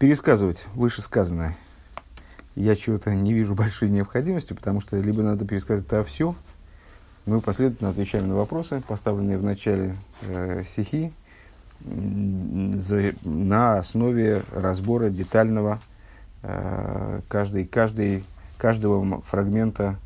пересказывать 0.00 0.64
вышесказанное. 0.74 1.54
Я 2.56 2.74
чего-то 2.74 3.14
не 3.14 3.34
вижу 3.34 3.54
большой 3.54 3.90
необходимости, 3.90 4.54
потому 4.54 4.80
что 4.80 4.98
либо 4.98 5.22
надо 5.22 5.44
пересказать 5.44 5.84
это 5.84 6.02
все, 6.02 6.34
мы 7.26 7.42
последовательно 7.42 7.90
отвечаем 7.90 8.26
на 8.26 8.34
вопросы, 8.34 8.82
поставленные 8.88 9.36
в 9.36 9.44
начале 9.44 9.94
э, 10.22 10.64
стихи, 10.66 11.12
за, 11.84 13.12
на 13.24 13.78
основе 13.78 14.42
разбора 14.54 15.10
детального 15.10 15.80
э, 16.42 17.20
каждой, 17.28 17.66
каждой, 17.66 18.24
каждого 18.56 19.20
фрагмента 19.22 19.96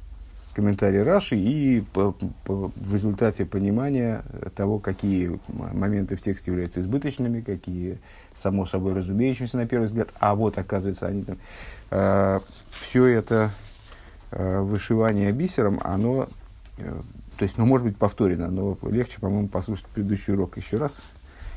комментария 0.55 1.05
Раши 1.05 1.37
и 1.37 1.83
по, 1.93 2.17
по, 2.45 2.73
в 2.75 2.95
результате 2.95 3.45
понимания 3.45 4.25
того, 4.57 4.81
какие 4.81 5.39
моменты 5.49 6.17
в 6.17 6.23
тексте 6.23 6.51
являются 6.51 6.81
избыточными, 6.81 7.41
какие 7.43 7.99
само 8.37 8.67
собой 8.67 8.95
разумеющимися 8.95 9.57
на 9.57 9.67
первый 9.67 9.87
взгляд, 9.87 10.09
а 10.19 10.35
вот 10.35 10.59
оказывается 10.59 11.07
они 11.07 11.23
там. 11.23 11.39
Э, 11.91 12.41
все 12.71 13.07
это 13.07 13.51
э, 14.31 14.61
вышивание 14.61 15.33
бисером, 15.33 15.81
оно, 15.83 16.29
э, 16.79 17.01
то 17.37 17.43
есть, 17.45 17.59
ну, 17.59 17.67
может 17.67 17.87
быть, 17.87 17.97
повторено, 17.97 18.49
но 18.49 18.77
легче, 18.83 19.21
по-моему, 19.21 19.49
послушать 19.49 19.87
предыдущий 19.87 20.35
урок 20.35 20.57
еще 20.57 20.77
раз 20.79 21.01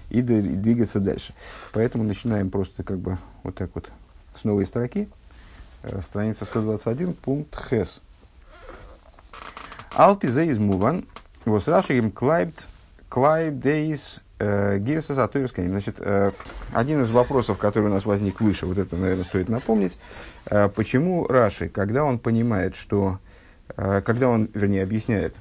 и, 0.09 0.19
и 0.19 0.21
двигаться 0.21 0.99
дальше. 0.99 1.33
Поэтому 1.73 2.03
начинаем 2.03 2.49
просто 2.49 2.83
как 2.83 2.99
бы 2.99 3.17
вот 3.43 3.55
так 3.55 3.71
вот 3.73 3.91
с 4.35 4.43
новой 4.43 4.65
строки. 4.65 5.09
Э, 5.83 6.01
страница 6.01 6.45
121, 6.45 7.13
пункт 7.13 7.57
Хес. 7.69 8.01
Алпи 9.91 10.27
за 10.27 10.49
измуван, 10.49 11.05
вот 11.45 11.67
рашигим 11.67 12.11
клайбд, 12.11 12.63
клайбдейс 13.09 14.21
гирса 14.39 15.15
сатурская. 15.15 15.67
Значит, 15.67 15.95
э, 15.99 16.31
один 16.73 17.01
из 17.01 17.09
вопросов, 17.09 17.57
который 17.57 17.85
у 17.85 17.93
нас 17.93 18.05
возник 18.05 18.39
выше, 18.39 18.65
вот 18.65 18.77
это, 18.77 18.95
наверное, 18.95 19.23
стоит 19.23 19.49
напомнить, 19.49 19.97
почему 20.45 21.25
Раши, 21.27 21.69
когда 21.69 22.03
он 22.03 22.19
понимает, 22.19 22.75
что, 22.75 23.19
когда 23.75 24.29
он, 24.29 24.49
вернее, 24.53 24.83
объясняет, 24.83 25.35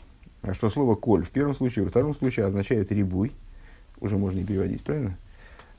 что 0.53 0.71
слово 0.71 0.95
«коль» 0.95 1.25
в 1.25 1.31
первом 1.31 1.55
случае, 1.55 1.85
во 1.85 1.91
втором 1.91 2.15
случае 2.17 2.47
означает 2.47 2.91
«рибуй», 2.91 3.33
уже 4.01 4.17
можно 4.17 4.41
и 4.41 4.45
переводить, 4.45 4.83
правильно? 4.83 5.17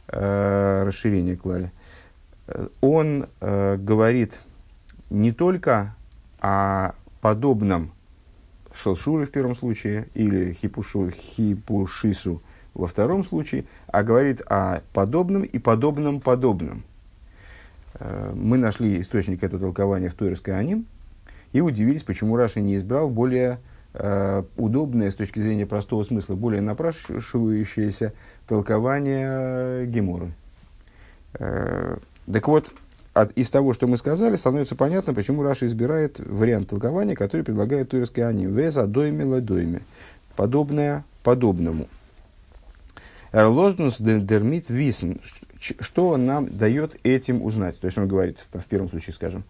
Расширение 0.07 1.35
клали. 1.35 1.71
Он 2.81 3.27
говорит 3.41 4.39
не 5.09 5.31
только 5.31 5.95
о 6.39 6.93
подобном 7.21 7.91
шелшуре 8.73 9.25
в 9.25 9.31
первом 9.31 9.55
случае 9.55 10.07
или 10.13 10.53
хипушу, 10.53 11.09
хипушису 11.09 12.41
во 12.77 12.87
втором 12.87 13.25
случае, 13.25 13.65
а 13.87 14.03
говорит 14.03 14.41
о 14.45 14.81
подобном 14.93 15.43
и 15.43 15.57
подобном 15.57 16.21
подобном. 16.21 16.83
Э, 17.95 18.31
мы 18.35 18.57
нашли 18.57 19.01
источник 19.01 19.43
этого 19.43 19.59
толкования 19.59 20.09
в 20.09 20.13
Тойерской 20.13 20.57
Аним 20.57 20.85
и 21.53 21.61
удивились, 21.61 22.03
почему 22.03 22.37
Раши 22.37 22.61
не 22.61 22.77
избрал 22.77 23.09
более 23.09 23.59
э, 23.93 24.43
удобное 24.57 25.09
с 25.09 25.15
точки 25.15 25.39
зрения 25.39 25.65
простого 25.65 26.03
смысла, 26.03 26.35
более 26.35 26.61
напрашивающееся 26.61 28.13
толкование 28.47 29.87
Геморы. 29.87 30.33
Э, 31.39 31.97
так 32.31 32.47
вот, 32.47 32.73
от, 33.13 33.31
из 33.31 33.49
того, 33.49 33.73
что 33.73 33.87
мы 33.87 33.97
сказали, 33.97 34.35
становится 34.35 34.75
понятно, 34.75 35.15
почему 35.15 35.41
Раша 35.41 35.65
избирает 35.65 36.19
вариант 36.19 36.69
толкования, 36.69 37.15
который 37.15 37.41
предлагает 37.41 37.89
Турецкий 37.89 38.23
Ани. 38.23 38.45
Веза 38.45 38.85
дойме 38.85 39.25
ладойме. 39.25 39.81
Подобное 40.35 41.03
подобному. 41.23 41.87
Эрлознус 43.31 43.97
дермит 43.99 44.69
висн. 44.69 45.13
Что 45.59 46.09
он 46.09 46.25
нам 46.25 46.47
дает 46.55 46.99
этим 47.03 47.43
узнать? 47.43 47.79
То 47.79 47.87
есть 47.87 47.97
он 47.97 48.07
говорит, 48.07 48.45
в 48.53 48.65
первом 48.65 48.89
случае, 48.89 49.13
скажем, 49.13 49.43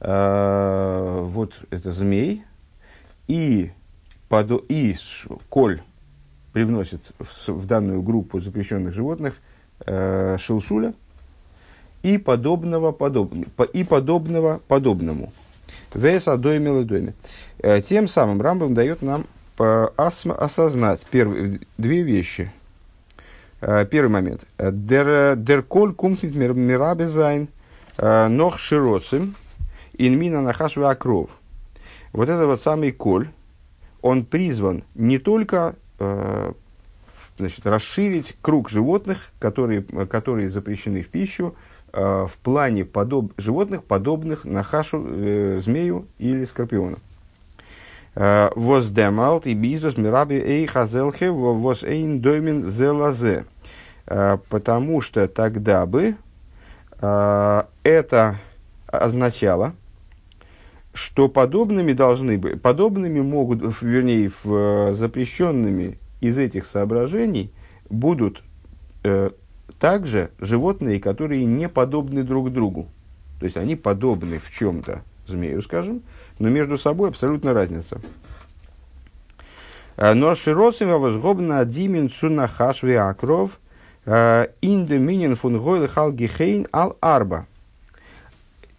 э, 0.00 1.20
вот 1.24 1.54
это 1.70 1.92
змей, 1.92 2.44
и, 3.26 3.72
подо, 4.28 4.62
и 4.68 4.94
коль 5.48 5.80
привносит 6.52 7.00
в, 7.18 7.48
в 7.48 7.66
данную 7.66 8.02
группу 8.02 8.40
запрещенных 8.40 8.94
животных 8.94 9.36
э, 9.86 10.36
шелшуля– 10.38 10.94
и 12.06 12.18
подобного, 12.18 12.92
подоб, 12.92 13.34
и 13.72 13.82
подобного 13.82 14.60
подобному. 14.68 15.32
Веса 15.92 16.36
дойме 16.36 16.84
доме. 16.84 17.14
Э, 17.58 17.80
тем 17.80 18.06
самым 18.06 18.40
Рамбам 18.40 18.74
дает 18.74 19.02
нам 19.02 19.26
осознать 19.58 21.00
первые, 21.10 21.60
две 21.78 22.02
вещи. 22.02 22.52
Э, 23.60 23.86
первый 23.86 24.10
момент. 24.10 24.46
Дер 24.58 25.62
коль 25.62 25.94
кумтнит 25.94 26.34
мирабезайн 26.34 27.48
э, 27.96 28.28
нох 28.28 28.58
широцим 28.58 29.34
инмина 29.98 30.42
нахаш 30.42 30.76
акров. 30.78 31.30
Вот 32.12 32.28
это 32.28 32.46
вот 32.46 32.62
самый 32.62 32.92
коль, 32.92 33.28
он 34.02 34.24
призван 34.24 34.84
не 34.94 35.18
только 35.18 35.74
значит, 37.38 37.66
расширить 37.66 38.36
круг 38.42 38.68
животных, 38.68 39.30
которые, 39.38 39.82
которые 39.82 40.50
запрещены 40.50 41.02
в 41.02 41.08
пищу, 41.08 41.54
Э, 41.96 42.26
в 42.28 42.36
плане 42.38 42.84
подоб, 42.84 43.32
животных, 43.38 43.82
подобных 43.82 44.44
нахашу, 44.44 45.02
э, 45.06 45.60
змею 45.64 46.06
или 46.18 46.44
скорпиону. 46.44 46.98
Э, 48.18 48.48
воздемалт 48.56 49.46
и 49.46 49.52
бизнес 49.52 49.98
мираби 49.98 50.36
эй 50.36 50.66
хазелхе 50.66 51.30
воз 51.30 51.84
эйн 51.84 52.20
домин 52.20 52.64
зелазе. 52.64 53.44
Э, 54.06 54.38
потому 54.48 55.02
что 55.02 55.28
тогда 55.28 55.86
бы 55.86 56.16
это 56.98 58.38
означало, 58.86 59.74
что 60.94 61.28
подобными 61.28 61.92
должны 61.92 62.38
быть, 62.38 62.62
подобными 62.62 63.20
могут, 63.20 63.60
вернее, 63.82 64.32
в, 64.42 64.94
запрещенными 64.94 65.98
из 66.22 66.38
этих 66.38 66.64
соображений 66.64 67.52
будут 67.90 68.42
также 69.78 70.30
животные, 70.38 70.98
которые 70.98 71.44
не 71.44 71.68
подобны 71.68 72.22
друг 72.22 72.50
другу. 72.50 72.88
То 73.40 73.44
есть 73.44 73.58
они 73.58 73.76
подобны 73.76 74.38
в 74.38 74.50
чем-то 74.50 75.02
змею, 75.26 75.62
скажем, 75.62 76.02
но 76.38 76.48
между 76.48 76.78
собой 76.78 77.10
абсолютно 77.10 77.52
разница. 77.52 78.00
Э, 79.96 80.14
но 80.14 80.34
широсим 80.34 80.88
возгобна 81.00 81.64
димин 81.64 82.10
цунахашви 82.10 82.94
акров 82.94 83.58
э, 84.04 84.48
индеминин 84.60 85.36
фун 85.36 85.58
гойл 85.58 85.88
халгихейн 85.88 86.66
ал 86.72 86.96
арба. 87.00 87.46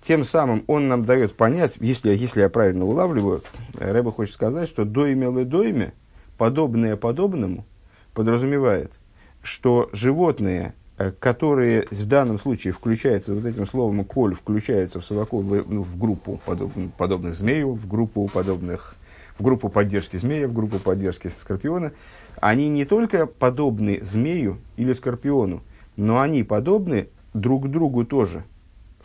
Тем 0.04 0.24
самым 0.24 0.64
он 0.68 0.88
нам 0.88 1.04
дает 1.04 1.36
понять, 1.36 1.76
если, 1.82 2.12
если 2.12 2.40
я 2.40 2.50
правильно 2.50 2.86
улавливаю, 2.86 3.44
Рэба 3.74 4.14
хочет 4.14 4.36
сказать, 4.36 4.70
что 4.70 4.86
доиме 4.86 5.28
ледоиме, 5.28 5.94
подобное 6.38 6.96
подобному, 6.96 7.66
подразумевает, 8.14 8.94
что 9.42 9.90
животные 9.92 10.74
Э, 10.78 10.87
которые 11.20 11.86
в 11.92 12.08
данном 12.08 12.40
случае 12.40 12.74
включаются, 12.74 13.34
вот 13.34 13.46
этим 13.46 13.68
словом 13.68 14.04
«коль» 14.04 14.34
включаются 14.34 15.00
в, 15.00 15.06
совокуп, 15.06 15.44
в, 15.46 15.72
ну, 15.72 15.84
в 15.84 15.98
группу 15.98 16.40
подоб, 16.46 16.72
подобных 16.98 17.36
змею, 17.36 17.74
в 17.74 17.88
группу 17.88 18.28
подобных, 18.34 18.96
в 19.38 19.44
группу 19.44 19.70
поддержки 19.70 20.18
змея, 20.18 20.48
в 20.48 20.54
группу 20.54 20.80
поддержки 20.80 21.28
скорпиона, 21.28 21.92
они 22.40 22.68
не 22.70 22.86
только 22.86 23.28
подобны 23.28 24.02
змею 24.04 24.58
или 24.76 24.94
скорпиону, 24.94 25.62
но 25.96 26.20
они 26.20 26.44
подобны 26.44 27.08
друг 27.34 27.70
другу 27.70 28.06
тоже– 28.06 28.44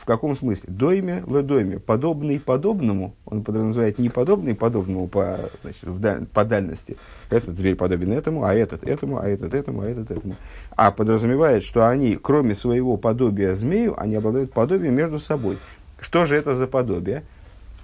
в 0.02 0.04
каком 0.04 0.36
смысле? 0.36 0.64
Дойме, 0.66 1.22
ледойме. 1.28 1.78
Подобный 1.78 2.40
подобному, 2.40 3.14
он 3.24 3.44
подразумевает 3.44 4.00
не 4.00 4.08
подобный 4.08 4.52
подобному 4.52 5.06
по, 5.06 5.38
значит, 5.62 5.84
в 5.84 6.00
даль, 6.00 6.26
по 6.26 6.44
дальности. 6.44 6.96
Этот 7.30 7.56
зверь 7.56 7.76
подобен 7.76 8.10
этому, 8.10 8.42
а 8.42 8.52
этот 8.52 8.82
этому, 8.82 9.20
а 9.20 9.28
этот 9.28 9.54
этому, 9.54 9.82
а 9.82 9.86
этот 9.86 10.10
этому. 10.10 10.34
А 10.74 10.90
подразумевает, 10.90 11.62
что 11.62 11.88
они, 11.88 12.18
кроме 12.20 12.56
своего 12.56 12.96
подобия 12.96 13.54
змею, 13.54 13.94
они 13.96 14.16
обладают 14.16 14.52
подобием 14.52 14.92
между 14.92 15.20
собой. 15.20 15.56
Что 16.00 16.26
же 16.26 16.34
это 16.34 16.56
за 16.56 16.66
подобие? 16.66 17.22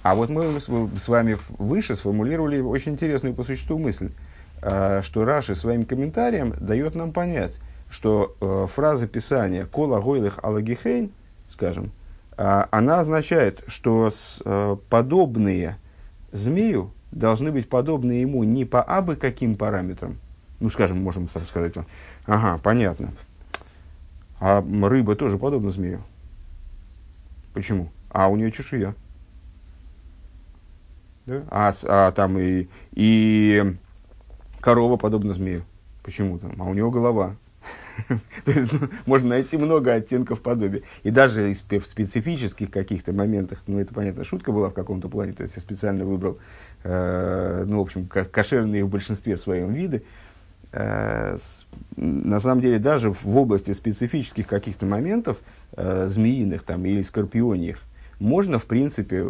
А 0.02 0.16
вот 0.16 0.28
мы 0.28 0.58
с 0.60 1.06
вами 1.06 1.36
выше 1.56 1.94
сформулировали 1.94 2.60
очень 2.60 2.94
интересную 2.94 3.32
по 3.32 3.44
существу 3.44 3.78
мысль, 3.78 4.10
а, 4.60 5.02
что 5.02 5.24
Раши 5.24 5.54
своим 5.54 5.84
комментарием 5.84 6.52
дает 6.58 6.96
нам 6.96 7.12
понять, 7.12 7.60
что 7.90 8.34
э, 8.40 8.66
фраза 8.74 9.06
Писания 9.06 9.66
«Кола 9.66 10.00
гойлых 10.00 10.40
алагихейн», 10.42 11.12
скажем, 11.48 11.92
она 12.38 13.00
означает, 13.00 13.64
что 13.66 14.12
э, 14.44 14.76
подобные 14.88 15.76
змею 16.30 16.92
должны 17.10 17.50
быть 17.50 17.68
подобны 17.68 18.12
ему 18.12 18.44
не 18.44 18.64
по 18.64 18.80
абы 18.80 19.16
каким 19.16 19.56
параметрам. 19.56 20.16
Ну, 20.60 20.70
скажем, 20.70 21.02
можем 21.02 21.28
сразу 21.28 21.48
сказать 21.48 21.74
вам. 21.74 21.86
Ага, 22.26 22.60
понятно. 22.62 23.10
А 24.40 24.62
рыба 24.62 25.16
тоже 25.16 25.36
подобна 25.36 25.72
змею. 25.72 26.00
Почему? 27.54 27.90
А 28.10 28.28
у 28.28 28.36
нее 28.36 28.52
чешуя. 28.52 28.94
Да? 31.26 31.42
А, 31.50 31.72
а 31.88 32.12
там 32.12 32.38
и, 32.38 32.68
и 32.92 33.74
корова 34.60 34.96
подобна 34.96 35.34
змею. 35.34 35.64
Почему 36.04 36.38
там? 36.38 36.54
А 36.58 36.64
у 36.64 36.74
него 36.74 36.90
голова. 36.92 37.34
Можно 39.06 39.30
найти 39.30 39.56
много 39.56 39.94
оттенков 39.94 40.40
подобия. 40.40 40.82
И 41.02 41.10
даже 41.10 41.52
в 41.52 41.86
специфических 41.86 42.70
каких-то 42.70 43.12
моментах, 43.12 43.60
ну, 43.66 43.78
это, 43.78 43.92
понятно, 43.94 44.24
шутка 44.24 44.52
была 44.52 44.70
в 44.70 44.74
каком-то 44.74 45.08
плане, 45.08 45.32
то 45.32 45.42
есть 45.42 45.56
я 45.56 45.62
специально 45.62 46.04
выбрал, 46.04 46.38
э, 46.84 47.64
ну, 47.66 47.78
в 47.78 47.82
общем, 47.82 48.06
кошерные 48.06 48.84
в 48.84 48.88
большинстве 48.88 49.36
своем 49.36 49.72
виды. 49.72 50.02
Э, 50.72 51.36
на 51.96 52.40
самом 52.40 52.60
деле, 52.60 52.78
даже 52.78 53.10
в 53.10 53.36
области 53.36 53.72
специфических 53.72 54.46
каких-то 54.46 54.86
моментов, 54.86 55.38
змеиных 55.76 56.62
там 56.62 56.84
или 56.86 57.02
скорпионьих, 57.02 57.80
можно, 58.18 58.58
в 58.58 58.64
принципе, 58.64 59.24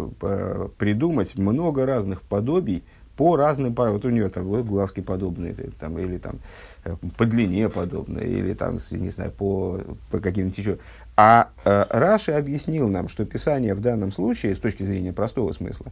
придумать 0.78 1.36
много 1.36 1.84
разных 1.84 2.22
подобий, 2.22 2.84
по 3.18 3.34
разным 3.34 3.74
Вот 3.74 4.04
у 4.04 4.10
нее 4.10 4.28
там 4.28 4.44
глазки 4.62 5.00
подобные, 5.00 5.52
там, 5.80 5.98
или 5.98 6.18
там 6.18 6.36
э, 6.84 6.94
по 7.16 7.26
длине 7.26 7.68
подобные, 7.68 8.28
или 8.28 8.54
там, 8.54 8.78
не 8.92 9.10
знаю, 9.10 9.32
по, 9.32 9.80
по 10.12 10.20
каким-нибудь 10.20 10.56
еще. 10.56 10.78
А 11.16 11.48
э, 11.64 11.84
Раши 11.90 12.30
объяснил 12.30 12.88
нам, 12.88 13.08
что 13.08 13.24
Писание 13.24 13.74
в 13.74 13.80
данном 13.80 14.12
случае, 14.12 14.54
с 14.54 14.60
точки 14.60 14.84
зрения 14.84 15.12
простого 15.12 15.52
смысла, 15.52 15.86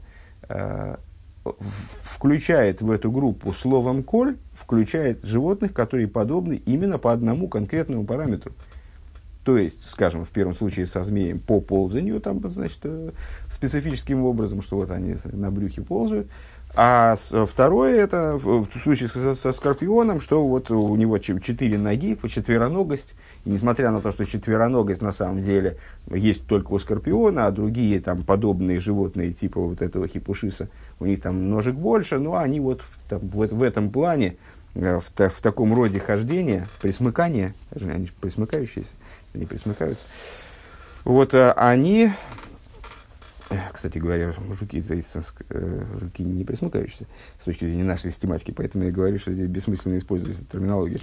э, 0.48 0.96
включает 2.04 2.80
в 2.80 2.92
эту 2.92 3.10
группу 3.10 3.52
словом 3.52 4.04
«коль», 4.04 4.36
включает 4.54 5.24
животных, 5.24 5.72
которые 5.72 6.06
подобны 6.06 6.62
именно 6.64 6.96
по 6.96 7.12
одному 7.12 7.48
конкретному 7.48 8.04
параметру. 8.06 8.52
То 9.42 9.58
есть, 9.58 9.84
скажем, 9.90 10.24
в 10.24 10.28
первом 10.28 10.54
случае 10.54 10.86
со 10.86 11.02
змеем 11.02 11.40
по 11.40 11.60
ползанию, 11.60 12.20
там, 12.20 12.40
значит, 12.48 12.78
э, 12.84 13.10
специфическим 13.50 14.24
образом, 14.24 14.62
что 14.62 14.76
вот 14.76 14.92
они 14.92 15.16
на 15.24 15.50
брюхе 15.50 15.82
ползают, 15.82 16.28
а 16.78 17.16
второе, 17.46 18.02
это 18.02 18.36
в 18.36 18.66
случае 18.82 19.08
со, 19.08 19.34
со 19.34 19.52
скорпионом, 19.52 20.20
что 20.20 20.46
вот 20.46 20.70
у 20.70 20.94
него 20.94 21.16
четыре 21.16 21.78
ноги, 21.78 22.14
по 22.14 22.28
четвероногость. 22.28 23.14
И 23.46 23.50
несмотря 23.50 23.90
на 23.90 24.02
то, 24.02 24.12
что 24.12 24.26
четвероногость 24.26 25.00
на 25.00 25.12
самом 25.12 25.42
деле 25.42 25.78
есть 26.10 26.46
только 26.46 26.72
у 26.72 26.78
скорпиона, 26.78 27.46
а 27.46 27.50
другие 27.50 27.98
там 28.00 28.22
подобные 28.24 28.78
животные 28.78 29.32
типа 29.32 29.58
вот 29.58 29.80
этого 29.80 30.06
хипушиса, 30.06 30.68
у 31.00 31.06
них 31.06 31.22
там 31.22 31.48
ножек 31.48 31.74
больше, 31.74 32.18
но 32.18 32.36
они 32.36 32.60
вот 32.60 32.82
там, 33.08 33.20
в, 33.20 33.46
в 33.46 33.62
этом 33.62 33.88
плане, 33.88 34.36
э, 34.74 34.98
в, 34.98 35.30
в 35.30 35.40
таком 35.40 35.72
роде 35.72 35.98
хождения, 35.98 36.68
присмыкания, 36.82 37.54
они 37.74 38.10
присмыкающиеся, 38.20 38.96
они 39.32 39.46
присмыкаются, 39.46 40.04
вот 41.04 41.32
э, 41.32 41.52
они 41.52 42.10
кстати 43.72 43.98
говоря, 43.98 44.32
жуки, 44.58 44.82
э, 44.88 45.82
жуки 46.00 46.22
не 46.22 46.44
присмыкающиеся 46.44 47.06
с 47.40 47.44
точки 47.44 47.64
зрения 47.64 47.84
нашей 47.84 48.10
систематики, 48.10 48.50
поэтому 48.50 48.84
я 48.84 48.90
говорю, 48.90 49.18
что 49.18 49.32
здесь 49.32 49.48
бессмысленно 49.48 49.98
использовать 49.98 50.38
эту 50.38 50.46
терминологию. 50.46 51.00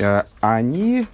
Э, 0.00 0.22
они 0.40 1.06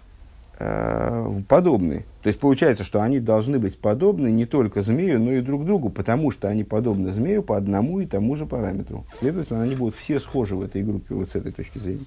э, 0.58 1.40
подобны. 1.48 2.06
То 2.22 2.28
есть 2.28 2.40
получается, 2.40 2.84
что 2.84 3.02
они 3.02 3.20
должны 3.20 3.58
быть 3.58 3.78
подобны 3.78 4.30
не 4.30 4.46
только 4.46 4.80
змею, 4.80 5.20
но 5.20 5.32
и 5.32 5.42
друг 5.42 5.66
другу, 5.66 5.90
потому 5.90 6.30
что 6.30 6.48
они 6.48 6.64
подобны 6.64 7.12
змею 7.12 7.42
по 7.42 7.58
одному 7.58 8.00
и 8.00 8.06
тому 8.06 8.34
же 8.36 8.46
параметру. 8.46 9.04
Следовательно, 9.18 9.62
они 9.62 9.76
будут 9.76 9.96
все 9.96 10.18
схожи 10.18 10.56
в 10.56 10.62
этой 10.62 10.82
группе 10.82 11.14
вот 11.14 11.30
с 11.30 11.36
этой 11.36 11.52
точки 11.52 11.78
зрения. 11.78 12.04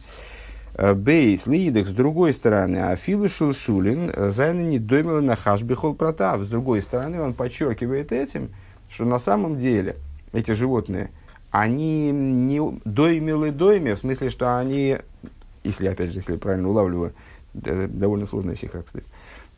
Бейс, 0.95 1.45
Лидек, 1.45 1.85
с 1.85 1.91
другой 1.91 2.33
стороны, 2.33 2.77
Афилу 2.77 3.29
Шулшулин, 3.29 4.11
Зайна 4.31 4.61
не 4.61 4.79
домила 4.79 5.21
на 5.21 5.35
хашбихол 5.35 5.93
протав. 5.93 6.41
С 6.41 6.47
другой 6.47 6.81
стороны, 6.81 7.21
он 7.21 7.35
подчеркивает 7.35 8.11
этим, 8.11 8.49
что 8.93 9.05
на 9.05 9.19
самом 9.19 9.57
деле 9.57 9.95
эти 10.31 10.51
животные, 10.51 11.09
они 11.51 12.11
не 12.11 12.61
доймилы 12.85 13.51
дойме, 13.51 13.95
в 13.95 13.99
смысле, 13.99 14.29
что 14.29 14.57
они, 14.57 14.97
если, 15.63 15.87
опять 15.87 16.11
же, 16.11 16.19
если 16.19 16.37
правильно 16.37 16.69
улавливаю, 16.69 17.13
довольно 17.53 18.25
сложная 18.25 18.55
сиха, 18.55 18.83
кстати, 18.83 19.05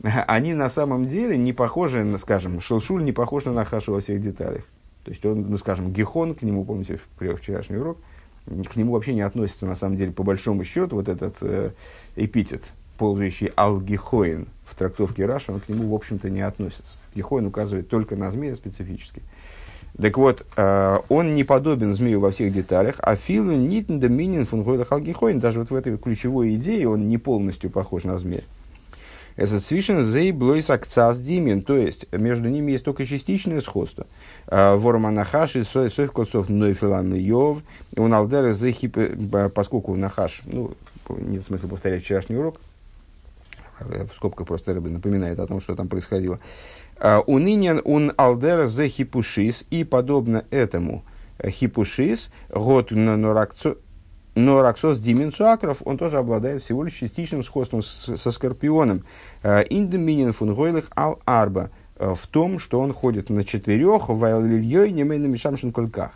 они 0.02 0.54
на 0.54 0.68
самом 0.68 1.06
деле 1.06 1.36
не 1.36 1.52
похожи, 1.52 2.02
на, 2.02 2.18
скажем, 2.18 2.60
Шелшуль 2.60 3.04
не 3.04 3.12
похож 3.12 3.44
на 3.44 3.52
Нахашу 3.52 3.92
во 3.92 4.00
всех 4.00 4.20
деталях. 4.20 4.64
То 5.04 5.10
есть 5.12 5.24
он, 5.24 5.42
ну, 5.48 5.56
скажем, 5.58 5.92
Гехон, 5.92 6.34
к 6.34 6.42
нему, 6.42 6.64
помните, 6.64 6.98
вчерашний 7.16 7.76
урок, 7.76 7.98
к 8.46 8.76
нему 8.76 8.92
вообще 8.92 9.14
не 9.14 9.20
относится, 9.20 9.66
на 9.66 9.74
самом 9.74 9.96
деле, 9.96 10.12
по 10.12 10.22
большому 10.22 10.64
счету, 10.64 10.96
вот 10.96 11.08
этот 11.08 11.36
э, 11.42 11.70
эпитет, 12.16 12.64
ползающий 12.98 13.52
алгихоин 13.54 14.48
в 14.66 14.74
трактовке 14.74 15.24
Раша, 15.24 15.52
он 15.52 15.60
к 15.60 15.68
нему, 15.68 15.88
в 15.90 15.94
общем-то, 15.94 16.28
не 16.28 16.42
относится. 16.42 16.98
Гехоин 17.14 17.46
указывает 17.46 17.88
только 17.88 18.16
на 18.16 18.30
змея 18.30 18.54
специфически. 18.54 19.22
Так 20.00 20.18
вот, 20.18 20.44
э, 20.56 20.96
он 21.08 21.34
не 21.34 21.44
подобен 21.44 21.94
змею 21.94 22.20
во 22.20 22.30
всех 22.30 22.52
деталях, 22.52 22.96
а 22.98 23.16
филу 23.16 23.52
нитн 23.52 23.98
доминин 23.98 24.44
фунгойда 24.44 24.84
халгихоин, 24.84 25.40
даже 25.40 25.60
вот 25.60 25.70
в 25.70 25.74
этой 25.74 25.96
ключевой 25.96 26.54
идее 26.56 26.88
он 26.88 27.08
не 27.08 27.16
полностью 27.16 27.70
похож 27.70 28.04
на 28.04 28.18
змея. 28.18 28.42
Это 29.36 29.60
свишен 29.60 30.04
зей 30.04 30.32
блойс 30.32 30.70
акцас 30.70 31.20
димин, 31.20 31.62
то 31.62 31.76
есть 31.76 32.10
между 32.10 32.48
ними 32.48 32.72
есть 32.72 32.84
только 32.84 33.06
частичное 33.06 33.60
сходство. 33.62 34.06
Э, 34.48 34.76
Ворманахаш 34.76 35.56
и 35.56 35.62
соев 35.62 36.12
косов 36.12 36.50
нойфилан 36.50 37.14
йов, 37.14 37.58
он 37.96 38.12
алдера 38.12 38.52
зехип, 38.52 38.98
э, 38.98 39.48
поскольку 39.48 39.94
нахаш, 39.96 40.42
ну, 40.44 40.72
нет 41.08 41.44
смысла 41.44 41.68
повторять 41.68 42.02
вчерашний 42.02 42.36
урок, 42.36 42.60
в 43.80 44.14
скобках 44.14 44.46
просто 44.46 44.74
напоминает 44.74 45.38
о 45.38 45.46
том, 45.46 45.60
что 45.60 45.74
там 45.74 45.88
происходило. 45.88 46.38
А, 46.98 47.20
Унинен 47.20 47.80
ун 47.84 48.12
алдера 48.16 48.66
зе 48.66 48.88
хипушис, 48.88 49.64
и 49.70 49.84
подобно 49.84 50.44
этому 50.50 51.04
э, 51.38 51.50
хипушис, 51.50 52.30
год 52.50 52.90
нораксос 52.90 53.78
дименсуакров, 54.98 55.78
он 55.84 55.98
тоже 55.98 56.18
обладает 56.18 56.62
всего 56.62 56.84
лишь 56.84 56.94
частичным 56.94 57.42
сходством 57.42 57.82
со 57.82 58.30
скорпионом. 58.30 59.04
А, 59.42 59.60
Индеминин 59.60 60.32
фунгойлых 60.32 60.90
ал 60.96 61.20
арба, 61.24 61.70
э, 61.96 62.14
в 62.14 62.26
том, 62.26 62.58
что 62.58 62.80
он 62.80 62.92
ходит 62.92 63.30
на 63.30 63.44
четырех, 63.44 64.08
вайл 64.08 64.42
лильей 64.42 64.90
немейна 64.90 65.26
мишамшин 65.26 65.72
кольках. 65.72 66.12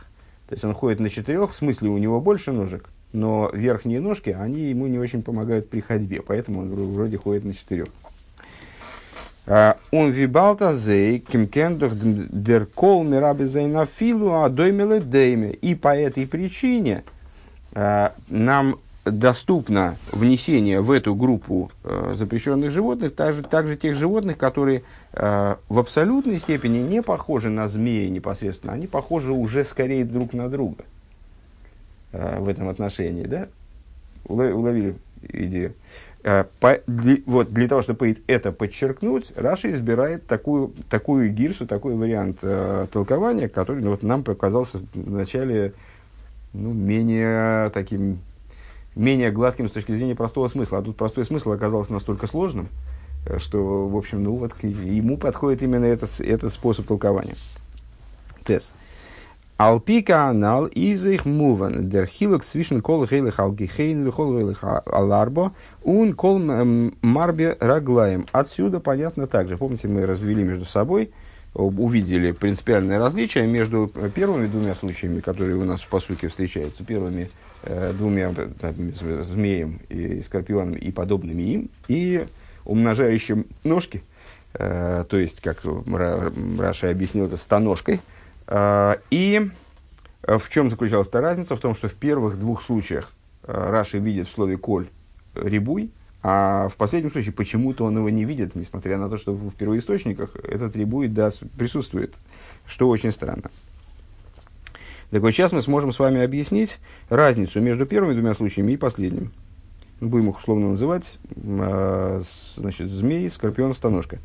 То 0.49 0.55
есть 0.55 0.65
он 0.65 0.75
ходит 0.75 1.01
на 1.01 1.11
четырех, 1.11 1.53
в 1.53 1.55
смысле 1.55 1.91
у 1.91 1.99
него 1.99 2.21
больше 2.21 2.53
ножек, 2.53 2.91
но 3.13 3.51
верхние 3.53 4.01
ножки, 4.01 4.31
они 4.31 4.63
ему 4.63 4.87
не 4.87 4.99
очень 4.99 5.23
помогают 5.23 5.69
при 5.69 5.81
ходьбе, 5.81 6.23
поэтому 6.23 6.61
он 6.61 6.93
вроде 6.93 7.19
ходит 7.19 7.45
на 7.45 7.55
четырех. 7.55 7.89
А, 9.47 9.77
он 9.91 10.11
вибалта 10.11 10.77
зей 10.77 11.19
кимкендух 11.19 11.93
деркол 11.95 13.03
мираби 13.03 13.45
зейнафилу 13.45 14.43
а 14.43 14.49
доймеле 14.49 15.01
дейме. 15.01 15.53
И 15.53 15.75
по 15.75 15.97
этой 15.97 16.27
причине 16.27 17.05
а, 17.73 18.15
нам 18.29 18.79
доступно 19.05 19.97
внесение 20.13 20.81
в 20.83 20.91
эту 20.91 21.15
группу 21.15 21.73
э, 21.85 22.13
запрещенных 22.15 22.71
животных, 22.71 23.15
также, 23.15 23.43
также 23.43 23.75
тех 23.75 23.97
животных, 23.97 24.37
которые 24.37 24.83
э, 25.15 25.57
в 25.69 25.79
абсолютной 25.79 26.39
степени 26.39 26.79
не 26.79 27.03
похожи 27.03 27.49
на 27.49 27.67
змеи 27.67 28.09
непосредственно, 28.09 28.75
они 28.75 28.87
похожи 28.87 29.33
уже 29.33 29.65
скорее 29.65 30.05
друг 30.05 30.35
на 30.35 30.51
друга 30.51 30.85
в 32.13 32.49
этом 32.49 32.69
отношении, 32.69 33.25
да? 33.25 33.49
Уловили 34.25 34.97
идею? 35.23 35.75
Э, 36.23 36.45
по, 36.61 36.81
для, 36.87 37.17
вот, 37.25 37.53
для 37.53 37.67
того, 37.67 37.81
чтобы 37.81 38.17
это 38.27 38.53
подчеркнуть, 38.53 39.33
Раша 39.37 39.73
избирает 39.73 40.27
такую, 40.27 40.73
такую 40.91 41.33
гирсу, 41.33 41.67
такой 41.67 41.95
вариант 41.95 42.39
э, 42.43 42.87
толкования, 42.93 43.49
который 43.49 43.83
ну, 43.83 43.91
вот, 43.91 44.03
нам 44.03 44.23
показался 44.23 44.83
вначале 44.93 45.73
ну, 46.53 46.75
менее 46.75 47.71
таким, 47.71 48.19
менее 48.95 49.31
гладким 49.31 49.71
с 49.71 49.73
точки 49.73 49.93
зрения 49.93 50.15
простого 50.15 50.49
смысла. 50.49 50.79
А 50.79 50.83
тут 50.83 50.97
простой 50.97 51.25
смысл 51.25 51.53
оказался 51.53 51.95
настолько 51.95 52.27
сложным, 52.27 52.69
э, 53.25 53.39
что, 53.39 53.89
в 53.89 53.97
общем, 53.97 54.23
ну 54.23 54.35
вот 54.37 54.53
ему 54.63 55.17
подходит 55.17 55.63
именно 55.63 55.87
этот, 55.87 56.21
этот 56.21 56.53
способ 56.53 56.87
толкования. 56.87 57.35
Тесс. 58.45 58.73
Алпика 59.61 60.25
анал 60.25 60.65
из 60.69 61.05
их 61.05 61.27
муван, 61.27 61.91
дер 61.91 62.07
хилок 62.07 62.45
свишен 62.45 62.81
кол 62.81 63.05
гейлых 63.05 63.39
алгихейн 63.41 64.03
вихол 64.07 64.35
гейлых 64.35 64.65
аларбо, 64.65 65.53
ун 65.85 66.15
кол 66.15 66.39
марбе 66.39 67.59
раглаем. 67.61 68.27
Отсюда 68.33 68.81
понятно 68.81 69.27
также. 69.27 69.59
Помните, 69.59 69.87
мы 69.87 70.07
развели 70.07 70.43
между 70.45 70.65
собой, 70.65 71.11
увидели 71.53 72.33
принципиальное 72.33 72.99
различие 72.99 73.47
между 73.47 73.93
первыми 74.15 74.47
двумя 74.47 74.75
случаями, 74.75 75.21
которые 75.21 75.57
у 75.57 75.65
нас 75.65 75.83
в 75.83 75.89
посуке 75.89 76.29
встречаются, 76.29 76.83
первыми 76.83 77.29
э, 77.65 77.93
двумя 77.93 78.33
там, 78.33 78.73
змеем 78.95 79.81
и 79.91 80.23
скорпионом 80.23 80.77
и 80.77 80.91
подобными 80.91 81.43
им, 81.43 81.71
и 81.87 82.25
умножающим 82.65 83.45
ножки, 83.65 84.03
э, 84.55 85.05
то 85.07 85.19
есть, 85.19 85.43
как 85.43 85.61
Раша 86.59 86.89
объяснил, 86.89 87.27
это 87.27 87.37
стоножкой– 87.37 88.01
а, 88.11 88.20
и 89.11 89.51
э, 90.23 90.39
в 90.39 90.51
чем 90.51 90.71
заключалась 90.71 91.09
эта 91.09 91.21
разница? 91.21 91.57
В 91.57 91.61
том, 91.61 91.75
что 91.75 91.89
в 91.89 91.95
первых 91.95 92.39
двух 92.39 92.63
случаях 92.63 93.13
э, 93.45 93.53
Раши 93.71 93.99
видит 93.99 94.29
в 94.29 94.33
слове 94.33 94.57
«коль» 94.57 94.89
рибуй, 95.35 95.93
а 96.23 96.69
в 96.69 96.75
последнем 96.75 97.13
случае 97.13 97.33
почему-то 97.33 97.85
он 97.85 97.97
его 97.97 98.11
не 98.11 98.25
видит, 98.25 98.55
несмотря 98.55 98.99
на 98.99 99.09
то, 99.09 99.17
что 99.17 99.33
в 99.33 99.55
первоисточниках 99.55 100.37
этот 100.37 100.77
рибуй 100.77 101.09
да, 101.09 101.31
присутствует, 101.57 102.15
что 102.67 102.89
очень 102.89 103.13
странно. 103.13 103.51
Так 105.11 105.23
вот, 105.23 105.31
сейчас 105.31 105.53
мы 105.53 105.63
сможем 105.63 105.93
с 105.93 105.99
вами 105.99 106.21
объяснить 106.21 106.79
разницу 107.09 107.61
между 107.61 107.87
первыми 107.87 108.15
двумя 108.15 108.35
случаями 108.35 108.73
и 108.73 108.77
последним. 108.77 109.33
будем 110.01 110.31
их 110.31 110.39
условно 110.39 110.71
называть, 110.71 111.19
э, 111.37 112.21
значит, 112.57 112.91
змей, 112.91 113.31
скорпион, 113.31 113.75
станожка. 113.75 114.19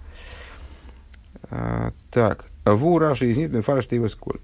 Э, 1.49 1.91
так, 2.11 2.45
ву 2.65 2.99
раши 2.99 3.31
из 3.31 3.37
нитми 3.37 3.61
фараш 3.61 3.85
ты 3.85 3.95
его 3.95 4.07
сколь. 4.09 4.39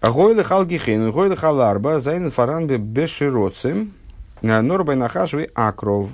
Гойлы 0.00 0.42
халгихейн, 0.42 1.12
гойлы 1.12 1.36
халарба, 1.36 2.00
зайн 2.00 2.30
фаран 2.30 2.66
бешироцим, 2.66 3.92
норбай 4.40 4.96
нахашви 4.96 5.48
акров. 5.54 6.10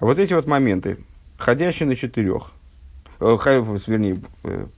Вот 0.00 0.18
эти 0.18 0.32
вот 0.34 0.46
моменты, 0.48 0.96
ходящие 1.38 1.86
на 1.86 1.94
четырех, 1.94 2.50
вернее, 3.20 4.20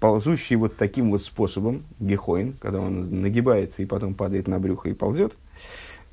ползущий 0.00 0.56
вот 0.56 0.76
таким 0.76 1.10
вот 1.10 1.22
способом, 1.22 1.84
гехоин, 2.00 2.56
когда 2.60 2.80
он 2.80 3.22
нагибается 3.22 3.82
и 3.82 3.86
потом 3.86 4.12
падает 4.12 4.48
на 4.48 4.58
брюхо 4.58 4.90
и 4.90 4.92
ползет, 4.92 5.38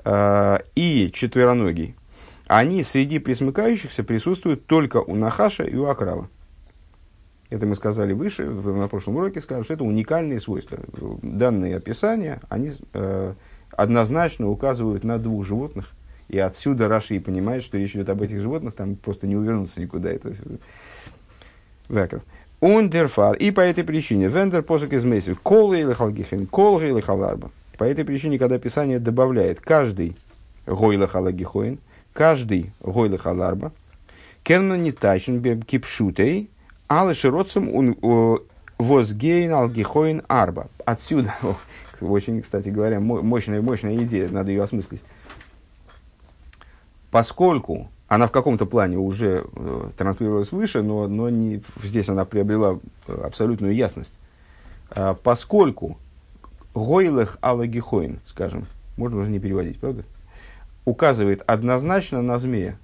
и 0.06 1.12
четвероногий, 1.13 1.96
они 2.48 2.84
среди 2.84 3.20
присмыкающихся 3.20 4.06
присутствуют 4.06 4.65
только 4.65 4.98
у 4.98 5.15
Нахаша 5.15 5.63
и 5.63 5.75
у 5.75 5.88
Акрава. 5.88 6.30
Это 7.51 7.65
мы 7.65 7.75
сказали 7.75 8.13
выше, 8.13 8.46
на 8.46 8.88
прошлом 8.88 9.17
уроке 9.17 9.41
сказали, 9.41 9.63
что 9.65 9.74
это 9.74 9.84
уникальные 9.84 10.39
свойства. 10.39 10.79
Данные 11.22 11.75
описания, 11.75 12.39
они 12.48 12.72
э, 12.93 13.34
однозначно 13.72 14.50
указывают 14.50 15.03
на 15.03 15.20
двух 15.20 15.46
животных, 15.46 15.91
и 16.29 16.39
отсюда 16.39 16.88
Раши 16.88 17.20
понимает, 17.20 17.62
что 17.63 17.77
речь 17.77 17.93
идет 17.93 18.08
об 18.08 18.22
этих 18.22 18.39
животных, 18.39 18.74
там 18.74 18.96
просто 18.96 19.27
не 19.27 19.36
увернуться 19.36 19.81
никуда. 19.81 20.10
Это, 20.10 20.34
Веков. 21.89 22.22
Ундерфар. 22.62 23.36
И 23.36 23.51
по 23.51 23.60
этой 23.60 23.84
причине, 23.84 24.29
вендер 24.29 24.63
посок 24.63 24.93
из 24.93 25.03
месяца, 25.03 25.38
кол 25.43 25.74
или 25.74 25.91
халгихен, 25.91 26.48
кол 26.48 26.79
или 26.79 27.01
халарба. 27.01 27.51
По 27.77 27.84
этой 27.84 28.05
причине, 28.05 28.39
когда 28.39 28.60
Писание 28.60 29.00
добавляет 29.00 29.60
каждый 29.60 30.15
гойла 30.65 31.08
халагихоин, 31.08 31.79
каждый 32.13 32.72
гойла 32.79 33.17
халарба, 33.17 33.74
кенман 34.43 34.84
не 34.84 34.93
тачен 34.93 35.62
кипшутей, 35.63 36.50
але 36.91 37.13
широцем 37.13 37.95
возгейн 38.77 39.53
алгихоин 39.53 40.24
арба. 40.27 40.67
Отсюда, 40.86 41.33
очень, 42.01 42.41
кстати 42.41 42.67
говоря, 42.67 43.00
мощная, 43.00 43.62
мощная 43.62 43.95
идея, 44.03 44.27
надо 44.27 44.51
ее 44.51 44.63
осмыслить. 44.63 45.01
Поскольку 47.10 47.89
она 48.10 48.27
в 48.27 48.31
каком-то 48.31 48.65
плане 48.65 48.98
уже 48.98 49.45
э, 49.55 49.89
транслировалась 49.98 50.51
выше, 50.51 50.81
но, 50.81 51.07
но 51.07 51.29
не, 51.29 51.63
здесь 51.81 52.10
она 52.10 52.25
приобрела 52.25 52.79
э, 53.07 53.21
абсолютную 53.24 53.74
ясность. 53.74 54.13
А, 54.89 55.13
поскольку 55.13 55.98
Гойлех 56.74 57.38
Алагихоин, 57.39 58.19
скажем, 58.27 58.65
можно 58.98 59.21
уже 59.21 59.29
не 59.29 59.39
переводить, 59.39 59.79
правда? 59.79 60.03
Указывает 60.83 61.41
однозначно 61.48 62.21
на 62.21 62.38
змея. 62.38 62.77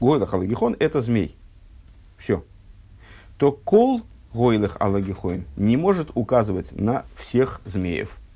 Гойлех 0.00 0.32
Алагихон– 0.32 0.74
это 0.78 1.02
змей. 1.02 1.37
Все. 2.18 2.44
То 3.38 3.52
кол 3.52 4.02
Гойлех 4.34 4.76
Алагихоин 4.78 5.44
не 5.56 5.76
может 5.76 6.10
указывать 6.14 6.72
на 6.72 7.04
всех 7.16 7.60
змеев– 7.64 8.16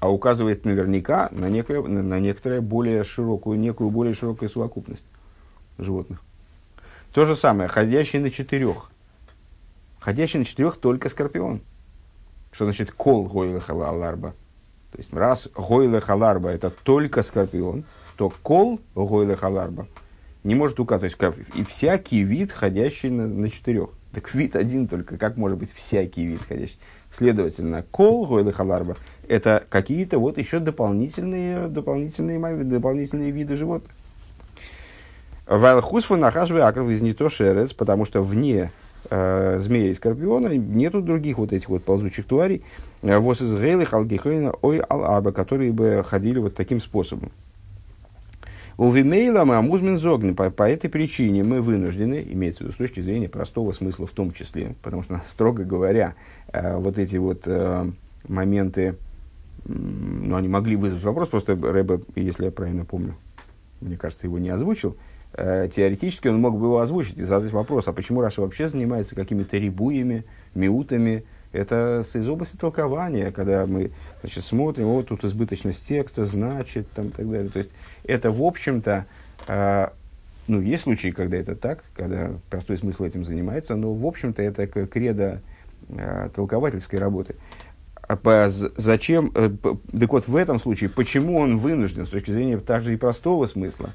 а 0.00 0.10
указывает 0.10 0.64
наверняка 0.64 1.28
на, 1.30 1.48
некое, 1.50 1.82
на, 1.82 2.02
на 2.02 2.60
более 2.62 3.04
широкую, 3.04 3.58
некую 3.58 3.90
более 3.90 4.14
широкую 4.14 4.48
совокупность 4.48 5.04
животных. 5.78 6.22
То 7.12 7.26
же 7.26 7.36
самое, 7.36 7.68
ходящий 7.68 8.18
на 8.18 8.30
четырех. 8.30 8.90
Ходящий 9.98 10.38
на 10.38 10.46
четырех 10.46 10.78
только 10.78 11.10
скорпион. 11.10 11.60
Что 12.50 12.64
значит 12.64 12.92
кол 12.92 13.26
гойла 13.26 13.60
халарба? 13.60 14.34
То 14.92 14.98
есть, 14.98 15.12
раз 15.12 15.48
гойла 15.54 16.00
халарба 16.00 16.48
это 16.48 16.70
только 16.70 17.22
скорпион, 17.22 17.84
то 18.16 18.32
кол 18.42 18.80
гойла 18.94 19.36
халарба 19.36 19.86
не 20.44 20.54
может 20.54 20.80
указать. 20.80 21.16
То 21.16 21.26
есть, 21.26 21.38
и 21.54 21.64
всякий 21.64 22.22
вид, 22.22 22.52
ходящий 22.52 23.10
на, 23.10 23.26
на 23.26 23.50
четырех. 23.50 23.90
Так 24.12 24.34
вид 24.34 24.56
один 24.56 24.88
только. 24.88 25.16
Как 25.16 25.36
может 25.36 25.58
быть 25.58 25.70
всякий 25.72 26.26
вид 26.26 26.40
ходящий? 26.48 26.78
Следовательно, 27.12 27.84
кол 27.90 28.26
гойла 28.26 28.52
халарба 28.52 28.96
это 29.30 29.64
какие-то 29.68 30.18
вот 30.18 30.38
еще 30.38 30.58
дополнительные, 30.58 31.68
дополнительные, 31.68 32.64
дополнительные 32.64 33.30
виды 33.30 33.54
животных. 33.54 33.92
Вайлхусфу 35.46 36.16
нахаживая 36.16 36.66
акров 36.66 36.88
из 36.90 37.00
не 37.00 37.14
то 37.14 37.28
шерец, 37.28 37.72
потому 37.72 38.04
что 38.04 38.22
вне 38.22 38.72
э, 39.08 39.58
змея 39.60 39.90
и 39.90 39.94
скорпиона 39.94 40.48
нету 40.56 41.00
других 41.00 41.38
вот 41.38 41.52
этих 41.52 41.68
вот 41.68 41.84
ползучих 41.84 42.26
тварей, 42.26 42.64
э, 43.02 43.18
вос 43.18 43.40
из 43.40 43.54
гейлы 43.54 43.84
халгихойна 43.84 44.52
ой 44.62 44.80
ал 44.88 45.22
которые 45.32 45.72
бы 45.72 46.04
ходили 46.04 46.40
вот 46.40 46.56
таким 46.56 46.80
способом. 46.80 47.30
У 48.80 48.90
Вимейла 48.90 49.44
мы 49.44 49.56
амузмин 49.56 49.98
зогны. 49.98 50.34
По, 50.34 50.48
по 50.48 50.62
этой 50.62 50.88
причине 50.88 51.44
мы 51.44 51.60
вынуждены, 51.60 52.26
имеется 52.30 52.60
в 52.60 52.62
виду 52.62 52.72
с 52.72 52.76
точки 52.76 53.00
зрения 53.00 53.28
простого 53.28 53.72
смысла 53.72 54.06
в 54.06 54.10
том 54.12 54.32
числе, 54.32 54.74
потому 54.80 55.02
что, 55.02 55.20
строго 55.30 55.64
говоря, 55.64 56.14
э, 56.50 56.78
вот 56.78 56.96
эти 56.96 57.18
вот 57.18 57.42
э, 57.44 57.90
моменты 58.26 58.96
ну, 59.66 60.34
они 60.34 60.48
могли 60.48 60.76
вызвать 60.76 61.02
вопрос, 61.02 61.28
просто 61.28 61.56
Рэбе, 61.56 62.00
если 62.16 62.46
я 62.46 62.50
правильно 62.50 62.86
помню, 62.86 63.16
мне 63.82 63.98
кажется, 63.98 64.26
его 64.26 64.38
не 64.38 64.48
озвучил, 64.48 64.96
э, 65.34 65.68
теоретически 65.68 66.28
он 66.28 66.40
мог 66.40 66.58
бы 66.58 66.64
его 66.64 66.80
озвучить 66.80 67.18
и 67.18 67.24
задать 67.24 67.52
вопрос, 67.52 67.86
а 67.86 67.92
почему 67.92 68.22
Раша 68.22 68.40
вообще 68.40 68.66
занимается 68.66 69.14
какими-то 69.14 69.58
рибуями, 69.58 70.24
миутами, 70.54 71.24
это 71.52 72.04
из 72.14 72.28
области 72.28 72.56
толкования, 72.56 73.32
когда 73.32 73.66
мы 73.66 73.90
значит, 74.20 74.44
смотрим, 74.44 74.86
вот 74.86 75.08
тут 75.08 75.24
избыточность 75.24 75.84
текста, 75.86 76.24
значит, 76.24 76.88
там, 76.92 77.08
и 77.08 77.10
так 77.10 77.30
далее. 77.30 77.50
То 77.50 77.58
есть, 77.58 77.70
это, 78.04 78.30
в 78.30 78.42
общем-то, 78.42 79.06
э, 79.48 79.88
ну, 80.46 80.60
есть 80.60 80.84
случаи, 80.84 81.10
когда 81.10 81.36
это 81.36 81.56
так, 81.56 81.82
когда 81.94 82.30
простой 82.50 82.78
смысл 82.78 83.04
этим 83.04 83.24
занимается, 83.24 83.74
но, 83.76 83.92
в 83.92 84.06
общем-то, 84.06 84.42
это 84.42 84.66
кредо 84.66 85.40
э, 85.88 86.28
толковательской 86.34 86.98
работы. 86.98 87.34
А 88.02 88.48
зачем, 88.48 89.32
э, 89.34 89.50
так 89.98 90.12
вот 90.12 90.28
в 90.28 90.36
этом 90.36 90.60
случае, 90.60 90.90
почему 90.90 91.38
он 91.38 91.58
вынужден, 91.58 92.06
с 92.06 92.10
точки 92.10 92.30
зрения 92.30 92.58
также 92.58 92.94
и 92.94 92.96
простого 92.96 93.46
смысла, 93.46 93.90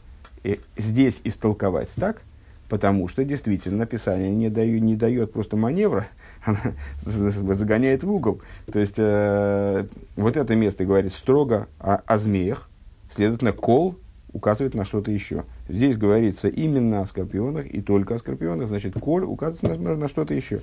здесь 0.78 1.22
истолковать 1.24 1.90
так, 1.96 2.22
потому 2.70 3.08
что 3.08 3.24
действительно 3.24 3.86
Писание 3.86 4.32
не, 4.32 4.50
даю, 4.50 4.80
не 4.80 4.96
дает 4.96 5.34
просто 5.34 5.56
маневра, 5.58 6.08
она 6.46 6.74
загоняет 7.06 8.04
в 8.04 8.12
угол. 8.12 8.40
То 8.72 8.80
есть, 8.80 8.96
э, 8.98 9.86
вот 10.16 10.38
это 10.38 10.56
место 10.56 10.86
говорит 10.86 11.14
строго 11.14 11.68
о, 11.80 11.96
о 12.06 12.18
змеях, 12.18 12.70
следовательно, 13.16 13.52
кол 13.52 13.96
указывает 14.32 14.74
на 14.74 14.84
что-то 14.84 15.12
еще. 15.12 15.46
Здесь 15.70 15.98
говорится 15.98 16.50
именно 16.50 17.02
о 17.02 17.06
скорпионах 17.06 17.68
и 17.68 17.82
только 17.82 18.16
о 18.16 18.20
скорпионах, 18.20 18.68
значит, 18.68 18.94
коль 19.00 19.24
указывает 19.24 19.80
на, 19.80 19.96
на 19.96 20.08
что-то 20.08 20.34
еще. 20.34 20.62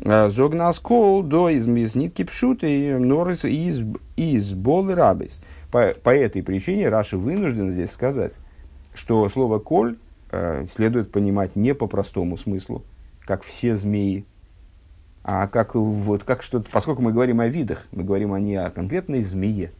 Э, 0.00 0.30
Зогнаскол 0.30 1.22
до 1.22 1.48
из 1.48 1.66
нитки 1.66 2.24
пшут 2.24 2.62
и 2.62 2.92
норис 2.92 3.44
из, 3.44 3.82
из 4.16 4.52
бол 4.52 4.92
рабис. 4.94 5.40
По, 5.70 6.10
этой 6.10 6.42
причине 6.42 6.88
Раша 6.88 7.16
вынужден 7.16 7.70
здесь 7.70 7.90
сказать, 7.90 8.32
что 8.94 9.28
слово 9.28 9.58
коль 9.58 9.96
э, 10.30 10.66
следует 10.74 11.10
понимать 11.12 11.56
не 11.56 11.74
по 11.74 11.86
простому 11.86 12.36
смыслу, 12.36 12.84
как 13.20 13.42
все 13.42 13.76
змеи, 13.76 14.24
а 15.22 15.46
как, 15.46 15.74
вот, 15.74 16.24
как 16.24 16.42
что-то, 16.42 16.68
поскольку 16.70 17.02
мы 17.02 17.12
говорим 17.12 17.40
о 17.40 17.48
видах, 17.48 17.86
мы 17.92 18.04
говорим 18.04 18.32
о 18.32 18.40
не 18.40 18.56
о 18.56 18.70
конкретной 18.70 19.22
змее. 19.22 19.70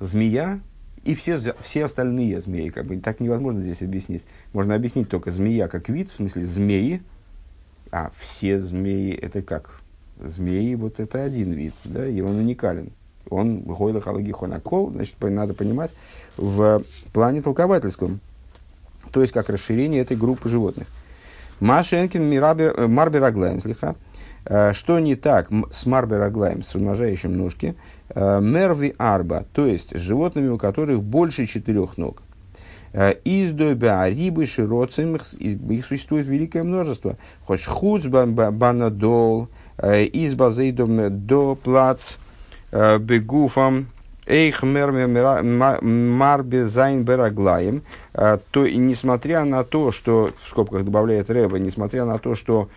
Змея 0.00 0.60
и 1.04 1.14
все, 1.14 1.38
все 1.62 1.84
остальные 1.84 2.40
змеи, 2.40 2.70
как 2.70 2.86
бы 2.86 2.96
так 2.98 3.20
невозможно 3.20 3.62
здесь 3.62 3.82
объяснить. 3.82 4.22
Можно 4.52 4.74
объяснить 4.74 5.08
только 5.08 5.30
змея 5.30 5.68
как 5.68 5.88
вид, 5.88 6.10
в 6.10 6.16
смысле 6.16 6.46
змеи, 6.46 7.02
а 7.92 8.10
все 8.16 8.58
змеи 8.58 9.12
это 9.14 9.42
как? 9.42 9.80
Змеи 10.18 10.74
вот 10.74 10.98
это 10.98 11.22
один 11.22 11.52
вид, 11.52 11.74
да, 11.84 12.06
и 12.06 12.20
он 12.20 12.36
уникален. 12.36 12.90
Он 13.30 13.60
гойла 13.60 14.00
халагихонакол, 14.00 14.90
значит, 14.90 15.14
надо 15.20 15.54
понимать 15.54 15.92
в 16.36 16.82
плане 17.12 17.40
толковательском, 17.40 18.20
то 19.12 19.20
есть 19.20 19.32
как 19.32 19.48
расширение 19.48 20.02
этой 20.02 20.16
группы 20.16 20.48
животных. 20.48 20.88
Машенкин 21.60 22.28
марбераглаем, 22.92 23.60
слегка. 23.60 23.90
Э, 23.90 23.94
что 24.72 24.98
не 24.98 25.16
так 25.16 25.48
с 25.70 25.86
марбераглаем, 25.86 26.62
с 26.62 26.74
умножающим 26.74 27.36
ножки? 27.36 27.74
Э, 28.10 28.40
мерви 28.40 28.94
арба, 28.98 29.44
то 29.52 29.66
есть 29.66 29.96
с 29.96 30.00
животными, 30.00 30.48
у 30.48 30.58
которых 30.58 31.02
больше 31.02 31.46
четырех 31.46 31.96
ног. 31.98 32.22
Э, 32.94 33.14
из 33.24 33.52
рибы 33.52 34.46
широцем, 34.46 35.16
их 35.16 35.84
существует 35.84 36.28
великое 36.28 36.62
множество. 36.62 37.16
Хоть 37.42 37.64
хуц 37.64 38.04
банадол, 38.06 39.48
э, 39.78 40.04
из 40.04 40.36
базейдом 40.36 41.26
до 41.26 41.56
плац, 41.56 42.14
э, 42.70 42.98
бегуфам, 42.98 43.88
Эйх 44.26 44.62
марбезайн 44.62 45.82
бераглаем, 47.04 47.82
то 48.12 48.64
и 48.64 48.76
несмотря 48.78 49.44
на 49.44 49.64
то, 49.64 49.92
что, 49.92 50.30
в 50.42 50.48
скобках 50.48 50.82
добавляет 50.82 51.28
Рэба, 51.28 51.58
несмотря 51.58 52.06
на 52.06 52.18
то, 52.18 52.34
что 52.34 52.70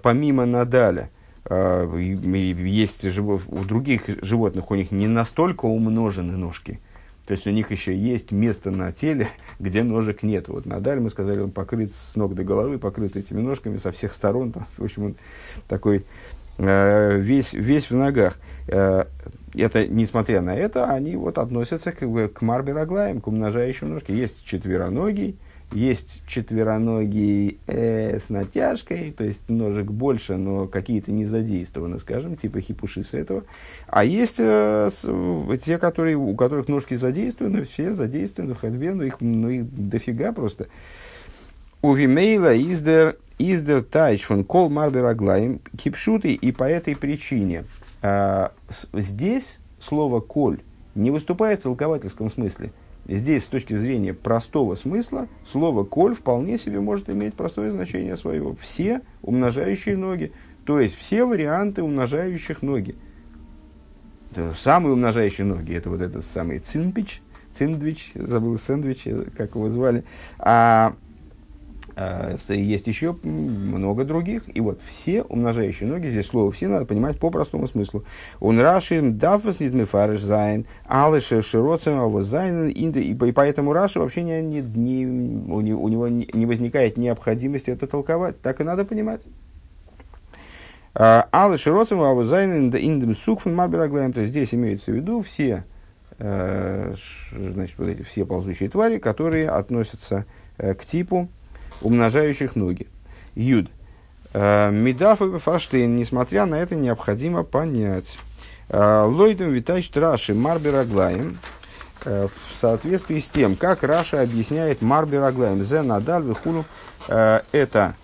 помимо 0.00 0.46
Надаля, 0.46 1.10
есть 1.50 3.04
у 3.04 3.64
других 3.64 4.24
животных, 4.24 4.70
у 4.70 4.74
них 4.74 4.90
не 4.90 5.06
настолько 5.06 5.66
умножены 5.66 6.36
ножки, 6.36 6.80
То 7.26 7.32
есть 7.32 7.46
у 7.46 7.50
них 7.50 7.70
еще 7.70 7.94
есть 7.94 8.32
место 8.32 8.70
на 8.70 8.92
теле, 8.92 9.28
где 9.58 9.82
ножек 9.82 10.22
нет. 10.22 10.48
Вот 10.48 10.66
Надаль, 10.66 11.00
мы 11.00 11.10
сказали, 11.10 11.40
он 11.40 11.50
покрыт 11.50 11.92
с 12.12 12.16
ног 12.16 12.34
до 12.34 12.44
головы, 12.44 12.78
покрыт 12.78 13.16
этими 13.16 13.40
ножками 13.40 13.76
со 13.76 13.92
всех 13.92 14.14
сторон. 14.14 14.52
Там, 14.52 14.66
в 14.78 14.84
общем, 14.84 15.04
он 15.04 15.14
такой 15.68 16.04
э, 16.58 17.18
весь, 17.18 17.52
весь 17.52 17.90
в 17.90 17.94
ногах. 17.94 18.38
Э, 18.68 19.04
это, 19.54 19.86
несмотря 19.86 20.40
на 20.40 20.54
это, 20.54 20.90
они 20.90 21.14
вот 21.14 21.38
относятся 21.38 21.92
к, 21.92 22.28
к 22.28 22.42
марбероглаям, 22.42 23.20
к 23.20 23.26
умножающим 23.26 23.90
ножки. 23.90 24.12
Есть 24.12 24.44
четвероногий, 24.44 25.36
есть 25.74 26.22
четвероногий 26.26 27.58
э, 27.66 28.18
с 28.18 28.28
натяжкой, 28.28 29.12
то 29.16 29.24
есть 29.24 29.48
ножек 29.48 29.86
больше, 29.86 30.36
но 30.36 30.66
какие-то 30.66 31.10
не 31.10 31.24
задействованы, 31.24 31.98
скажем, 31.98 32.36
типа 32.36 32.60
хипушиса 32.60 33.18
этого. 33.18 33.44
А 33.88 34.04
есть 34.04 34.36
э, 34.38 34.88
с, 34.90 35.04
те, 35.58 35.78
которые, 35.78 36.16
у 36.16 36.34
которых 36.36 36.68
ножки 36.68 36.94
задействованы, 36.94 37.64
все 37.64 37.92
задействованы 37.92 38.54
в 38.54 38.60
ходьбе, 38.60 38.94
но 38.94 39.02
их, 39.02 39.20
ну, 39.20 39.48
их 39.48 39.64
дофига 39.88 40.32
просто. 40.32 40.68
У 41.82 41.92
Вимейла 41.92 42.56
издер, 42.56 43.16
издер 43.38 43.82
тайч 43.82 44.22
фон 44.22 44.44
кол 44.44 44.70
марбер 44.70 45.04
аглаем 45.04 45.60
кипшуты, 45.76 46.32
и 46.32 46.52
по 46.52 46.64
этой 46.64 46.96
причине 46.96 47.64
э, 48.00 48.48
здесь 48.92 49.58
слово 49.80 50.20
коль 50.20 50.60
не 50.94 51.10
выступает 51.10 51.60
в 51.60 51.62
толковательском 51.64 52.30
смысле– 52.30 52.70
Здесь, 53.06 53.44
с 53.44 53.46
точки 53.46 53.74
зрения 53.74 54.14
простого 54.14 54.74
смысла, 54.76 55.28
слово 55.50 55.84
«коль» 55.84 56.14
вполне 56.14 56.56
себе 56.58 56.80
может 56.80 57.10
иметь 57.10 57.34
простое 57.34 57.70
значение 57.70 58.16
своего. 58.16 58.54
Все 58.54 59.02
умножающие 59.22 59.96
ноги, 59.96 60.32
то 60.64 60.80
есть 60.80 60.96
все 60.96 61.24
варианты 61.24 61.82
умножающих 61.82 62.62
ноги. 62.62 62.94
Самые 64.58 64.94
умножающие 64.94 65.46
ноги– 65.46 65.74
это 65.74 65.90
вот 65.90 66.00
этот 66.00 66.24
самый 66.32 66.58
цинпич, 66.58 67.20
циндвич, 67.56 68.10
забыл 68.14 68.58
сэндвич, 68.58 69.06
как 69.36 69.54
его 69.54 69.68
звали. 69.68 70.04
А 70.38 70.94
есть 71.96 72.86
еще 72.86 73.16
много 73.22 74.04
других. 74.04 74.44
И 74.54 74.60
вот 74.60 74.80
все 74.84 75.22
умножающие 75.22 75.88
ноги, 75.88 76.08
здесь 76.08 76.26
слово 76.26 76.50
все 76.50 76.68
надо 76.68 76.86
понимать 76.86 77.18
по 77.18 77.30
простому 77.30 77.66
смыслу. 77.66 78.04
Он 78.40 78.58
рашим 78.58 79.18
дафас 79.18 79.60
нит 79.60 79.74
мифариш 79.74 80.20
зайн, 80.20 80.66
алыше 80.86 81.42
широцем 81.42 81.94
его 81.94 82.22
зайн, 82.22 82.68
и 82.68 83.32
поэтому 83.32 83.72
Раши 83.72 84.00
вообще 84.00 84.22
не, 84.22 84.40
не, 84.40 84.60
не, 84.60 85.06
у 85.74 85.88
него 85.88 86.08
не 86.08 86.46
возникает 86.46 86.96
необходимости 86.96 87.70
это 87.70 87.86
толковать. 87.86 88.40
Так 88.40 88.60
и 88.60 88.64
надо 88.64 88.84
понимать. 88.84 89.22
А, 90.94 91.28
Аллы 91.32 91.58
широцем 91.58 91.98
его 91.98 92.24
зайн 92.24 92.70
индем 92.70 93.16
сукфен 93.16 93.54
марбераглаем. 93.54 94.12
То 94.12 94.20
есть 94.20 94.30
здесь 94.30 94.54
имеется 94.54 94.92
в 94.92 94.94
виду 94.94 95.22
все, 95.22 95.64
э, 96.18 96.94
значит, 97.32 97.76
вот 97.78 97.88
эти 97.88 98.02
все 98.02 98.24
ползучие 98.24 98.68
твари, 98.68 98.98
которые 98.98 99.48
относятся 99.50 100.24
э, 100.56 100.74
к 100.74 100.84
типу 100.84 101.28
умножающих 101.80 102.56
ноги. 102.56 102.86
Юд. 103.34 103.68
Э, 104.32 104.70
Медаф 104.70 105.22
и 105.22 105.38
Фаштейн, 105.38 105.96
несмотря 105.96 106.44
на 106.44 106.56
это, 106.56 106.74
необходимо 106.74 107.44
понять. 107.44 108.18
Э, 108.68 109.04
Лойдом 109.04 109.52
витач 109.52 109.90
Раши 109.94 110.34
Марбераглаем 110.34 111.38
э, 112.04 112.26
в 112.28 112.56
соответствии 112.56 113.20
с 113.20 113.28
тем, 113.28 113.54
как 113.54 113.82
Раша 113.84 114.22
объясняет 114.22 114.82
Марбераглаем. 114.82 115.62
Зе 115.64 115.82
Надаль 115.82 116.24
Вихулу 116.24 116.64
это 117.06 117.94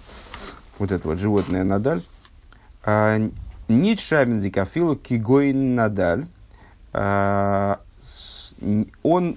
вот 0.79 0.93
это 0.93 1.09
вот 1.09 1.19
животное 1.19 1.65
Надаль. 1.65 2.03
Нит 3.67 3.99
Шабензикафилу 3.99 4.95
Кигоин 4.97 5.75
Надаль 5.75 6.27
он, 9.03 9.37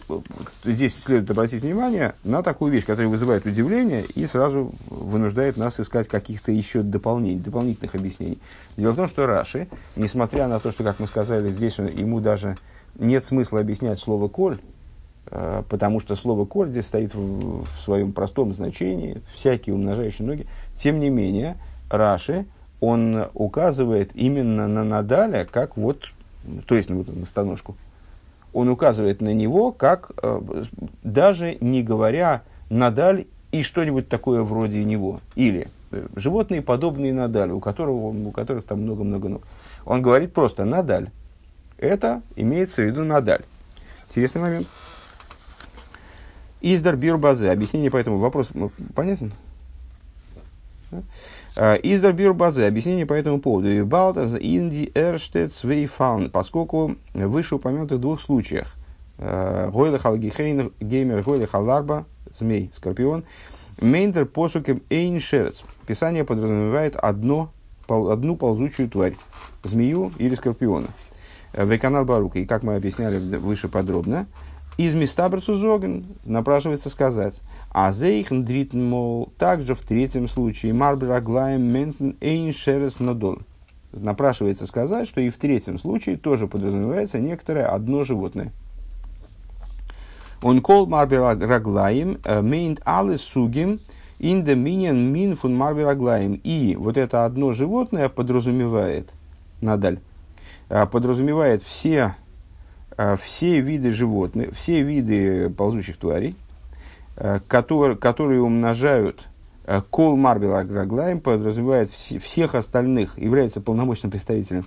здесь 0.64 1.02
следует 1.02 1.32
обратить 1.32 1.64
внимание 1.64 2.14
на 2.24 2.44
такую 2.44 2.72
вещь, 2.72 2.86
которая 2.86 3.10
вызывает 3.10 3.46
удивление 3.46 4.04
и 4.16 4.26
сразу 4.26 4.74
вынуждает 4.90 5.56
нас 5.56 5.80
искать 5.80 6.08
каких-то 6.08 6.52
еще 6.52 6.82
дополнений, 6.82 7.40
дополнительных 7.40 7.96
объяснений. 7.96 8.40
Дело 8.76 8.92
в 8.92 8.96
том, 8.98 9.08
что 9.08 9.26
Раши, 9.26 9.68
несмотря 9.96 10.48
на 10.48 10.60
то, 10.60 10.72
что, 10.72 10.84
как 10.84 11.00
мы 11.00 11.08
сказали, 11.08 11.48
здесь 11.48 11.78
ему 11.78 12.20
даже 12.20 12.58
нет 13.00 13.26
смысла 13.26 13.62
объяснять 13.62 14.00
слово 14.00 14.28
«коль», 14.28 14.58
э, 15.28 15.64
потому 15.70 16.00
что 16.00 16.16
слово 16.16 16.46
«коль» 16.46 16.70
здесь 16.70 16.86
стоит 16.86 17.16
в, 17.16 17.64
в 17.64 17.82
своем 17.82 18.12
простом 18.12 18.54
значении, 18.54 19.22
всякие 19.34 19.74
умножающие 19.74 20.28
ноги, 20.28 20.48
тем 20.76 21.00
не 21.00 21.10
менее, 21.10 21.58
Раши, 21.90 22.46
он 22.82 23.28
указывает 23.34 24.12
именно 24.14 24.68
на 24.68 24.84
Надаля, 24.84 25.48
как 25.50 25.78
вот, 25.78 26.12
то 26.68 26.76
есть 26.76 26.90
на, 26.90 26.98
вот, 26.98 27.08
на 27.08 27.26
станожку, 27.26 27.78
он 28.54 28.70
указывает 28.70 29.22
на 29.22 29.34
него, 29.34 29.72
как 29.72 30.12
э, 30.22 30.42
даже 31.04 31.58
не 31.60 31.84
говоря 31.84 32.44
Надаль 32.70 33.26
и 33.52 33.64
что-нибудь 33.64 34.08
такое 34.10 34.44
вроде 34.44 34.84
него. 34.84 35.20
Или 35.36 35.70
э, 35.92 36.08
животные, 36.16 36.62
подобные 36.62 37.14
Надалю, 37.14 37.58
у, 37.58 37.60
которого, 37.60 38.08
у 38.08 38.32
которых 38.32 38.66
там 38.66 38.82
много-много 38.82 39.30
ног. 39.30 39.44
Он 39.86 40.02
говорит 40.02 40.34
просто 40.34 40.66
Надаль. 40.66 41.10
Это 41.78 42.22
имеется 42.36 42.84
в 42.84 42.86
виду 42.86 43.04
Надаль. 43.04 43.44
Интересный 44.08 44.42
момент. 44.42 44.68
Издар 46.62 46.96
Бирбазе. 46.96 47.52
Объяснение 47.52 47.92
по 47.92 47.98
этому 47.98 48.20
вопросу 48.20 48.72
понятен? 48.96 49.34
Э, 50.92 51.02
Издер 51.56 52.14
бюр 52.14 52.34
базе. 52.34 52.66
Объяснение 52.66 53.06
по 53.06 53.14
этому 53.14 53.40
поводу. 53.40 53.86
Балтаз 53.86 54.36
инди 54.40 54.92
эрштец 54.96 55.64
вейфаун. 55.64 56.32
Поскольку 56.32 56.96
в 57.14 57.28
вышеупомянутых 57.28 58.00
двух 58.00 58.20
случаях 58.20 58.74
э, 59.20 59.70
Гойла 59.72 60.00
халгихейн 60.00 60.72
геймер 60.80 61.22
Гойла 61.22 61.46
халарба, 61.46 62.06
змей, 62.36 62.72
скорпион, 62.74 63.24
мейндер 63.80 64.26
посукем 64.26 64.82
эйн 64.90 65.20
шерец. 65.20 65.64
Писание 65.86 66.24
подразумевает 66.24 66.96
одно, 66.96 67.52
одну 67.88 68.36
ползучую 68.36 68.90
тварь, 68.90 69.16
змею 69.64 70.12
или 70.18 70.34
скорпиона. 70.34 70.88
Э, 71.54 71.66
Веканал 71.66 72.04
Барука. 72.04 72.40
И 72.40 72.46
как 72.46 72.64
мы 72.64 72.76
объясняли 72.76 73.20
выше 73.38 73.68
подробно, 73.68 74.26
из 74.78 74.96
места 74.96 75.30
Брацузоген 75.30 76.06
напрашивается 76.26 76.90
сказать, 76.90 77.42
а 77.74 77.92
зейхн 77.92 78.44
дритн, 78.44 78.82
мол, 78.82 79.34
также 79.38 79.76
в 79.76 79.82
третьем 79.82 80.28
случае 80.28 80.74
марбраглаем 80.74 81.62
ментен 81.62 82.16
эйн 82.22 82.54
шерес 82.54 83.00
надол. 83.00 83.40
Напрашивается 83.92 84.66
сказать, 84.66 85.08
что 85.08 85.22
и 85.22 85.30
в 85.30 85.38
третьем 85.38 85.78
случае 85.78 86.18
тоже 86.18 86.48
подразумевается 86.48 87.20
некоторое 87.20 87.66
одно 87.66 88.04
животное. 88.04 88.52
Он 90.42 90.62
кол 90.62 90.88
марбраглаем 90.88 92.20
э, 92.24 92.42
мейнт 92.42 92.82
алы 92.86 93.18
сугим 93.18 93.80
ин 94.20 94.44
доминион 94.44 95.12
мин 95.12 95.36
фун 95.36 95.56
марбраглаем. 95.56 96.40
И 96.44 96.76
вот 96.76 96.98
это 96.98 97.26
одно 97.26 97.52
животное 97.52 98.10
подразумевает, 98.10 99.10
надаль, 99.62 100.00
э, 100.70 100.86
подразумевает 100.86 101.62
все 101.62 102.16
Э, 102.96 103.16
все 103.20 103.60
виды 103.60 103.90
животных, 103.90 104.56
все 104.56 104.84
виды 104.84 105.50
ползучих 105.50 105.98
тварей, 105.98 106.36
которые, 107.48 107.98
которые 107.98 108.42
умножают 108.42 109.28
э, 109.66 109.82
כל 109.90 110.16
מרבה 110.16 110.56
רגלים, 110.56 111.20
подразумевает 111.20 111.92
всех 111.92 112.56
остальных, 112.56 113.18
является 113.18 113.62
полномочным 113.62 114.12
представителем 114.12 114.66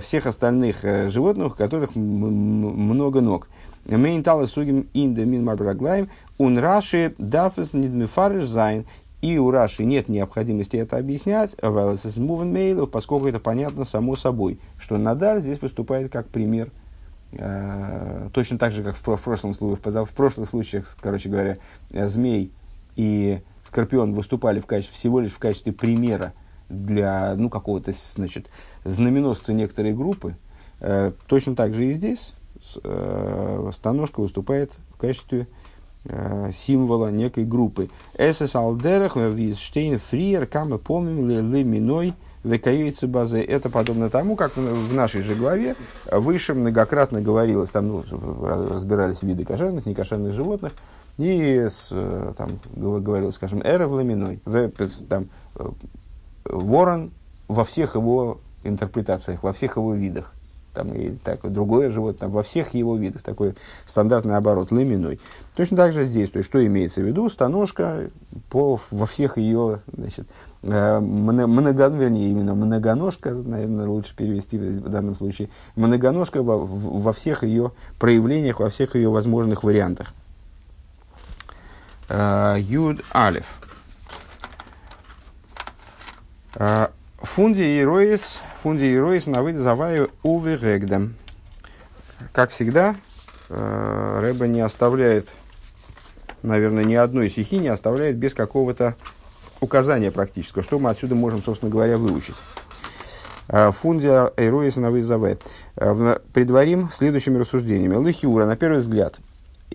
всех 0.00 0.26
остальных 0.26 0.82
животных, 0.82 1.52
у 1.52 1.56
которых 1.56 1.94
много 1.96 3.20
ног. 3.20 3.48
Мейнталы 3.86 4.46
сугим 4.46 4.88
инда 4.94 5.24
мин 5.24 5.44
марбел 5.44 5.68
аграглаем, 5.68 6.08
ун 6.38 6.58
раши 6.58 7.14
дафес 7.18 7.72
нидмифариш 7.72 8.44
зайн, 8.44 8.86
и 9.20 9.38
у 9.38 9.50
Раши 9.50 9.84
нет 9.84 10.10
необходимости 10.10 10.76
это 10.76 10.98
объяснять, 10.98 11.56
поскольку 11.56 13.26
это 13.26 13.40
понятно 13.40 13.86
само 13.86 14.16
собой, 14.16 14.58
что 14.78 14.98
נדל 14.98 15.40
здесь 15.40 15.62
выступает 15.62 16.12
как 16.12 16.28
пример– 16.28 16.70
Э, 16.83 16.83
точно 18.32 18.58
так 18.58 18.72
же, 18.72 18.82
как 18.82 18.96
в, 18.96 19.16
в, 19.16 19.20
прошлом, 19.20 19.54
в, 19.54 19.76
в 19.76 20.10
прошлых 20.14 20.48
случаях, 20.48 20.96
короче 21.00 21.28
говоря, 21.28 21.58
э, 21.90 22.06
змей 22.06 22.52
и 22.96 23.40
скорпион 23.64 24.12
выступали 24.12 24.60
в 24.60 24.66
качестве, 24.66 24.96
всего 24.96 25.20
лишь 25.20 25.32
в 25.32 25.38
качестве 25.38 25.72
примера 25.72 26.32
для 26.68 27.34
ну, 27.36 27.48
какого-то 27.48 27.92
значит, 28.14 28.50
знаменосца 28.84 29.52
некоторой 29.52 29.94
группы, 29.94 30.36
э, 30.80 31.12
точно 31.26 31.56
так 31.56 31.74
же 31.74 31.86
и 31.86 31.92
здесь 31.92 32.34
э, 32.82 33.70
станожка 33.74 34.20
выступает 34.20 34.72
в 34.90 34.96
качестве 34.96 35.48
э, 36.04 36.50
символа 36.54 37.10
некой 37.10 37.44
группы. 37.44 37.90
«Эсэс 38.16 38.54
алдерах 38.54 39.16
визштейн 39.16 39.98
фриер 39.98 40.46
камы 40.46 40.78
помним 40.78 41.28
ли 41.52 41.64
миной» 41.64 42.14
Векаюйцы 42.44 43.06
базы. 43.06 43.42
Это 43.42 43.70
подобно 43.70 44.10
тому, 44.10 44.36
как 44.36 44.56
в 44.56 44.94
нашей 44.94 45.22
же 45.22 45.34
главе 45.34 45.74
выше 46.12 46.54
многократно 46.54 47.20
говорилось, 47.20 47.70
там 47.70 47.88
ну, 47.88 48.04
разбирались 48.70 49.22
виды 49.22 49.44
кошерных, 49.44 49.86
некошерных 49.86 50.32
животных, 50.34 50.72
и 51.16 51.66
с, 51.68 51.88
там 52.36 52.50
говорилось, 52.76 53.36
скажем, 53.36 53.62
эра 53.64 53.86
в 53.86 53.94
ламиной, 53.94 54.40
там, 55.08 55.28
ворон 56.44 57.12
во 57.48 57.64
всех 57.64 57.94
его 57.94 58.40
интерпретациях, 58.62 59.42
во 59.42 59.52
всех 59.52 59.76
его 59.76 59.94
видах. 59.94 60.32
там, 60.74 60.92
и 60.92 61.10
так, 61.24 61.40
другое 61.50 61.90
животное, 61.90 62.28
во 62.28 62.42
всех 62.42 62.74
его 62.74 62.96
видах, 62.96 63.22
такой 63.22 63.54
стандартный 63.86 64.36
оборот, 64.36 64.70
лыминой. 64.72 65.20
Точно 65.56 65.76
так 65.76 65.92
же 65.92 66.04
здесь, 66.04 66.30
то 66.30 66.38
есть, 66.38 66.48
что 66.48 66.64
имеется 66.66 67.00
в 67.00 67.04
виду, 67.04 67.28
станожка 67.30 68.10
по, 68.50 68.80
во 68.90 69.06
всех 69.06 69.38
ее, 69.38 69.80
значит, 69.92 70.26
э, 70.64 71.00
много, 71.00 71.88
вернее, 71.88 72.30
именно 72.30 72.54
многоножка, 72.54 73.30
наверное, 73.30 73.86
лучше 73.86 74.14
перевести 74.16 74.58
в 74.58 74.88
данном 74.88 75.14
случае, 75.14 75.48
многоножка 75.76 76.42
во, 76.42 76.58
во 76.58 77.12
всех 77.12 77.44
ее 77.44 77.72
проявлениях, 77.98 78.60
во 78.60 78.68
всех 78.68 78.96
ее 78.96 79.10
возможных 79.10 79.62
вариантах. 79.62 80.14
Э, 82.08 82.56
Юд 82.58 83.00
Алиф. 83.14 83.60
Э, 86.54 86.88
фунди 87.18 87.80
Ироис, 87.80 88.40
фунди 88.58 88.94
Ироис 88.94 89.26
на 89.26 89.42
заваю 89.58 90.10
увы 90.22 90.56
регдем. 90.56 91.14
Как 92.32 92.50
всегда, 92.50 92.96
Рэба 93.50 94.46
не 94.46 94.60
оставляет 94.60 95.28
наверное, 96.44 96.84
ни 96.84 96.94
одной 96.94 97.30
стихи 97.30 97.58
не 97.58 97.68
оставляет 97.68 98.16
без 98.16 98.34
какого-то 98.34 98.94
указания 99.64 100.10
практического, 100.10 100.62
что 100.62 100.78
мы 100.78 100.90
отсюда 100.90 101.14
можем, 101.14 101.42
собственно 101.42 101.70
говоря, 101.70 101.98
выучить. 101.98 102.36
А, 103.48 103.70
Фундия 103.70 104.30
Эйруис 104.36 104.76
Навизаве. 104.76 105.38
А, 105.76 106.20
предварим 106.32 106.90
следующими 106.90 107.38
рассуждениями. 107.38 107.96
Лыхиура, 107.96 108.46
на 108.46 108.56
первый 108.56 108.78
взгляд, 108.78 109.16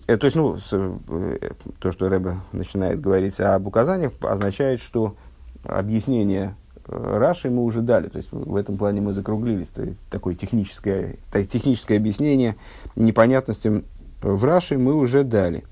э, 0.08 0.18
то 0.18 0.26
есть, 0.26 0.36
ну, 0.36 0.58
э, 0.72 1.52
то, 1.80 1.92
что 1.92 2.10
Рэбе 2.10 2.38
начинает 2.52 3.02
говорить 3.02 3.40
об 3.40 3.68
указаниях, 3.68 4.14
означает, 4.22 4.80
что 4.80 5.16
объяснение 5.64 6.56
э, 6.88 7.18
Раши 7.18 7.50
мы 7.50 7.64
уже 7.64 7.82
дали. 7.82 8.08
То 8.08 8.18
есть, 8.18 8.32
в 8.32 8.56
этом 8.56 8.78
плане 8.78 9.02
мы 9.02 9.14
закруглились. 9.14 9.68
То 9.68 9.84
есть, 9.84 9.98
такое 10.10 10.36
техническое, 10.36 11.18
техническое 11.32 11.98
объяснение 11.98 12.56
непонятностям 12.96 13.84
в 14.22 14.44
Раши 14.44 14.78
мы 14.78 14.94
уже 14.94 15.24
дали. 15.24 15.64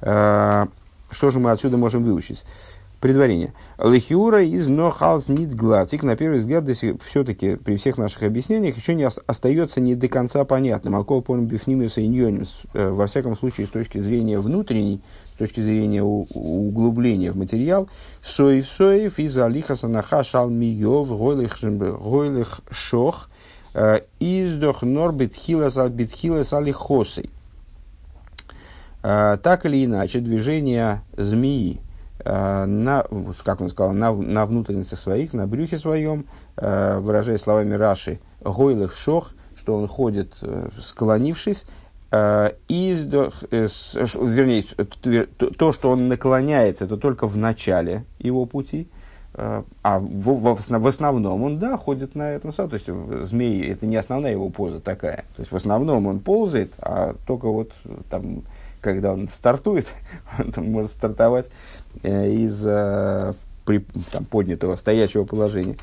А, 0.00 0.68
что 1.10 1.30
же 1.30 1.38
мы 1.38 1.50
отсюда 1.50 1.76
можем 1.76 2.04
выучить? 2.04 2.44
Предварение. 3.00 3.52
Лехиура 3.78 4.42
из 4.42 4.66
нохалс 4.66 5.28
нит 5.28 5.54
глацик, 5.54 6.02
на 6.02 6.16
первый 6.16 6.40
взгляд, 6.40 6.68
все-таки 6.68 7.54
при 7.54 7.76
всех 7.76 7.96
наших 7.96 8.24
объяснениях 8.24 8.76
еще 8.76 8.96
не 8.96 9.04
остается 9.04 9.80
не 9.80 9.94
до 9.94 10.08
конца 10.08 10.44
понятным. 10.44 10.96
Алкоголь 10.96 11.22
помним 11.22 11.46
бифнимиуса 11.46 12.04
иньонис, 12.04 12.62
э, 12.74 12.90
во 12.90 13.06
всяком 13.06 13.36
случае, 13.36 13.68
с 13.68 13.70
точки 13.70 13.98
зрения 13.98 14.40
внутренней, 14.40 15.00
с 15.34 15.38
точки 15.38 15.60
зрения 15.60 16.02
углубления 16.02 17.30
в 17.30 17.36
материал, 17.36 17.88
соев 18.20 18.66
соев 18.66 19.20
из 19.20 19.38
алиха 19.38 19.76
санаха 19.76 20.24
шалмиев 20.24 21.08
гойлых 21.08 22.60
шох 22.68 23.30
э, 23.74 24.00
издох 24.18 24.82
нор 24.82 25.12
битхилас 25.12 26.52
алихосой. 26.52 27.30
А, 29.04 29.36
так 29.36 29.66
или 29.66 29.84
иначе, 29.84 30.18
движение 30.18 31.02
змеи 31.16 31.80
на, 32.24 33.04
как 33.44 33.60
он 33.60 33.70
сказал, 33.70 33.92
на, 33.92 34.12
на 34.12 34.46
внутренностях 34.46 34.98
своих, 34.98 35.32
на 35.34 35.46
брюхе 35.46 35.78
своем, 35.78 36.26
а, 36.56 37.00
выражая 37.00 37.38
словами 37.38 37.74
Раши, 37.74 38.18
гойлых 38.40 38.94
шох, 38.94 39.32
что 39.56 39.76
он 39.76 39.88
ходит, 39.88 40.34
э, 40.40 40.68
склонившись, 40.80 41.64
из, 42.10 43.04
э, 43.12 43.68
вернее, 44.22 44.62
то, 45.36 45.72
что 45.72 45.90
он 45.90 46.08
наклоняется, 46.08 46.86
это 46.86 46.96
только 46.96 47.26
в 47.26 47.36
начале 47.36 48.04
его 48.18 48.46
пути, 48.46 48.88
а 49.34 49.98
в, 49.98 50.32
в, 50.32 50.56
в 50.56 50.86
основном 50.86 51.42
он, 51.42 51.58
да, 51.58 51.76
ходит 51.76 52.14
на 52.14 52.30
этом 52.32 52.52
самом. 52.52 52.70
То 52.70 52.74
есть, 52.74 52.88
змей, 53.28 53.70
это 53.70 53.84
не 53.84 53.96
основная 53.96 54.32
его 54.32 54.48
поза 54.48 54.80
такая. 54.80 55.24
То 55.36 55.40
есть, 55.40 55.52
в 55.52 55.56
основном 55.56 56.06
он 56.06 56.20
ползает, 56.20 56.72
а 56.78 57.14
только 57.26 57.48
вот 57.48 57.72
там 58.08 58.42
когда 58.80 59.12
он 59.12 59.28
стартует, 59.28 59.86
он 60.56 60.70
может 60.70 60.92
стартовать 60.92 61.50
э, 62.02 62.30
из 62.30 62.64
э, 62.64 63.34
при, 63.64 63.84
там, 64.10 64.24
поднятого 64.24 64.76
стоячего 64.76 65.24
положения. 65.24 65.76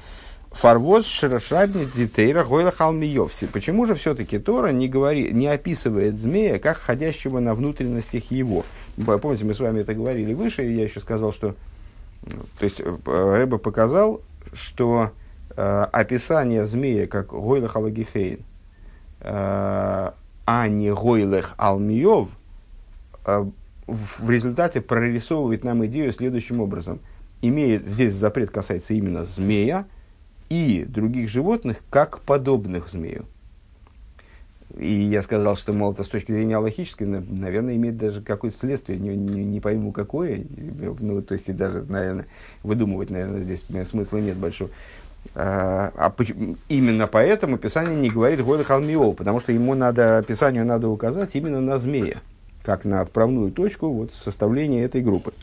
Фарвоз 0.56 1.06
широшабни 1.06 1.86
дитейра 1.94 2.46
гойла 2.46 2.72
халмиевси. 2.72 3.46
Почему 3.48 3.86
же 3.86 3.96
все-таки 3.96 4.40
Тора 4.40 4.70
не, 4.70 4.88
говори, 4.88 5.34
не 5.34 5.48
описывает 5.48 6.18
змея 6.18 6.60
как 6.60 6.78
ходящего 6.78 7.40
на 7.40 7.54
внутренностях 7.54 8.32
его? 8.32 8.64
Помните, 8.96 9.44
мы 9.44 9.54
с 9.54 9.60
вами 9.60 9.82
это 9.82 9.94
говорили 9.94 10.34
выше, 10.34 10.66
и 10.66 10.74
я 10.74 10.84
еще 10.84 11.02
сказал, 11.02 11.34
что... 11.34 11.56
То 12.58 12.64
есть, 12.64 12.80
э, 12.80 12.96
Рэба 13.06 13.58
показал, 13.58 14.22
что 14.54 15.12
э, 15.56 15.88
описание 15.92 16.66
змея 16.66 17.06
как 17.06 17.28
гойла 17.28 17.68
халагихейн, 17.68 18.40
э, 19.20 20.12
а 20.48 20.68
не 20.70 20.92
гойлех 20.94 21.54
алмиев– 21.58 22.30
в 23.88 24.30
результате 24.30 24.82
прорисовывает 24.82 25.64
нам 25.64 25.86
идею 25.86 26.12
следующим 26.12 26.62
образом. 26.62 27.00
Имеет, 27.42 27.86
здесь 27.86 28.14
запрет 28.14 28.50
касается 28.50 28.94
именно 28.94 29.24
змея 29.24 29.86
и 30.50 30.86
других 30.88 31.30
животных, 31.30 31.78
как 31.90 32.20
подобных 32.22 32.90
змею. 32.90 33.26
И 34.78 34.92
я 34.92 35.22
сказал, 35.22 35.56
что, 35.56 35.72
мол, 35.72 35.94
это 35.94 36.04
с 36.04 36.08
точки 36.08 36.32
зрения 36.32 36.58
логической, 36.58 37.08
наверное, 37.08 37.76
имеет 37.76 37.98
даже 37.98 38.22
какое-то 38.22 38.58
следствие, 38.58 39.00
не, 39.00 39.16
не, 39.16 39.46
не 39.46 39.60
пойму 39.62 39.92
какое, 39.92 40.44
ну, 41.00 41.22
то 41.22 41.34
есть, 41.34 41.56
даже, 41.56 41.84
наверное, 41.84 42.26
выдумывать, 42.62 43.10
наверное, 43.10 43.42
здесь 43.42 43.64
смысла 43.88 44.18
нет 44.18 44.36
большого. 44.36 44.72
А, 45.34 45.94
а 45.96 46.14
именно 46.68 47.08
поэтому 47.08 47.58
Писание 47.58 47.96
не 47.96 48.10
говорит 48.10 48.42
הולך 48.42 48.64
על 48.64 48.78
מעיו, 48.78 49.14
потому 49.14 49.40
что 49.40 49.54
ему 49.54 49.76
надо, 49.76 50.24
Писанию 50.28 50.66
надо 50.66 50.90
указать 50.90 51.36
именно 51.36 51.62
на 51.62 51.78
змея 51.78 52.22
как 52.66 52.84
на 52.84 53.02
отправную 53.02 53.52
точку 53.52 53.90
вот, 53.90 54.12
составления 54.22 54.84
этой 54.84 55.02
группы. 55.02 55.34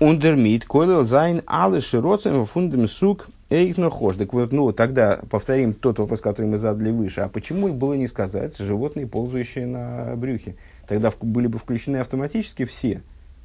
און 0.00 0.19
דערמיט, 0.19 0.64
כולל 0.64 1.04
זיין, 1.04 1.42
אלע 1.46 1.80
שרצים, 1.80 2.44
פון 2.44 2.66
דעם 2.66 2.88
סוג, 2.88 3.28
אויך 3.50 3.88
נחש. 3.88 4.16
Так 4.16 4.32
вот, 4.32 4.52
ну, 4.52 4.72
тогда 4.72 5.20
повторим 5.30 5.74
тот 5.74 5.98
вопрос, 6.00 6.20
который 6.20 6.46
мы 6.46 6.58
задали 6.58 6.90
выше. 6.90 7.20
А 7.20 7.28
почему 7.28 7.72
было 7.72 7.94
не 7.94 8.08
сказать 8.08 8.56
животные, 8.58 9.06
ползающие 9.06 9.66
на 9.66 10.16
брюхе? 10.16 10.56
Тогда 10.88 11.12
были 11.20 11.46
бы 11.46 11.58
включены 11.58 11.98
автоматически 11.98 12.64
все. 12.64 13.02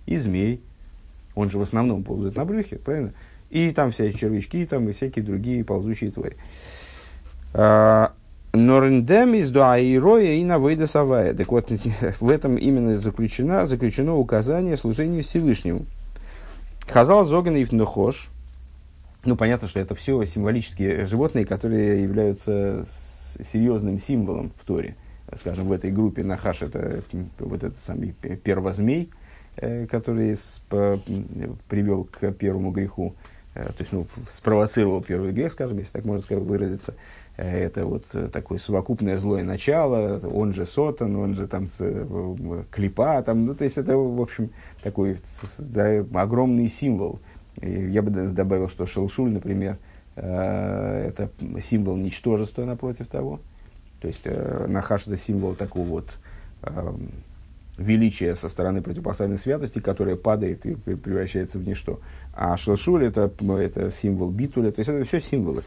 И 0.07 0.17
змей, 0.17 0.61
он 1.35 1.51
же 1.51 1.59
в 1.59 1.61
основном 1.61 2.03
ползает 2.03 2.35
на 2.35 2.45
брюхе, 2.45 2.77
правильно? 2.77 3.13
И 3.51 3.71
там 3.71 3.91
всякие 3.91 4.17
червячки, 4.17 4.65
там 4.65 4.89
и 4.89 4.93
всякие 4.93 5.23
другие 5.23 5.63
ползущие 5.63 6.11
твари. 6.11 6.37
Норендем 8.65 9.33
из 9.33 9.51
дуаироя 9.51 10.33
и 10.33 10.43
навейда 10.43 10.87
савая. 10.87 11.33
Так 11.33 11.51
вот, 11.51 11.71
в 12.19 12.29
этом 12.29 12.57
именно 12.57 12.97
заключено, 12.97 13.67
заключено 13.67 14.15
указание 14.15 14.77
служения 14.77 15.21
Всевышнему. 15.21 15.85
Хазал 16.87 17.25
Зоган 17.25 17.55
и 17.55 17.63
Ифнухош. 17.63 18.29
Ну, 19.25 19.35
понятно, 19.35 19.67
что 19.67 19.79
это 19.79 19.93
все 19.95 20.23
символические 20.23 21.05
животные, 21.05 21.45
которые 21.45 22.01
являются 22.01 22.85
серьезным 23.51 23.99
символом 23.99 24.51
в 24.59 24.65
Торе. 24.65 24.95
Скажем, 25.35 25.67
в 25.67 25.73
этой 25.73 25.91
группе 25.91 26.23
Нахаш 26.23 26.61
это 26.61 27.03
вот 27.39 27.61
этот 27.61 27.77
самый 27.85 28.13
первозмей, 28.43 29.09
э, 29.57 29.85
который 29.87 30.37
привел 31.67 32.05
к 32.05 32.31
первому 32.31 32.71
греху, 32.71 33.13
э, 33.53 33.63
то 33.63 33.75
есть 33.79 33.91
ну, 33.91 34.07
спровоцировал 34.31 35.01
первый 35.01 35.33
грех, 35.33 35.51
скажем, 35.51 35.77
если 35.79 35.91
так 35.91 36.05
можно 36.05 36.23
сказать, 36.23 36.43
выразиться. 36.45 36.93
Э, 37.37 37.65
это 37.65 37.85
вот 37.85 38.03
э, 38.13 38.29
такое 38.33 38.57
совокупное 38.57 39.17
злое 39.17 39.43
начало, 39.43 40.19
он 40.27 40.53
же 40.53 40.65
Сотан, 40.65 41.15
он 41.15 41.35
же 41.35 41.47
там 41.47 41.69
э, 41.79 42.63
Клипа, 42.71 43.21
там, 43.21 43.45
ну, 43.45 43.55
то 43.55 43.63
есть 43.63 43.77
это, 43.77 43.95
в 43.95 44.19
общем, 44.19 44.49
такой 44.81 45.19
да, 45.59 46.03
огромный 46.15 46.67
символ. 46.67 47.19
Я 47.61 48.01
бы 48.01 48.11
добавил, 48.11 48.69
что 48.69 48.85
Шелшуль, 48.85 49.31
например, 49.31 49.77
это 50.15 51.31
символ 51.59 51.95
ничтожества 51.95 52.65
напротив 52.65 53.07
того. 53.07 53.39
То 53.99 54.07
есть 54.07 54.27
Нахаш 54.67 55.07
это 55.07 55.17
символ 55.17 55.55
такого 55.55 55.87
вот 55.87 56.05
величия 57.79 58.35
со 58.35 58.49
стороны 58.49 58.83
противопоставленной 58.83 59.39
святости, 59.39 59.79
которая 59.79 60.15
падает 60.15 60.67
и 60.67 60.75
превращается 60.75 61.57
в 61.57 61.67
ничто. 61.67 61.99
А 62.33 62.55
Шелшуль 62.57 63.05
это, 63.05 63.31
это 63.59 63.89
символ 63.89 64.29
битуля, 64.29 64.71
то 64.71 64.79
есть 64.79 64.89
это 64.89 65.03
все 65.03 65.19
символы 65.19 65.63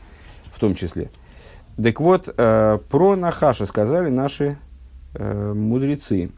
в 0.52 0.61
том 0.61 0.76
числе. 0.76 1.11
Так 1.83 2.00
вот, 2.00 2.33
э, 2.37 2.78
про 2.90 3.16
Нахаша 3.16 3.66
сказали 3.66 4.11
наши 4.11 4.59
э, 5.14 5.52
мудрецы. 5.54 6.30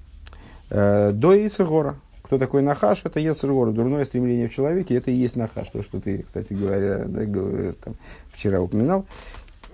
Э, 0.71 1.11
до 1.13 1.35
Ицергора. 1.35 1.97
Кто 2.23 2.39
такой 2.39 2.63
Нахаш? 2.63 3.03
Это 3.05 3.21
Ецергора. 3.21 3.73
Дурное 3.73 4.05
стремление 4.05 4.49
в 4.49 4.55
человеке, 4.55 4.95
это 4.95 5.11
и 5.11 5.15
есть 5.15 5.37
Нахаш. 5.37 5.69
То, 5.69 5.83
что 5.83 6.01
ты, 6.01 6.23
кстати 6.23 6.53
говоря, 6.53 7.05
да, 7.07 7.73
там, 7.85 7.95
вчера 8.33 8.61
упоминал. 8.61 9.05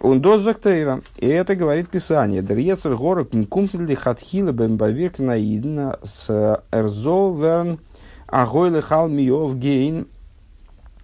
Он 0.01 0.21
до 0.21 0.39
Зактейра. 0.39 1.03
И 1.19 1.27
это 1.27 1.55
говорит 1.55 1.89
Писание. 1.89 2.43
Дер 2.43 2.59
Ецергора 2.59 3.25
кумпнли 3.25 3.95
хатхила 3.95 4.53
бембавирк 4.53 5.19
наидна 5.19 5.99
с 6.03 6.63
эрзол 6.73 7.37
верн 7.37 7.79
агойлы 8.27 8.83
хал 8.83 9.09
миов 9.09 9.57
гейн 9.57 10.07
Э, 10.07 10.18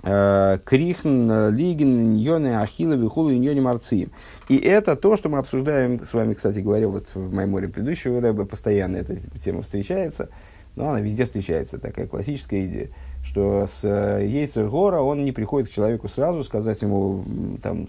Крихн, 0.05 1.49
Лиген, 1.51 2.17
Ньоны, 2.17 2.61
Ахилла, 2.61 2.95
Вихулу, 2.95 3.31
Ньони, 3.31 3.61
Марцием. 3.61 4.11
И 4.49 4.57
это 4.57 4.97
то, 4.97 5.17
что 5.17 5.31
мы 5.31 5.39
обсуждаем, 5.39 6.05
с 6.05 6.13
вами, 6.13 6.35
кстати, 6.35 6.59
говорил 6.59 6.91
вот 6.91 7.09
в 7.15 7.35
моем 7.35 7.51
море 7.51 7.69
предыдущего 7.69 8.21
рэба, 8.21 8.45
постоянно 8.45 8.99
эта 8.99 9.17
тема 9.39 9.63
встречается, 9.63 10.29
но 10.77 10.91
она 10.91 11.01
везде 11.01 11.25
встречается, 11.25 11.79
такая 11.79 12.07
классическая 12.07 12.67
идея, 12.67 12.89
что 13.25 13.67
с 13.67 13.81
э, 13.83 14.27
Ейцер 14.27 14.69
Гора 14.69 15.01
он 15.01 15.25
не 15.25 15.33
приходит 15.33 15.71
к 15.71 15.73
человеку 15.73 16.09
сразу 16.09 16.45
сказать 16.45 16.83
ему, 16.83 17.25
там, 17.63 17.89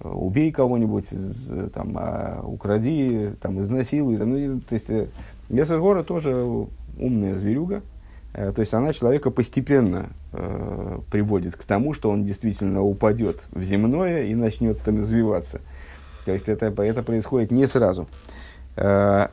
убей 0.00 0.52
кого-нибудь, 0.52 1.08
там, 1.74 1.96
а, 1.96 2.42
укради, 2.44 3.30
там, 3.42 3.60
изнасилуй. 3.60 4.18
Ну, 4.18 4.60
то 4.60 4.74
есть, 4.74 4.86
Ейцер 5.48 5.80
Гора 5.80 6.04
тоже 6.04 6.68
умная 6.96 7.34
зверюга, 7.34 7.82
Э, 7.82 7.82
то 8.32 8.60
есть 8.60 8.72
она 8.74 8.92
человека 8.92 9.30
постепенно 9.30 10.10
э, 10.32 10.98
приводит 11.10 11.56
к 11.56 11.64
тому, 11.64 11.94
что 11.94 12.10
он 12.10 12.24
действительно 12.24 12.82
упадет 12.82 13.42
в 13.50 13.62
земное 13.62 14.24
и 14.24 14.34
начнет 14.34 14.80
там 14.82 15.00
извиваться. 15.00 15.60
То 16.24 16.32
есть 16.32 16.48
это, 16.48 16.66
это 16.66 17.02
происходит 17.02 17.50
не 17.50 17.66
сразу. 17.66 18.08
Э, 18.76 19.26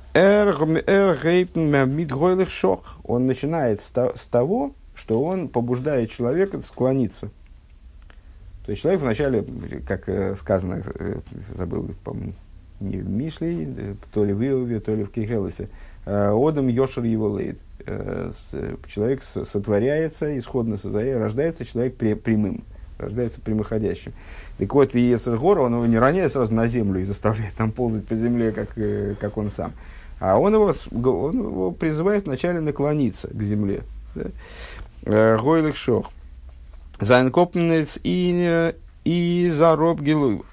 он 3.03 3.27
начинает 3.27 3.81
с 3.81 4.27
того, 4.31 4.71
что 4.95 5.23
он 5.23 5.47
побуждает 5.47 6.11
человека 6.11 6.61
склониться. 6.63 7.29
То 8.65 8.71
есть 8.71 8.81
человек 8.81 9.01
вначале, 9.01 9.45
как 9.87 10.09
э, 10.09 10.35
сказано, 10.37 10.81
забыл, 11.53 11.91
по-моему, 12.03 12.33
не 12.79 12.97
в 12.97 13.09
Мишле, 13.09 13.95
то 14.11 14.25
ли 14.25 14.33
в 14.33 14.41
Иове, 14.41 14.79
то 14.79 14.93
ли 14.93 15.03
в 15.03 15.11
Кейхелесе, 15.11 15.69
Одам 16.09 16.67
Йошер 16.67 17.03
его 17.03 17.27
лейд 17.27 17.59
Э, 17.87 18.31
человек 18.93 19.23
сотворяется, 19.23 20.37
исходно 20.37 20.75
сотворяется, 20.75 21.23
рождается 21.23 21.65
человек 21.65 21.95
прямым, 21.95 22.65
рождается 22.97 23.39
прямоходящим. 23.39 24.11
Так 24.57 24.73
вот, 24.73 24.93
и 24.93 24.99
Ецергора, 24.99 25.61
он 25.61 25.75
его 25.75 25.85
не 25.85 25.97
роняет 25.97 26.33
сразу 26.33 26.53
на 26.53 26.67
землю 26.67 26.99
и 26.99 27.05
заставляет 27.05 27.53
там 27.53 27.71
ползать 27.71 28.05
по 28.05 28.15
земле, 28.15 28.51
как, 28.51 28.77
э, 28.77 29.15
как 29.21 29.37
он 29.37 29.49
сам. 29.49 29.71
А 30.19 30.37
он 30.37 30.53
его, 30.53 30.73
он 30.91 31.37
его 31.37 31.71
призывает 31.71 32.25
вначале 32.25 32.59
наклониться 32.59 33.29
к 33.29 33.41
земле. 33.41 33.83
Э, 35.05 35.37
Гойлых 35.37 35.77
шох. 35.77 36.11
Зайнкопнец 36.99 37.99
и 38.03 38.73
из 39.05 39.61
Ароб 39.61 40.01
Гилост, 40.01 40.49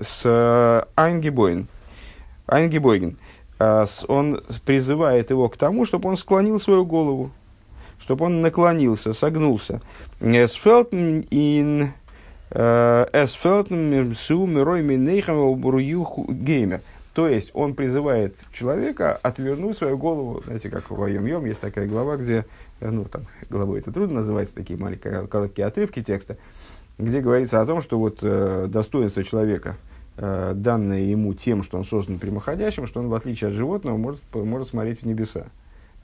с 0.00 0.86
Айнгебойн. 0.94 1.66
Айнгебойген. 2.46 3.16
А 3.58 3.86
он 4.08 4.42
призывает 4.64 5.30
его 5.30 5.48
к 5.48 5.56
тому, 5.56 5.86
чтобы 5.86 6.08
он 6.08 6.16
склонил 6.16 6.58
свою 6.58 6.84
голову, 6.84 7.30
чтобы 8.00 8.26
он 8.26 8.42
наклонился, 8.42 9.12
согнулся. 9.12 9.80
Эсфелтен 10.20 11.24
ин 11.30 11.92
э, 12.50 13.06
Эсфелтен 13.12 14.14
су 14.16 14.46
мирой 14.46 14.82
минейхам 14.82 15.60
геймер. 16.28 16.80
То 17.14 17.28
есть 17.28 17.52
он 17.54 17.74
призывает 17.74 18.36
человека 18.52 19.20
отвернуть 19.22 19.78
свою 19.78 19.96
голову. 19.96 20.42
Знаете, 20.44 20.68
как 20.68 20.90
в 20.90 20.96
Вайом 20.96 21.24
Йом 21.26 21.44
есть 21.44 21.60
такая 21.60 21.86
глава, 21.86 22.16
где, 22.16 22.44
э, 22.80 22.90
ну 22.90 23.04
там, 23.04 23.26
главой 23.48 23.78
это 23.78 23.92
трудно 23.92 24.16
называть, 24.16 24.52
такие 24.52 24.78
маленькие 24.78 25.28
короткие 25.28 25.66
отрывки 25.66 26.02
текста, 26.02 26.36
где 26.98 27.20
говорится 27.20 27.60
о 27.60 27.66
том, 27.66 27.82
что 27.82 28.00
вот 28.00 28.18
э, 28.22 28.66
достоинство 28.68 29.22
человека– 29.22 29.76
Э, 30.16 30.52
данное 30.54 31.00
ему 31.00 31.34
тем, 31.34 31.64
что 31.64 31.76
он 31.76 31.84
создан 31.84 32.18
прямоходящим, 32.20 32.86
что 32.86 33.00
он, 33.00 33.08
в 33.08 33.14
отличие 33.14 33.48
от 33.48 33.54
животного, 33.54 33.96
может, 33.96 34.20
может 34.32 34.68
смотреть 34.68 35.02
в 35.02 35.06
небеса. 35.06 35.46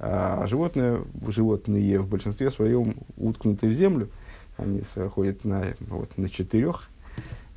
А 0.01 0.47
животные, 0.47 1.03
животные 1.29 2.01
в 2.01 2.09
большинстве 2.09 2.51
своем 2.51 2.95
уткнуты 3.17 3.69
в 3.69 3.75
землю, 3.75 4.09
они 4.57 4.83
ходят 5.15 5.45
на, 5.45 5.75
вот, 5.81 6.17
на 6.17 6.29
четырех, 6.29 6.89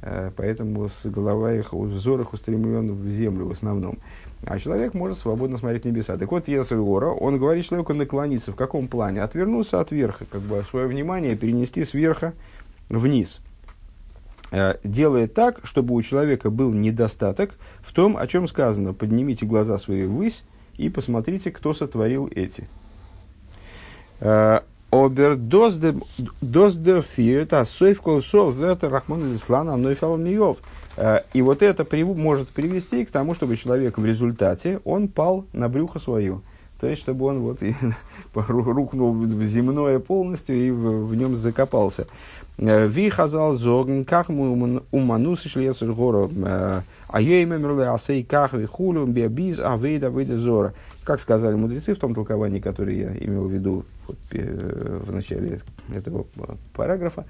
э, 0.02 0.30
поэтому 0.36 0.90
с 0.90 1.06
голова 1.06 1.54
их, 1.54 1.74
взор 1.74 2.22
их 2.22 2.34
устремлен 2.34 2.94
в 2.94 3.10
землю 3.10 3.48
в 3.48 3.52
основном. 3.52 3.98
А 4.46 4.60
человек 4.60 4.94
может 4.94 5.18
свободно 5.18 5.58
смотреть 5.58 5.86
небеса. 5.86 6.18
Так 6.18 6.30
вот, 6.32 6.48
Есельгора, 6.48 7.08
он 7.08 7.40
говорит 7.40 7.66
человеку 7.66 7.94
наклониться. 7.94 8.52
В 8.52 8.56
каком 8.56 8.88
плане? 8.88 9.24
Отвернуться 9.24 9.80
от 9.80 9.92
верха, 9.92 10.26
как 10.30 10.42
бы 10.42 10.62
свое 10.70 10.86
внимание 10.86 11.36
перенести 11.36 11.84
с 11.84 11.96
верха 11.96 12.34
вниз– 12.90 13.42
делает 14.84 15.34
так, 15.34 15.62
чтобы 15.64 15.96
у 15.96 16.02
человека 16.02 16.50
был 16.50 16.72
недостаток 16.72 17.52
в 17.82 17.92
том, 17.92 18.18
о 18.18 18.28
чем 18.28 18.48
сказано. 18.48 18.94
Поднимите 18.94 19.46
глаза 19.46 19.78
свои 19.78 20.06
ввысь 20.06 20.44
и 20.78 20.90
посмотрите, 20.90 21.52
кто 21.52 21.74
сотворил 21.74 22.30
эти. 22.34 22.68
Э, 24.20 24.60
Обер 24.92 25.38
доздерфирт, 26.42 27.54
а 27.54 27.66
сойвколсов 27.66 28.56
вертер 28.56 28.92
рахмон 28.92 29.34
ислана 29.34 29.76
нойфал 29.76 30.18
миев. 30.18 30.58
Э, 30.98 31.22
и 31.34 31.42
вот 31.42 31.64
это 31.64 31.84
может 32.06 32.50
привести 32.50 33.04
к 33.06 33.10
тому, 33.12 33.34
чтобы 33.34 33.56
человек 33.56 33.98
в 33.98 34.06
результате, 34.06 34.82
он 34.84 35.08
пал 35.08 35.46
на 35.52 35.68
брюхо 35.68 35.98
свое. 35.98 36.42
То 36.80 36.88
есть, 36.88 37.02
чтобы 37.02 37.26
он 37.26 37.40
вот 37.40 37.64
и 37.64 37.76
рухнул 38.36 39.14
в 39.14 39.46
земное 39.46 39.98
полностью 39.98 40.56
и 40.56 40.70
в, 40.70 41.08
в 41.08 41.16
нем 41.16 41.36
закопался. 41.36 42.06
Э, 42.58 42.88
Ви 42.88 43.10
хазал 43.10 43.56
зоген, 43.56 44.06
как 44.06 44.30
мы 44.30 44.82
уманусы 44.92 45.50
шли 45.50 45.72
гору, 45.82 46.32
э, 46.34 46.82
а 47.08 47.22
ей 47.22 47.46
мемерле 47.46 47.88
асей 47.88 48.24
ках 48.24 48.54
вихулю 48.54 49.06
биабиз 49.06 49.60
а 49.60 49.76
вейда 49.76 50.10
вейда 50.10 50.38
зора. 50.38 50.74
Как 51.04 51.20
сказали 51.20 51.56
мудрецы 51.56 51.96
в 51.96 52.00
том 52.00 52.14
толковании, 52.14 52.60
которое 52.60 52.96
я 52.96 53.26
имел 53.26 53.48
в 53.48 53.52
виду 53.52 53.86
э, 54.32 55.00
в 55.04 55.12
начале 55.14 55.62
этого 55.94 56.26
параграфа, 56.74 57.26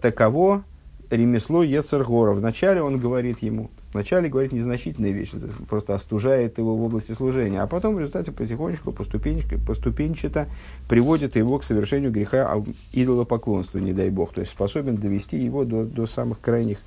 таково 0.00 0.64
ремесло 1.10 1.62
Ецергора. 1.62 2.32
Вначале 2.32 2.82
он 2.82 2.98
говорит 2.98 3.42
ему, 3.42 3.70
Вначале 3.94 4.28
говорит 4.28 4.50
незначительные 4.50 5.12
вещи, 5.12 5.38
просто 5.68 5.94
остужает 5.94 6.58
его 6.58 6.74
в 6.76 6.82
области 6.82 7.12
служения, 7.12 7.62
а 7.62 7.68
потом 7.68 7.94
в 7.94 8.00
результате 8.00 8.32
потихонечку, 8.32 8.90
поступенчато, 8.90 9.56
поступенчато 9.64 10.48
приводит 10.88 11.36
его 11.36 11.60
к 11.60 11.64
совершению 11.64 12.10
греха 12.10 12.60
идолопоклонства, 12.92 13.78
не 13.78 13.92
дай 13.92 14.10
бог. 14.10 14.34
То 14.34 14.40
есть 14.40 14.50
способен 14.50 14.96
довести 14.96 15.38
его 15.38 15.64
до, 15.64 15.84
до 15.84 16.08
самых 16.08 16.40
крайних 16.40 16.78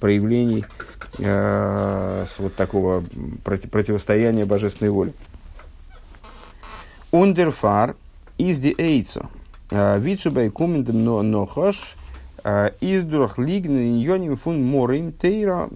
проявлений 0.00 0.64
э, 1.20 2.24
с 2.28 2.36
вот 2.40 2.56
такого 2.56 3.04
против, 3.44 3.70
противостояния 3.70 4.44
божественной 4.44 4.90
воли. 4.90 5.12
Ундерфар 7.12 7.94
из 8.38 8.58
ди 8.58 8.74
эйцо. 8.76 9.30
Вицубай 9.70 10.50
кумендем 10.50 11.04
но 11.04 11.22
нохош. 11.22 11.94
Издурах 12.80 13.38
лигн 13.38 13.76
иньоним 13.76 14.36
фун 14.36 14.64
морим 14.64 15.10
тейро 15.10 15.68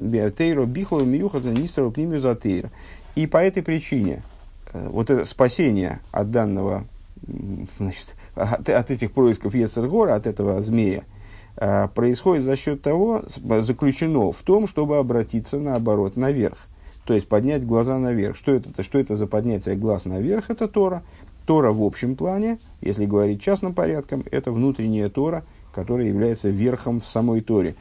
бихло 0.67 1.01
миюхата 1.01 1.49
нистеру 1.49 1.91
пнимю 1.91 2.19
за 2.19 2.37
тейра. 2.37 2.71
И 3.17 3.27
по 3.27 3.39
этой 3.39 3.65
причине 3.65 4.23
э, 4.73 4.89
вот 4.89 5.11
это 5.11 5.25
спасение 5.25 5.99
от 6.13 6.31
данного, 6.31 6.85
значит, 7.79 8.15
от, 8.37 8.69
от 8.69 8.91
этих 8.93 9.11
происков 9.11 9.57
Ецергора, 9.57 10.15
от 10.15 10.29
этого 10.29 10.63
змея, 10.63 11.03
э, 11.57 11.89
происходит 11.89 12.45
за 12.45 12.55
счет 12.55 12.83
того, 12.83 13.25
заключено 13.63 14.31
в 14.31 14.39
том, 14.43 14.69
чтобы 14.69 14.99
обратиться 14.99 15.59
наоборот 15.59 16.17
наверх. 16.17 16.59
То 17.05 17.15
есть 17.15 17.27
поднять 17.27 17.67
глаза 17.67 17.99
наверх. 17.99 18.37
Что 18.37 18.53
это, 18.53 18.81
что 18.85 19.01
это 19.01 19.17
за 19.17 19.27
поднятие 19.27 19.75
глаз 19.75 20.05
наверх? 20.05 20.51
Это 20.51 20.69
Тора. 20.69 21.03
Тора 21.47 21.73
в 21.73 21.83
общем 21.83 22.15
плане, 22.15 22.61
если 22.81 23.07
говорить 23.07 23.43
частным 23.43 23.75
порядком, 23.75 24.23
это 24.31 24.53
внутренняя 24.53 25.09
Тора– 25.09 25.43
который 25.81 26.09
является 26.09 26.51
верхом 26.51 27.01
в 27.01 27.07
самой 27.07 27.41
Торе. 27.41 27.75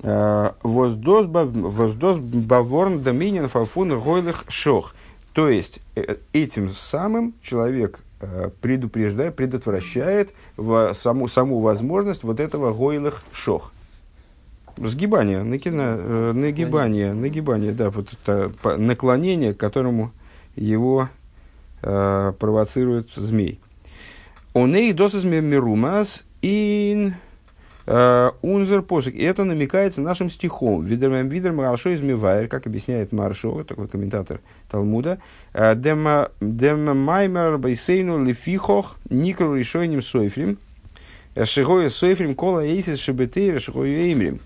Э, 0.00 0.52
воздос 0.62 1.26
баворн 1.26 3.02
доминин 3.02 3.48
фафун 3.48 3.98
гойлых 3.98 4.44
шох. 4.48 4.94
То 5.32 5.48
есть, 5.48 5.80
э, 5.96 6.16
этим 6.34 6.70
самым 6.74 7.32
человек 7.42 8.00
э, 8.20 8.50
предупреждает, 8.60 9.34
предотвращает 9.34 10.34
саму, 10.56 11.26
саму 11.28 11.60
возможность 11.60 12.22
вот 12.22 12.38
этого 12.38 12.74
гойлых 12.74 13.24
шох. 13.32 13.72
Сгибание, 14.76 15.42
накина, 15.42 16.32
нагибание, 16.34 17.14
нагибание, 17.14 17.72
да, 17.72 17.90
вот 17.90 18.12
это 18.12 18.52
наклонение, 18.76 19.54
к 19.54 19.56
которому 19.56 20.12
его 20.54 21.08
э, 21.82 22.32
провоцирует 22.38 23.08
змей. 23.16 23.58
Он 24.52 24.76
и 24.76 24.92
досыз 24.92 25.24
мирумас 25.24 26.24
ин 26.42 27.14
Унзер 27.88 28.82
посик. 28.82 29.14
И 29.14 29.22
это 29.22 29.44
намекается 29.44 30.02
нашим 30.02 30.28
стихом. 30.28 30.84
Видермем 30.84 31.28
видер 31.28 31.52
маршо 31.52 31.88
из 31.90 32.02
Мивайр, 32.02 32.46
как 32.46 32.66
объясняет 32.66 33.12
Маршо, 33.12 33.64
такой 33.64 33.88
комментатор 33.88 34.40
Талмуда. 34.70 35.18
«Э, 35.54 35.74
Дем 35.74 36.98
маймер 36.98 37.56
байсейну 37.56 38.22
лифихох 38.22 38.96
никру 39.08 39.54
решойним 39.54 40.02
сойфрим. 40.02 40.58
«Э, 41.34 41.46
Шигоя 41.46 41.88
сойфрим 41.88 42.34
кола 42.34 42.66
эйсис 42.66 42.98
шебетейра 42.98 43.58
шигоя 43.58 43.88
эймрим. 43.88 44.40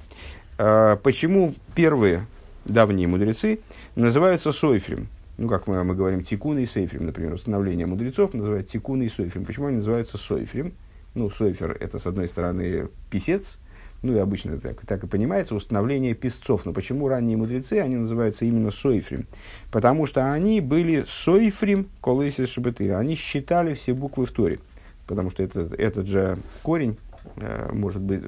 Почему 0.57 1.55
первые 1.75 2.27
давние 2.65 3.09
мудрецы 3.09 3.59
называются 3.97 4.53
сойфрим? 4.53 5.09
ну, 5.43 5.49
как 5.49 5.67
мы, 5.67 5.83
мы 5.83 5.95
говорим, 5.95 6.23
тикун 6.23 6.59
и 6.59 6.67
сейфрим, 6.67 7.07
например, 7.07 7.35
установление 7.35 7.87
мудрецов 7.87 8.33
называют 8.33 8.69
тикун 8.69 9.03
и 9.03 9.09
сойфрим. 9.09 9.45
Почему 9.45 9.67
они 9.67 9.77
называются 9.77 10.17
сойфрим? 10.17 10.73
Ну, 11.15 11.31
сойфер– 11.31 11.77
это, 11.81 11.99
с 11.99 12.07
одной 12.07 12.29
стороны, 12.29 12.89
писец, 13.11 13.59
ну 14.03 14.17
и 14.17 14.19
обычно 14.19 14.59
так, 14.59 14.85
так 14.85 15.05
и 15.05 15.07
понимается, 15.07 15.55
установление 15.55 16.15
писцов. 16.15 16.65
Но 16.65 16.73
почему 16.73 17.07
ранние 17.09 17.37
мудрецы, 17.37 17.75
они 17.75 17.97
называются 17.97 18.45
именно 18.45 18.71
сойфрим? 18.71 19.27
Потому 19.71 20.07
что 20.07 20.33
они 20.33 20.61
были 20.61 21.05
сойфрим 21.07 21.89
колесис 22.01 22.49
шабатыра. 22.51 22.99
Они 22.99 23.15
считали 23.15 23.75
все 23.75 23.95
буквы 23.95 24.27
в 24.27 24.33
Торе. 24.33 24.59
Потому 25.07 25.31
что 25.31 25.43
это, 25.43 25.61
этот 25.79 26.07
же 26.07 26.39
корень, 26.63 26.97
э, 27.37 27.71
может 27.73 28.03
быть, 28.03 28.23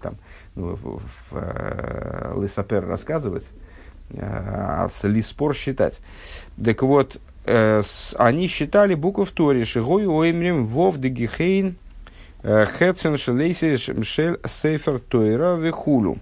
там, 0.00 0.16
ну, 0.56 0.74
в, 0.74 0.98
в, 0.98 1.02
э, 1.32 2.40
Лесапер 2.40 2.84
рассказывать, 2.84 3.44
э, 4.10 4.18
а 4.20 4.88
с 4.88 5.06
Лиспор 5.06 5.54
считать. 5.54 6.00
Так 6.62 6.82
вот, 6.82 7.20
э, 7.44 7.82
они 8.16 8.48
считали 8.48 8.94
буквы 8.94 9.26
в 9.26 9.30
Торе. 9.30 9.64
Шигой 9.64 10.06
оймрим 10.06 10.66
вов 10.66 10.98
дегихейн 10.98 11.76
Хэтсен 12.44 13.16
шелейси 13.16 13.76
шель 13.76 14.38
сейфер 14.44 15.00
тойра 15.00 15.56
вехулу. 15.56 16.18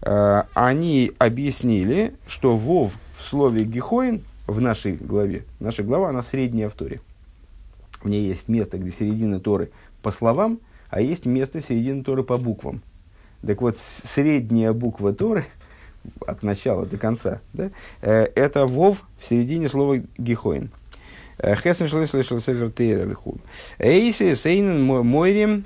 Они 0.00 1.12
объяснили, 1.18 2.14
что 2.28 2.56
вов 2.56 2.92
в 3.18 3.24
слове 3.24 3.64
гихоин 3.64 4.22
в 4.46 4.60
нашей 4.60 4.92
главе, 4.92 5.42
наша 5.58 5.82
глава, 5.82 6.10
она 6.10 6.22
средняя 6.22 6.68
в 6.68 6.74
Торе. 6.74 7.00
В 8.00 8.08
ней 8.08 8.28
есть 8.28 8.48
место, 8.48 8.78
где 8.78 8.92
середина 8.92 9.40
Торы 9.40 9.70
по 10.02 10.12
словам, 10.12 10.60
а 10.88 11.00
есть 11.00 11.26
место 11.26 11.60
середины 11.60 12.04
Торы 12.04 12.22
по 12.22 12.38
буквам. 12.38 12.82
Так 13.44 13.60
вот, 13.60 13.76
средняя 14.14 14.72
буква 14.72 15.12
Торы 15.12 15.46
от 16.24 16.44
начала 16.44 16.86
до 16.86 16.96
конца, 16.96 17.40
да, 17.52 17.70
это 18.00 18.66
вов 18.66 19.02
в 19.18 19.26
середине 19.26 19.68
слова 19.68 19.96
гихоин. 20.16 20.70
Хесен 21.42 21.88
шлы 21.88 22.06
слышал 22.06 22.40
север 22.40 22.70
тейра 22.70 23.02
виху. 23.02 23.38
Эйси 23.78 24.34
сейнен 24.34 24.82
мойрим 24.82 25.64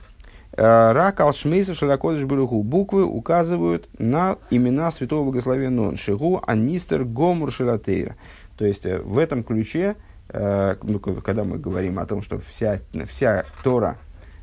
рак 0.52 1.20
алшмейсов 1.20 1.78
шалакодыш 1.78 2.24
баруху. 2.24 2.62
Буквы 2.62 3.04
указывают 3.04 3.88
на 3.98 4.36
имена 4.50 4.90
святого 4.90 5.24
благословенного 5.24 5.96
Шигу 5.96 6.42
анистер 6.46 7.04
гомур 7.04 7.52
шалатейра. 7.52 8.16
То 8.58 8.64
есть 8.66 8.84
в 8.84 9.16
этом 9.16 9.44
ключе, 9.44 9.94
ну, 10.32 10.98
когда 10.98 11.44
мы 11.44 11.58
говорим 11.58 11.98
о 11.98 12.06
том, 12.06 12.20
что 12.20 12.40
вся, 12.40 12.80
вся 13.08 13.44
Тора 13.62 13.96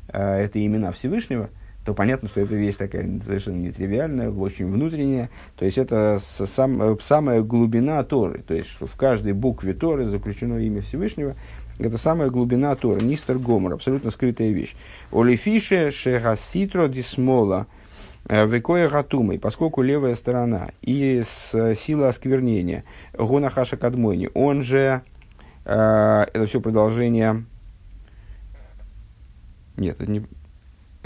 это 0.08 0.64
имена 0.64 0.92
Всевышнего, 0.92 1.50
то 1.88 1.94
понятно, 1.94 2.28
что 2.28 2.42
эта 2.42 2.54
вещь 2.54 2.76
такая 2.76 3.08
совершенно 3.24 3.56
нетривиальная, 3.56 4.30
очень 4.30 4.70
внутренняя. 4.70 5.30
То 5.56 5.64
есть 5.64 5.78
это 5.78 6.18
сам, 6.20 7.00
самая 7.00 7.40
глубина 7.40 8.04
Торы. 8.04 8.42
То 8.46 8.52
есть 8.52 8.68
в 8.78 8.94
каждой 8.94 9.32
букве 9.32 9.72
Торы 9.72 10.04
заключено 10.04 10.58
имя 10.58 10.82
Всевышнего. 10.82 11.34
Это 11.78 11.96
самая 11.96 12.28
глубина 12.28 12.76
Торы. 12.76 13.00
Нистер 13.00 13.38
Гомор, 13.38 13.72
абсолютно 13.72 14.10
скрытая 14.10 14.50
вещь. 14.50 14.76
Олифише 15.10 15.90
шехаситро 15.90 16.88
дисмола 16.88 17.66
э, 18.28 18.46
векоя 18.46 18.90
гатумой, 18.90 19.38
поскольку 19.38 19.80
левая 19.80 20.14
сторона 20.14 20.68
и 20.82 21.22
с 21.26 21.74
сила 21.74 22.08
осквернения 22.08 22.84
гонахаша 23.14 23.78
кадмойни, 23.78 24.28
он 24.34 24.62
же, 24.62 25.00
э, 25.64 26.26
это 26.34 26.46
все 26.46 26.60
продолжение, 26.60 27.46
нет, 29.78 29.96
это 29.98 30.10
не, 30.10 30.26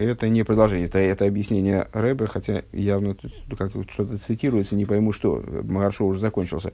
это 0.02 0.28
не 0.28 0.42
продолжение, 0.42 0.86
это, 0.86 0.98
это 0.98 1.26
объяснение 1.26 1.88
Рэбе, 1.92 2.26
хотя 2.26 2.62
явно 2.72 3.14
тут 3.14 3.32
как 3.58 3.72
что-то 3.90 4.18
цитируется, 4.18 4.76
не 4.76 4.84
пойму 4.84 5.12
что, 5.12 5.42
Магаршо 5.64 6.06
уже 6.06 6.20
закончился. 6.20 6.72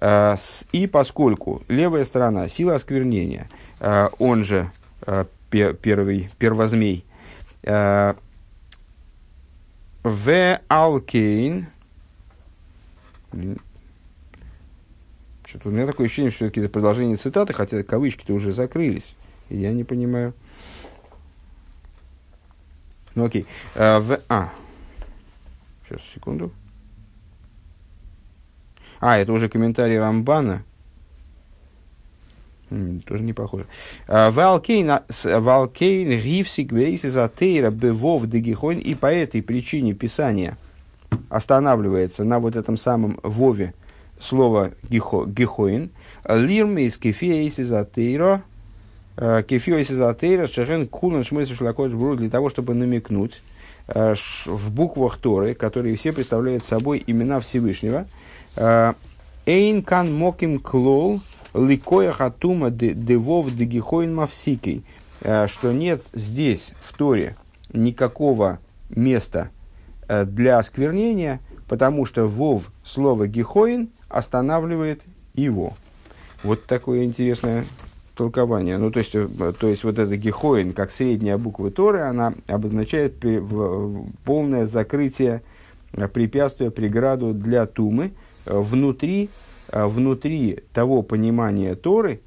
А, 0.00 0.36
и 0.72 0.86
поскольку 0.86 1.62
левая 1.68 2.04
сторона, 2.04 2.48
сила 2.48 2.74
осквернения, 2.74 3.48
а, 3.80 4.10
он 4.18 4.44
же 4.44 4.70
а, 5.02 5.26
первый, 5.50 6.30
первозмей, 6.38 7.04
в 10.02 10.60
алкейн, 10.68 11.66
что-то 15.46 15.68
у 15.68 15.72
меня 15.72 15.86
такое 15.86 16.06
ощущение, 16.06 16.30
что 16.30 16.46
это 16.46 16.68
продолжение 16.68 17.16
цитаты, 17.16 17.52
хотя 17.52 17.82
кавычки-то 17.82 18.34
уже 18.34 18.52
закрылись, 18.52 19.14
я 19.48 19.72
не 19.72 19.84
понимаю. 19.84 20.34
Ну 23.14 23.24
окей. 23.24 23.46
А, 23.74 24.00
в, 24.00 24.20
а. 24.28 24.52
Сейчас, 25.86 26.00
секунду. 26.12 26.50
А, 29.00 29.18
это 29.18 29.32
уже 29.32 29.48
комментарий 29.48 29.98
Рамбана. 29.98 30.62
Тоже 33.06 33.22
не 33.22 33.32
похоже. 33.32 33.66
А, 34.08 34.30
Валкейн 34.30 36.10
ривсик 36.10 36.72
вейсизатейра 36.72 37.70
бевов 37.70 38.26
дегихойн. 38.26 38.78
И 38.78 38.94
по 38.94 39.06
этой 39.06 39.42
причине 39.42 39.94
Писание 39.94 40.56
останавливается 41.28 42.24
на 42.24 42.40
вот 42.40 42.56
этом 42.56 42.76
самом 42.76 43.20
вове 43.22 43.74
слово 44.18 44.72
гихоин. 44.88 45.90
Лирмейс 46.26 46.96
кефейсизатейра 46.96 48.42
Э, 48.42 48.53
Кефио 49.16 49.82
Сизатейра, 49.82 50.46
Шехен 50.46 50.86
Кулан 50.86 51.22
Шмысу 51.22 51.54
Шлакодж 51.54 51.94
Бру 51.94 52.16
для 52.16 52.28
того, 52.28 52.50
чтобы 52.50 52.74
намекнуть 52.74 53.42
э, 53.86 54.14
в 54.46 54.72
буквах 54.72 55.18
Торы, 55.18 55.54
которые 55.54 55.96
все 55.96 56.12
представляют 56.12 56.64
собой 56.64 57.02
имена 57.06 57.38
Всевышнего. 57.40 58.06
Э, 58.56 58.94
Эйн 59.46 59.82
кан 59.82 60.12
моким 60.12 60.58
клол 60.58 61.20
ликоя 61.54 62.10
хатума 62.10 62.70
девов 62.70 63.54
дегихоин 63.54 64.14
мавсикий. 64.14 64.84
Что 65.20 65.72
нет 65.72 66.02
здесь, 66.12 66.72
в 66.80 66.96
Торе, 66.96 67.36
никакого 67.72 68.58
места 68.90 69.50
для 70.08 70.58
осквернения, 70.58 71.40
потому 71.68 72.04
что 72.04 72.26
вов 72.26 72.70
слово 72.82 73.26
гихоин 73.26 73.90
останавливает 74.08 75.02
его. 75.34 75.74
Вот 76.42 76.66
такое 76.66 77.04
интересное 77.04 77.64
толкование. 78.14 78.78
Ну, 78.78 78.90
то 78.90 79.00
есть, 79.00 79.14
э, 79.14 79.26
то 79.58 79.68
есть 79.68 79.84
вот 79.84 79.98
эта 79.98 80.16
гехоин, 80.16 80.72
как 80.72 80.90
средняя 80.90 81.36
буква 81.36 81.70
Торы, 81.70 82.02
она 82.02 82.34
обозначает 82.46 83.14
полное 84.24 84.66
закрытие 84.66 85.42
э, 85.92 86.08
препятствия, 86.08 86.70
преграду 86.70 87.32
для 87.34 87.66
тумы 87.66 88.12
э, 88.46 88.58
внутри, 88.58 89.30
внутри 89.72 90.60
того 90.72 91.02
понимания 91.02 91.74
Торы, 91.74 92.20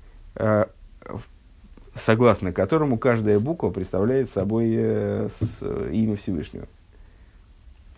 согласно 1.93 2.52
которому 2.52 2.97
каждая 2.97 3.39
буква 3.39 3.69
представляет 3.69 4.30
собой 4.32 4.71
имя 4.71 6.17
Всевышнего. 6.17 6.67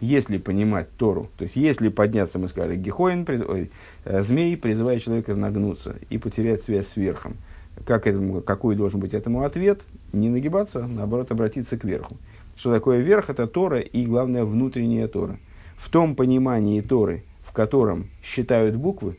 Если 0.02 0.38
понимать 0.38 0.92
Тору, 0.98 1.30
то 1.38 1.44
есть 1.46 1.56
если 1.56 1.88
подняться, 1.88 2.38
мы 2.38 2.50
сказали, 2.50 2.76
Гехоин, 2.76 3.26
ой, 3.48 3.72
змей 4.06 4.56
призывает 4.58 5.04
человека 5.04 5.36
нагнуться 5.36 5.96
и 6.10 6.18
потерять 6.18 6.66
связь 6.66 6.90
с 6.90 6.98
верхом– 6.98 7.38
как 7.86 8.08
этому, 8.08 8.42
какой 8.42 8.76
должен 8.76 9.00
быть 9.00 9.14
этому 9.14 9.44
ответ? 9.44 9.82
Не 10.14 10.30
нагибаться, 10.30 10.86
наоборот, 10.88 11.32
обратиться 11.32 11.78
к 11.78 11.84
верху. 11.84 12.18
Что 12.56 12.72
такое 12.74 13.00
верх? 13.00 13.30
Это 13.30 13.48
Тора 13.48 13.80
и, 13.80 14.06
главное, 14.06 14.44
внутренняя 14.44 15.08
Тора. 15.08 15.38
В 15.78 15.90
том 15.90 16.16
понимании 16.16 16.82
Торы, 16.82 17.24
в 17.44 17.54
котором 17.54 18.10
считают 18.22 18.76
буквы, 18.76 19.18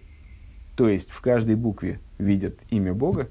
то 0.76 0.88
есть 0.88 1.10
в 1.10 1.20
каждой 1.20 1.54
букве 1.54 2.00
видят 2.18 2.56
имя 2.70 2.92
Бога, 2.92 3.28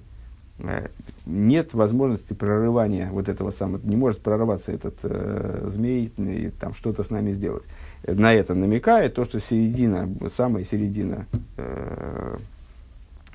э, 0.59 0.87
нет 1.25 1.73
возможности 1.73 2.33
прорывания 2.33 3.09
вот 3.11 3.29
этого 3.29 3.51
самого, 3.51 3.81
не 3.83 3.95
может 3.95 4.21
прорваться 4.21 4.71
этот 4.71 4.95
э, 5.03 5.67
змей 5.67 6.11
и 6.17 6.49
там 6.59 6.73
что-то 6.73 7.03
с 7.03 7.11
нами 7.11 7.31
сделать. 7.31 7.65
На 8.03 8.33
это 8.33 8.55
намекает 8.55 9.13
то, 9.13 9.25
что 9.25 9.39
середина, 9.39 10.09
самая 10.29 10.63
середина 10.63 11.27
э, 11.57 12.37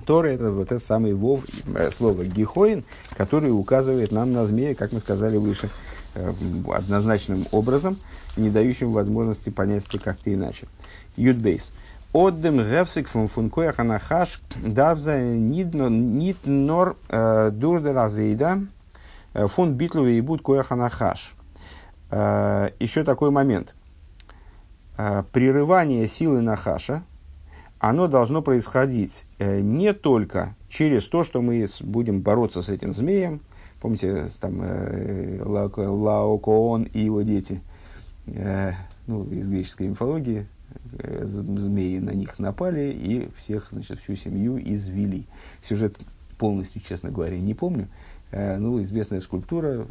Тора 0.05 0.29
это 0.29 0.51
вот 0.51 0.71
этот 0.71 0.85
самый 0.85 1.15
вов, 1.15 1.45
э, 1.75 1.91
слово 1.91 2.25
гихоин, 2.25 2.85
который 3.17 3.51
указывает 3.51 4.13
нам 4.13 4.33
на 4.33 4.47
змея, 4.47 4.75
как 4.75 4.93
мы 4.93 5.01
сказали 5.01 5.37
выше, 5.37 5.71
э, 6.15 6.33
однозначным 6.73 7.47
образом, 7.51 7.99
не 8.37 8.51
дающим 8.51 8.93
возможности 8.93 9.51
понять 9.51 9.87
это 9.87 9.99
как-то 9.99 10.33
иначе. 10.33 10.67
Юдбейс. 11.17 11.71
Отдем 12.13 12.59
гевсик 12.59 13.09
фун 13.09 13.29
функоя 13.29 13.73
ханахаш 13.73 14.41
давза 14.57 15.21
нит 15.21 16.47
нор 16.47 16.97
э, 17.09 17.51
дурдер 17.53 17.99
авейда 17.99 18.61
фун 19.33 19.75
битлу 19.75 20.07
и 20.07 20.21
буд 20.21 20.43
коя 20.43 20.63
ханахаш. 20.63 21.35
Еще 22.11 23.03
такой 23.03 23.33
момент. 23.33 23.75
Прерывание 24.97 26.07
силы 26.07 26.41
Нахаша– 26.41 27.03
оно 27.89 28.09
должно 28.09 28.41
происходить 28.41 29.27
э, 29.39 29.61
не 29.61 29.93
только 29.93 30.57
через 30.71 31.07
то, 31.07 31.23
что 31.23 31.43
мы 31.43 31.67
будем 31.81 32.23
бороться 32.23 32.63
с 32.63 32.71
этим 32.71 32.95
змеем. 32.95 33.41
Помните, 33.79 34.29
там 34.41 34.63
э, 34.63 35.43
Лаокоон 35.45 36.85
и 36.85 37.01
его 37.01 37.21
дети, 37.21 37.61
э, 38.27 38.73
ну, 39.07 39.25
из 39.25 39.51
греческой 39.51 39.89
мифологии, 39.89 40.47
э, 40.99 41.27
змеи 41.27 41.99
на 41.99 42.13
них 42.13 42.39
напали 42.39 42.91
и 42.91 43.29
всех, 43.37 43.69
значит, 43.71 44.01
всю 44.01 44.17
семью 44.17 44.59
извели. 44.59 45.27
Сюжет 45.63 45.99
полностью, 46.39 46.81
честно 46.81 47.11
говоря, 47.11 47.39
не 47.39 47.53
помню. 47.53 47.89
Ну, 48.33 48.83
известная 48.83 49.21
скульптура, 49.21 49.87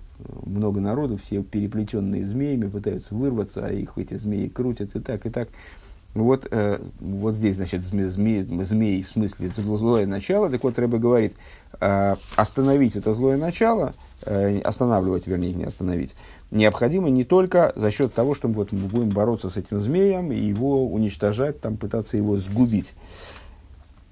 много 0.46 0.82
народу, 0.82 1.16
все 1.16 1.41
переплетенные 1.44 2.26
змеями, 2.26 2.68
пытаются 2.68 3.16
вырваться, 3.16 3.66
а 3.66 3.72
их 3.72 3.94
эти 3.96 4.16
змеи 4.16 4.50
крутят 4.50 4.98
и 4.98 5.00
так, 5.00 5.26
и 5.26 5.30
так. 5.30 5.48
Вот, 6.14 6.47
э, 6.51 6.80
вот 6.99 7.36
здесь, 7.36 7.55
значит, 7.55 7.82
зме, 7.84 8.05
змей, 8.05 8.43
змей, 8.43 9.03
в 9.03 9.09
смысле 9.09 9.49
злое 9.49 10.05
начало. 10.05 10.49
Так 10.49 10.64
вот, 10.64 10.78
Рэбе 10.78 10.99
говорит, 10.99 11.34
э, 11.80 12.16
остановить 12.36 12.95
это 12.95 13.14
злое 13.14 13.38
начало, 13.38 13.93
э, 14.22 14.59
останавливать, 14.59 15.26
вернее, 15.26 15.53
не 15.53 15.64
остановить, 15.64 16.16
необходимо 16.51 17.09
не 17.09 17.24
только 17.24 17.74
за 17.76 17.89
счет 17.89 18.14
того, 18.14 18.36
что 18.36 18.47
вот 18.47 18.72
мы 18.72 18.88
будем 18.88 19.09
бороться 19.09 19.49
с 19.49 19.57
этим 19.57 19.80
змеем 19.80 20.32
и 20.32 20.39
его 20.39 20.88
уничтожать, 20.88 21.59
там, 21.61 21.78
пытаться 21.78 22.16
его 22.16 22.38
сгубить. 22.38 22.93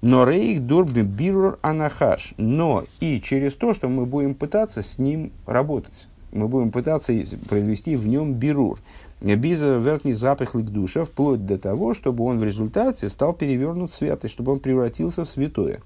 Но 0.00 0.28
рейх 0.28 0.66
дурби 0.66 1.02
бирур 1.02 1.60
анахаш. 1.62 2.34
Но 2.36 2.84
и 2.98 3.20
через 3.20 3.54
то, 3.54 3.72
что 3.72 3.88
мы 3.88 4.04
будем 4.04 4.34
пытаться 4.34 4.82
с 4.82 4.98
ним 4.98 5.30
работать. 5.46 6.08
Мы 6.32 6.48
будем 6.48 6.72
пытаться 6.72 7.12
произвести 7.48 7.94
в 7.94 8.08
нем 8.08 8.34
бирур. 8.34 8.80
Биза 9.22 9.78
верхний 9.78 10.14
запах 10.14 10.52
к 10.52 10.56
душе, 10.56 11.04
вплоть 11.04 11.46
до 11.46 11.56
того, 11.56 11.94
чтобы 11.94 12.24
он 12.24 12.38
в 12.38 12.44
результате 12.44 13.08
стал 13.08 13.32
перевернут 13.32 13.92
в 13.92 13.94
святость, 13.94 14.34
чтобы 14.34 14.52
он 14.52 14.58
превратился 14.58 15.24
в 15.24 15.28
святое. 15.28 15.80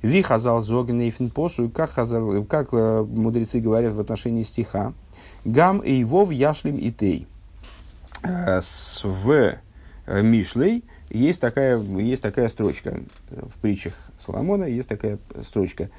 Ви 0.00 0.22
хазал 0.22 0.62
зоген 0.62 1.00
и 1.00 1.10
посу, 1.28 1.68
как, 1.68 1.90
хазал, 1.90 2.44
как 2.44 2.68
э, 2.72 3.06
мудрецы 3.08 3.60
говорят 3.60 3.92
в 3.92 4.00
отношении 4.00 4.42
стиха, 4.42 4.92
гам 5.44 5.80
и 5.80 6.04
вов 6.04 6.30
яшлим 6.30 6.76
и 6.76 6.90
тей. 6.90 7.26
Э, 8.22 8.60
в 9.02 9.30
э, 9.30 10.22
Мишлей 10.22 10.84
есть 11.10 11.40
такая, 11.40 11.78
есть 11.78 12.22
такая 12.22 12.48
строчка 12.48 13.00
в 13.30 13.60
притчах 13.60 13.94
Соломона, 14.18 14.64
есть 14.64 14.88
такая 14.88 15.18
строчка. 15.42 15.90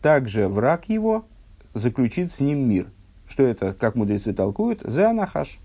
Также 0.00 0.48
враг 0.48 0.88
его 0.88 1.24
заключит 1.74 2.32
с 2.32 2.38
ним 2.38 2.68
мир. 2.68 2.86
Что 3.28 3.42
это, 3.42 3.72
как 3.72 3.96
мудрецы 3.96 4.32
толкуют? 4.32 4.80
За 4.82 5.12
нахаш. 5.12 5.58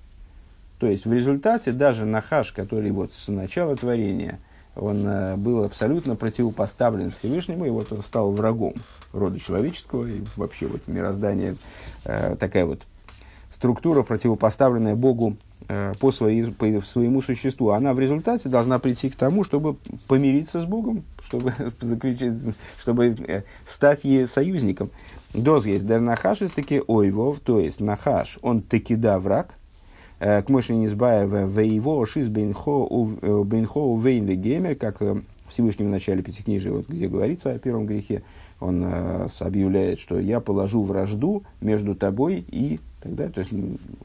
То 0.79 0.87
есть 0.87 1.05
в 1.05 1.13
результате 1.13 1.73
даже 1.73 2.05
Нахаш, 2.05 2.53
который 2.53 2.91
вот 2.91 3.13
с 3.13 3.27
начала 3.27 3.75
творения, 3.75 4.39
он 4.75 5.05
э, 5.05 5.35
был 5.35 5.65
абсолютно 5.65 6.15
противопоставлен 6.15 7.11
Всевышнему, 7.11 7.65
и 7.65 7.69
вот 7.69 7.91
он 7.91 8.01
стал 8.01 8.31
врагом 8.31 8.75
рода 9.11 9.39
человеческого, 9.39 10.05
и 10.05 10.21
вообще 10.37 10.67
вот 10.67 10.87
мироздание, 10.87 11.57
э, 12.05 12.37
такая 12.39 12.65
вот 12.65 12.83
структура, 13.53 14.03
противопоставленная 14.03 14.95
Богу 14.95 15.35
э, 15.67 15.93
по, 15.99 16.13
своей, 16.13 16.45
по 16.45 16.65
своему 16.81 17.21
существу, 17.21 17.71
она 17.71 17.93
в 17.93 17.99
результате 17.99 18.47
должна 18.47 18.79
прийти 18.79 19.09
к 19.09 19.15
тому, 19.15 19.43
чтобы 19.43 19.75
помириться 20.07 20.61
с 20.61 20.65
Богом, 20.65 21.03
чтобы, 21.25 21.53
заключить, 21.81 22.55
чтобы 22.79 23.43
стать 23.67 24.05
ей 24.05 24.27
союзником. 24.27 24.91
Доз 25.33 25.65
есть, 25.65 25.85
да 25.85 25.99
Нахаш 25.99 26.39
есть 26.39 26.55
таки 26.55 26.81
ойвов, 26.87 27.41
то 27.41 27.59
есть 27.59 27.81
Нахаш, 27.81 28.39
он 28.41 28.61
таки 28.61 28.95
да 28.95 29.19
враг, 29.19 29.58
к 30.19 30.45
мыши 30.49 30.75
низбая 30.75 31.25
в 31.25 31.59
его 31.59 32.05
шиз 32.05 32.27
бейнхо 32.27 32.87
вейн 33.97 34.27
геймер, 34.27 34.75
как 34.75 35.01
э, 35.01 35.21
Всевышний 35.47 35.85
в 35.85 35.89
начале 35.89 36.21
Пятикнижия, 36.21 36.71
вот, 36.71 36.87
где 36.87 37.07
говорится 37.07 37.51
о 37.51 37.59
первом 37.59 37.85
грехе, 37.85 38.23
он 38.59 38.83
э, 38.85 39.27
объявляет, 39.39 39.99
что 39.99 40.19
я 40.19 40.39
положу 40.39 40.83
вражду 40.83 41.43
между 41.61 41.95
тобой 41.95 42.45
и 42.47 42.79
так 43.01 43.15
далее. 43.15 43.33
То 43.33 43.39
есть 43.39 43.53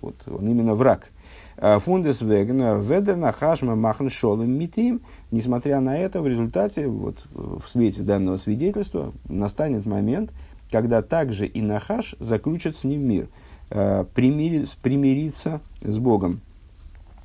вот, 0.01 0.15
он 0.27 0.49
именно 0.49 0.75
враг. 0.75 1.09
Э, 1.57 1.79
Фундес 1.81 2.21
вегна 2.21 2.75
ведерна 2.75 3.33
хашма 3.33 3.75
махн 3.75 4.09
шолем 4.09 4.57
митим. 4.57 5.01
Несмотря 5.31 5.81
на 5.81 5.99
это, 5.99 6.23
в 6.23 6.29
результате, 6.29 6.87
вот, 6.87 7.17
в 7.33 7.65
свете 7.69 8.03
данного 8.03 8.37
свидетельства, 8.37 9.13
настанет 9.29 9.85
момент, 9.85 10.33
когда 10.71 11.03
также 11.03 11.47
и 11.47 11.61
Нахаш 11.61 12.15
заключит 12.21 12.77
с 12.77 12.85
ним 12.85 13.07
мир– 13.07 13.27
э, 13.37 13.44
примириться, 13.69 14.77
примириться 14.83 15.61
с 15.81 15.99
Богом. 15.99 16.41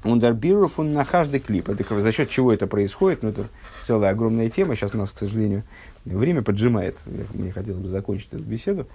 Ундербиров 0.04 0.80
он 0.80 0.94
на 0.94 1.04
каждый 1.04 1.40
клип. 1.40 1.70
Это 1.70 2.02
за 2.02 2.12
счет 2.12 2.30
чего 2.30 2.54
это 2.54 2.68
происходит? 2.68 3.22
Ну, 3.22 3.30
это 3.30 3.48
целая 3.84 4.12
огромная 4.12 4.50
тема. 4.50 4.76
Сейчас 4.76 4.94
нас, 4.94 5.12
к 5.12 5.20
сожалению, 5.20 5.64
время 6.06 6.42
поджимает. 6.42 6.98
Мне 7.34 7.52
хотелось 7.52 7.82
бы 7.82 7.90
закончить 7.90 8.30
эту 8.32 8.44
беседу. 8.44 8.88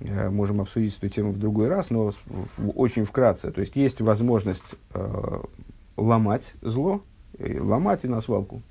Э, 0.00 0.28
можем 0.30 0.60
обсудить 0.60 0.96
эту 0.96 1.08
тему 1.08 1.32
в 1.32 1.38
другой 1.38 1.68
раз, 1.68 1.90
но 1.90 2.14
очень 2.74 3.04
вкратце. 3.04 3.50
То 3.50 3.60
есть 3.60 3.76
есть 3.76 4.00
возможность 4.00 4.62
э, 4.94 5.40
ломать 5.96 6.54
зло, 6.62 7.02
ломать 7.38 8.04
и 8.04 8.08
на 8.08 8.20
свалку, 8.20 8.62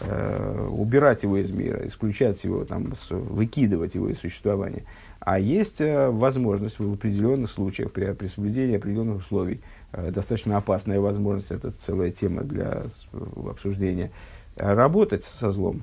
э, 0.00 0.68
убирать 0.70 1.22
его 1.22 1.36
из 1.38 1.50
мира, 1.50 1.86
исключать 1.86 2.42
его, 2.44 2.64
там, 2.64 2.92
выкидывать 3.10 3.94
его 3.94 4.08
из 4.08 4.18
существования. 4.18 4.84
А 5.20 5.38
есть 5.38 5.82
э, 5.82 6.08
возможность 6.08 6.78
в 6.78 6.94
определенных 6.94 7.50
случаях, 7.50 7.92
при, 7.92 8.12
при 8.12 8.26
соблюдении 8.26 8.76
определенных 8.76 9.18
условий, 9.18 9.60
э, 9.92 10.10
достаточно 10.10 10.56
опасная 10.56 10.98
возможность, 10.98 11.50
это 11.50 11.72
целая 11.84 12.10
тема 12.10 12.42
для 12.42 12.84
обсуждения, 13.48 14.10
работать 14.56 15.24
со 15.24 15.50
злом. 15.50 15.82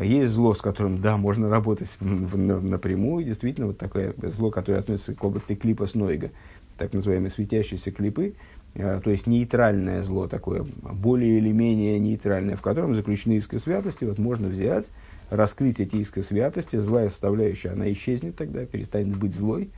Есть 0.00 0.32
зло, 0.32 0.54
с 0.54 0.60
которым, 0.60 1.00
да, 1.00 1.16
можно 1.16 1.48
работать 1.48 1.88
напрямую, 2.00 3.24
действительно, 3.24 3.68
вот 3.68 3.78
такое 3.78 4.14
зло, 4.22 4.50
которое 4.50 4.78
относится 4.78 5.14
к 5.14 5.24
области 5.24 5.54
клипа 5.54 5.86
Снойга, 5.86 6.30
так 6.78 6.92
называемые 6.92 7.30
светящиеся 7.30 7.90
клипы, 7.90 8.34
э, 8.74 9.00
то 9.02 9.10
есть 9.10 9.26
нейтральное 9.26 10.02
зло 10.02 10.28
такое, 10.28 10.66
более 10.82 11.38
или 11.38 11.52
менее 11.52 11.98
нейтральное, 11.98 12.56
в 12.56 12.62
котором 12.62 12.94
заключены 12.94 13.34
иски 13.34 13.56
святости, 13.56 14.04
вот 14.04 14.18
можно 14.18 14.48
взять 14.48 14.86
раскрыть 15.32 15.80
эти 15.80 15.96
иска 15.96 16.22
святости, 16.22 16.76
злая 16.76 17.08
составляющая, 17.08 17.70
она 17.70 17.90
исчезнет 17.92 18.36
тогда, 18.36 18.66
перестанет 18.66 19.16
быть 19.16 19.34
злой, 19.34 19.70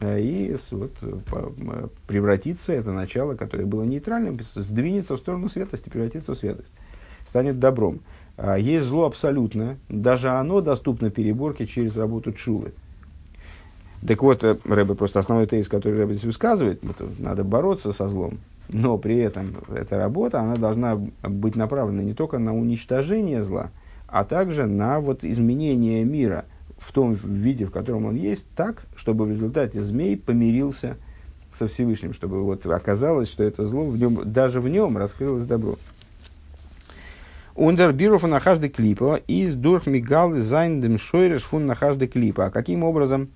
э, 0.00 0.20
и 0.20 0.54
вот, 0.70 0.92
превратится 2.06 2.74
это 2.74 2.92
начало, 2.92 3.34
которое 3.34 3.64
было 3.64 3.84
нейтральным, 3.84 4.38
сдвинется 4.40 5.16
в 5.16 5.20
сторону 5.20 5.48
святости, 5.48 5.88
превратится 5.88 6.34
в 6.34 6.38
святость, 6.38 6.72
станет 7.26 7.58
добром. 7.58 8.00
А 8.36 8.56
есть 8.58 8.86
зло 8.86 9.06
абсолютное, 9.06 9.78
даже 9.88 10.28
оно 10.28 10.60
доступно 10.60 11.10
переборке 11.10 11.66
через 11.66 11.96
работу 11.96 12.32
чулы. 12.32 12.72
Так 14.06 14.22
вот, 14.22 14.44
э, 14.44 14.58
Рэбе 14.64 14.94
просто 14.94 15.20
основной 15.20 15.46
тезис, 15.46 15.68
который 15.68 15.98
Рэбе 15.98 16.12
здесь 16.12 16.24
высказывает, 16.24 16.84
это 16.84 17.08
надо 17.18 17.44
бороться 17.44 17.92
со 17.92 18.08
злом, 18.08 18.38
но 18.68 18.98
при 18.98 19.16
этом 19.16 19.46
эта 19.74 19.96
работа, 19.96 20.40
она 20.40 20.56
должна 20.56 21.00
быть 21.22 21.56
направлена 21.56 22.02
не 22.02 22.12
только 22.12 22.38
на 22.38 22.54
уничтожение 22.54 23.42
зла, 23.42 23.70
а 24.08 24.24
также 24.24 24.66
на 24.66 25.00
вот 25.00 25.22
изменение 25.22 26.02
мира 26.04 26.46
в 26.78 26.92
том 26.92 27.12
виде, 27.12 27.66
в 27.66 27.70
котором 27.70 28.06
он 28.06 28.16
есть, 28.16 28.46
так, 28.56 28.82
чтобы 28.96 29.26
в 29.26 29.30
результате 29.30 29.82
змей 29.82 30.16
помирился 30.16 30.96
со 31.56 31.68
Всевышним, 31.68 32.14
чтобы 32.14 32.42
вот 32.42 32.64
оказалось, 32.66 33.28
что 33.28 33.44
это 33.44 33.66
зло 33.66 33.84
в 33.84 33.98
нем, 33.98 34.20
даже 34.24 34.60
в 34.60 34.68
нем 34.68 34.96
раскрылось 34.96 35.44
добро. 35.44 35.76
און 37.54 37.92
דער 37.92 38.22
בירור 38.22 38.38
פון 38.38 38.70
נחש 38.70 39.20
הקליפה 39.26 39.56
איז 39.56 39.86
דורך 39.86 40.32
מגלה 40.34 40.80
זיין 40.80 40.96
דעם 40.96 41.42
שורש 41.42 41.66
פון 41.66 41.74
נחש 41.74 42.06
הקליפה. 42.06 42.46
А 42.46 42.50
каким 42.50 42.84
образом 42.84 43.28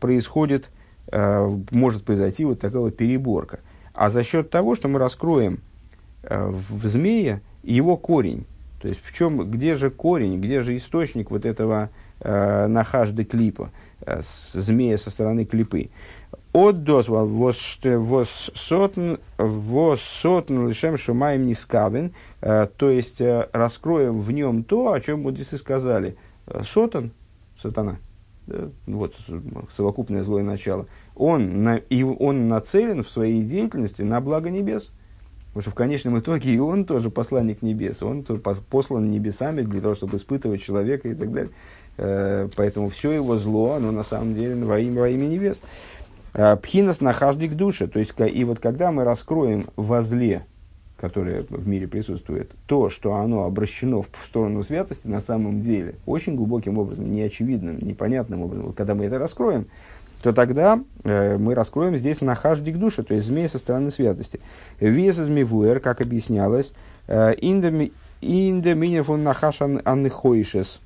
происходит, 0.00 0.68
э, 1.12 1.58
может 1.70 2.04
произойти 2.04 2.44
вот 2.44 2.58
такая 2.58 2.80
вот 2.80 2.96
переборка? 2.96 3.60
А 3.94 4.10
за 4.10 4.24
счет 4.24 4.50
того, 4.50 4.74
что 4.74 4.88
мы 4.88 4.98
раскроем 4.98 5.60
э, 6.24 6.50
в 6.50 6.86
змее 6.88 7.40
его 7.62 7.96
корень, 7.96 8.46
то 8.80 8.88
есть 8.88 9.04
в 9.04 9.14
чем, 9.14 9.50
где 9.50 9.76
же 9.76 9.90
корень, 9.90 10.40
где 10.40 10.62
же 10.62 10.74
источник 10.76 11.30
вот 11.30 11.44
этого 11.44 11.90
э, 12.20 12.66
нахажды 12.66 13.24
клипа, 13.24 13.70
э, 14.00 14.20
змея 14.52 14.98
со 14.98 15.10
стороны 15.10 15.44
клипы. 15.44 15.90
От 16.52 16.84
дос 16.84 17.08
воссотн 17.08 19.16
лишем 20.68 20.96
шумаем 20.96 21.46
не 21.46 21.54
скавен, 21.54 22.12
э, 22.40 22.66
то 22.76 22.90
есть 22.90 23.20
э, 23.20 23.48
раскроем 23.52 24.20
в 24.20 24.30
нем 24.32 24.64
то, 24.64 24.92
о 24.92 25.00
чем 25.00 25.22
мудрецы 25.22 25.58
сказали. 25.58 26.16
Э, 26.46 26.62
сотан, 26.64 27.12
сатана, 27.60 27.98
вот 28.86 29.14
совокупное 29.76 30.22
злое 30.22 30.42
начало, 30.42 30.86
он, 31.14 31.64
на, 31.64 31.76
и 31.76 32.02
он 32.02 32.48
нацелен 32.48 33.04
в 33.04 33.10
своей 33.10 33.42
деятельности 33.42 34.02
на 34.02 34.20
благо 34.20 34.50
небес. 34.50 34.92
Потому 35.58 35.62
что 35.62 35.70
в 35.72 35.74
конечном 35.74 36.20
итоге 36.20 36.54
и 36.54 36.58
он 36.60 36.84
тоже 36.84 37.10
посланник 37.10 37.62
небес, 37.62 38.00
он 38.00 38.22
тоже 38.22 38.40
послан 38.40 39.10
небесами 39.10 39.62
для 39.62 39.80
того, 39.80 39.96
чтобы 39.96 40.16
испытывать 40.16 40.62
человека 40.62 41.08
и 41.08 41.14
так 41.16 41.32
далее. 41.32 41.50
Э, 41.96 42.48
поэтому 42.54 42.90
все 42.90 43.10
его 43.10 43.34
зло, 43.38 43.72
оно 43.72 43.90
на 43.90 44.04
самом 44.04 44.36
деле 44.36 44.54
во 44.54 44.78
имя, 44.78 45.00
во 45.00 45.08
имя 45.08 45.26
небес. 45.26 45.60
Э, 46.32 46.56
пхинас 46.56 47.00
нахаждик 47.00 47.56
душа. 47.56 47.88
То 47.88 47.98
есть, 47.98 48.12
и 48.20 48.44
вот 48.44 48.60
когда 48.60 48.92
мы 48.92 49.02
раскроем 49.02 49.66
во 49.74 50.00
зле, 50.00 50.46
которое 50.96 51.44
в 51.48 51.66
мире 51.66 51.88
присутствует, 51.88 52.52
то, 52.66 52.88
что 52.88 53.14
оно 53.14 53.42
обращено 53.42 54.02
в 54.02 54.08
сторону 54.28 54.62
святости 54.62 55.08
на 55.08 55.20
самом 55.20 55.62
деле, 55.62 55.96
очень 56.06 56.36
глубоким 56.36 56.78
образом, 56.78 57.10
неочевидным, 57.10 57.80
непонятным 57.80 58.42
образом, 58.42 58.66
вот 58.66 58.76
когда 58.76 58.94
мы 58.94 59.06
это 59.06 59.18
раскроем, 59.18 59.66
то 60.22 60.32
тогда 60.32 60.80
э, 61.04 61.38
мы 61.38 61.54
раскроем 61.54 61.96
здесь 61.96 62.20
нахаждик 62.20 62.76
души, 62.76 63.02
то 63.02 63.14
есть 63.14 63.26
змея 63.26 63.48
со 63.48 63.58
стороны 63.58 63.90
святости. 63.90 64.40
Вес 64.80 65.18
из 65.18 65.28
мивуэр, 65.28 65.80
как 65.80 66.00
объяснялось, 66.00 66.72
э, 67.06 67.34
инде 67.40 68.74
минифон 68.74 69.22
нахаш 69.22 69.62
анныхойшес 69.62 70.80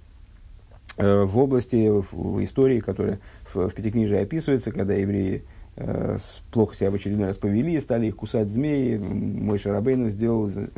э, 0.99 1.23
в 1.25 1.39
области, 1.39 1.91
в 1.91 2.45
истории, 2.45 2.81
которая 2.81 3.21
в, 3.53 3.69
в 3.69 3.75
Пятикнижии 3.75 4.19
описывается, 4.19 4.71
когда 4.71 4.95
евреи 4.95 5.45
э, 5.77 6.19
плохо 6.51 6.77
себя 6.77 6.91
в 6.91 6.95
очередной 6.95 7.29
раз 7.29 7.39
повели, 7.39 7.81
стали 7.81 8.09
их 8.09 8.17
кусать 8.17 8.51
змеи, 8.51 8.99
мой 8.99 9.59
Шарабейну 9.59 10.11
сделал 10.11 10.51
э, 10.55 10.69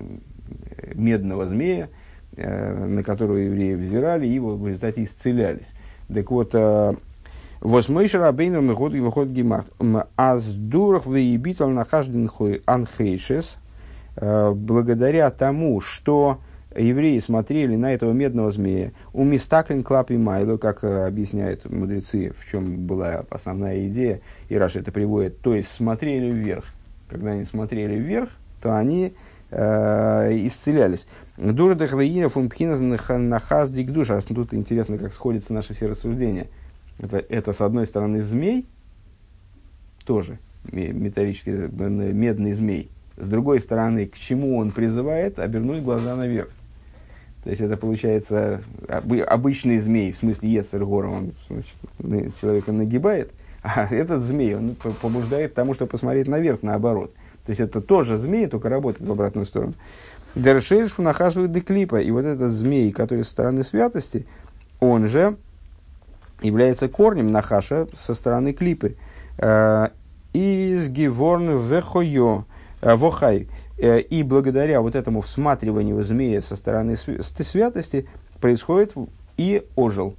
медного 0.94 1.46
змея, 1.46 1.88
э, 2.36 2.86
на 2.86 3.02
которого 3.02 3.36
евреи 3.36 3.74
взирали 3.74 4.28
и 4.28 4.38
в 4.38 4.64
результате 4.64 5.02
исцелялись. 5.02 5.72
Так 6.06 6.30
вот, 6.30 6.54
Восмойши 7.64 8.18
рабейну 8.18 8.60
выход 8.60 8.92
выход 8.92 9.28
гимахт. 9.30 9.72
Аз 10.16 10.44
дурах 10.44 11.06
выебитал 11.06 11.70
на 11.70 11.86
каждый 11.86 12.28
анхейшес. 12.66 13.56
Э, 14.16 14.52
благодаря 14.54 15.30
тому, 15.30 15.80
что 15.80 16.40
евреи 16.76 17.18
смотрели 17.20 17.74
на 17.74 17.94
этого 17.94 18.12
медного 18.12 18.50
змея, 18.50 18.92
у 19.14 19.24
мистаклин 19.24 19.82
клап 19.82 20.10
и 20.10 20.18
майло, 20.18 20.58
как 20.58 20.84
э, 20.84 21.06
объясняют 21.06 21.64
мудрецы, 21.64 22.34
в 22.38 22.50
чем 22.50 22.86
была 22.86 23.24
основная 23.30 23.88
идея, 23.88 24.20
и 24.50 24.58
Раша 24.58 24.80
это 24.80 24.92
приводит, 24.92 25.40
то 25.40 25.54
есть 25.54 25.72
смотрели 25.72 26.30
вверх. 26.30 26.66
Когда 27.08 27.30
они 27.30 27.46
смотрели 27.46 27.94
вверх, 27.94 28.28
то 28.60 28.76
они 28.76 29.14
э, 29.50 30.36
исцелялись. 30.46 31.06
Дура 31.38 31.74
дехраина 31.74 32.28
фунпхина 32.28 32.76
нахаждик 33.16 33.90
душа. 33.90 34.20
Тут 34.20 34.52
интересно, 34.52 34.98
как 34.98 35.14
сходятся 35.14 35.54
наши 35.54 35.72
все 35.72 35.86
рассуждения– 35.86 36.48
это, 36.98 37.18
это 37.18 37.52
с 37.52 37.60
одной 37.60 37.86
стороны 37.86 38.22
змей, 38.22 38.66
тоже 40.04 40.38
металлический, 40.72 41.50
медный 41.52 42.52
змей. 42.52 42.90
С 43.16 43.26
другой 43.26 43.60
стороны, 43.60 44.06
к 44.06 44.16
чему 44.16 44.56
он 44.56 44.70
призывает? 44.70 45.38
Обернуть 45.38 45.82
глаза 45.82 46.16
наверх. 46.16 46.48
То 47.44 47.50
есть 47.50 47.60
это 47.60 47.76
получается 47.76 48.62
обычный 48.88 49.78
змей, 49.78 50.12
в 50.12 50.16
смысле 50.16 50.48
Ецергора, 50.48 51.08
он 51.08 51.32
значит, 51.48 52.40
человека 52.40 52.72
нагибает, 52.72 53.32
а 53.62 53.86
этот 53.94 54.22
змей, 54.22 54.54
он 54.56 54.74
побуждает 55.02 55.54
тому, 55.54 55.74
чтобы 55.74 55.90
посмотреть 55.90 56.26
наверх, 56.26 56.62
наоборот. 56.62 57.12
То 57.44 57.50
есть 57.50 57.60
это 57.60 57.82
тоже 57.82 58.16
змей, 58.16 58.46
только 58.46 58.70
работает 58.70 59.06
в 59.06 59.12
обратную 59.12 59.46
сторону. 59.46 59.74
Дершельшфу 60.34 61.02
нахаживает 61.02 61.52
деклипа. 61.52 62.00
И 62.00 62.10
вот 62.10 62.24
этот 62.24 62.52
змей, 62.52 62.90
который 62.90 63.24
со 63.24 63.30
стороны 63.30 63.62
святости, 63.62 64.26
он 64.80 65.08
же 65.08 65.36
является 66.42 66.88
корнем 66.88 67.30
нахаша 67.30 67.86
со 67.94 68.14
стороны 68.14 68.52
клипы. 68.52 68.96
Э, 69.38 69.88
из 70.32 70.88
геворн 70.88 71.58
вехойо 71.58 72.44
э, 72.80 72.94
вохай. 72.96 73.48
Э, 73.78 74.00
и 74.00 74.22
благодаря 74.22 74.80
вот 74.80 74.94
этому 74.94 75.20
всматриванию 75.20 76.02
змея 76.02 76.40
со 76.40 76.56
стороны 76.56 76.96
святости 76.96 78.08
происходит 78.40 78.94
и 79.36 79.64
ожил. 79.76 80.16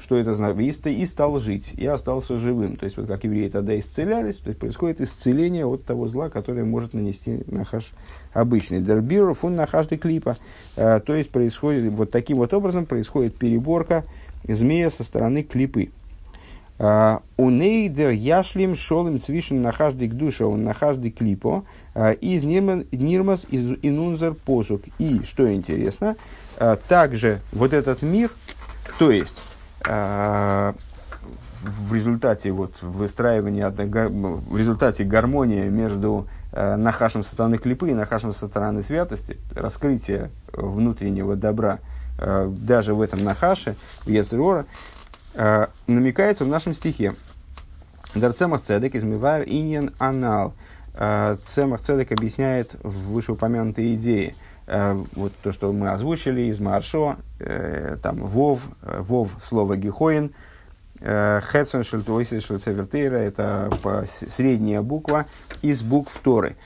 Что 0.00 0.16
это 0.16 0.34
значит? 0.34 0.86
И, 0.86 1.06
стал 1.06 1.40
жить, 1.40 1.72
и 1.74 1.84
остался 1.84 2.38
живым. 2.38 2.76
То 2.76 2.84
есть, 2.84 2.96
вот 2.96 3.08
как 3.08 3.24
евреи 3.24 3.48
тогда 3.48 3.76
исцелялись, 3.76 4.36
то 4.36 4.48
есть 4.48 4.60
происходит 4.60 5.00
исцеление 5.00 5.66
от 5.66 5.84
того 5.84 6.06
зла, 6.06 6.30
которое 6.30 6.64
может 6.64 6.94
нанести 6.94 7.42
нахаш 7.46 7.90
обычный. 8.32 8.80
Дербиру 8.80 9.34
фун 9.34 9.56
нахаш 9.56 9.88
клипа. 9.88 10.36
То 10.76 11.02
есть, 11.08 11.30
происходит, 11.30 11.92
вот 11.92 12.12
таким 12.12 12.38
вот 12.38 12.54
образом 12.54 12.86
происходит 12.86 13.34
переборка 13.34 14.04
змея 14.52 14.90
со 14.90 15.04
стороны 15.04 15.42
клипы. 15.42 15.90
А, 16.80 17.22
у 17.36 17.50
нейдер 17.50 18.10
яшлим 18.10 18.76
шолым 18.76 19.18
цвишен 19.18 19.62
нахаждик 19.62 20.14
душа, 20.14 20.46
он 20.46 20.62
нахаждик 20.62 21.18
клипо, 21.18 21.64
а, 21.94 22.12
из 22.12 22.44
нирмас 22.44 23.46
из 23.50 23.76
инунзер 23.82 24.34
посук. 24.34 24.82
И, 24.98 25.22
что 25.24 25.52
интересно, 25.52 26.16
а, 26.56 26.76
также 26.76 27.40
вот 27.52 27.72
этот 27.72 28.02
мир, 28.02 28.30
то 28.98 29.10
есть 29.10 29.42
в 29.84 30.74
результате 31.94 32.50
вот 32.52 32.82
выстраивания, 32.82 33.70
в 33.70 34.56
результате 34.56 35.04
гармонии 35.04 35.68
между 35.68 36.26
нахашем 36.52 37.22
со 37.22 37.32
стороны 37.32 37.58
клипы 37.58 37.90
и 37.90 37.94
нахашем 37.94 38.34
со 38.34 38.48
стороны 38.48 38.82
святости, 38.82 39.38
раскрытие 39.54 40.30
внутреннего 40.52 41.36
добра– 41.36 41.78
даже 42.18 42.94
в 42.94 43.00
этом 43.00 43.22
Нахаше, 43.24 43.76
в 44.04 44.08
Ецерора, 44.08 44.66
э, 45.34 45.66
намекается 45.86 46.44
в 46.44 46.48
нашем 46.48 46.74
стихе. 46.74 47.14
Дарцемах 48.14 48.62
Цедек 48.62 48.94
из 48.94 49.04
Мивар 49.04 49.42
Иньян 49.42 49.92
Анал. 49.98 50.54
Э, 50.94 51.36
Цемах 51.44 51.80
Цедек 51.80 52.12
объясняет 52.12 52.74
в 52.82 53.12
вышеупомянутой 53.12 53.94
идее. 53.94 54.34
Вот 54.66 55.32
то, 55.42 55.50
что 55.50 55.72
мы 55.72 55.88
озвучили 55.88 56.42
из 56.42 56.60
Маршо, 56.60 57.16
там 58.02 58.18
Вов, 58.18 58.60
Вов 58.82 59.30
слово 59.48 59.78
Гехоин, 59.78 60.34
Хэтсон 61.00 61.84
Шельтуойсис 61.84 62.44
Шельцевертейра, 62.44 63.16
это 63.16 63.70
средняя 64.10 64.82
буква 64.82 65.24
из 65.62 65.82
букв 65.82 66.20
Торы. 66.22 66.56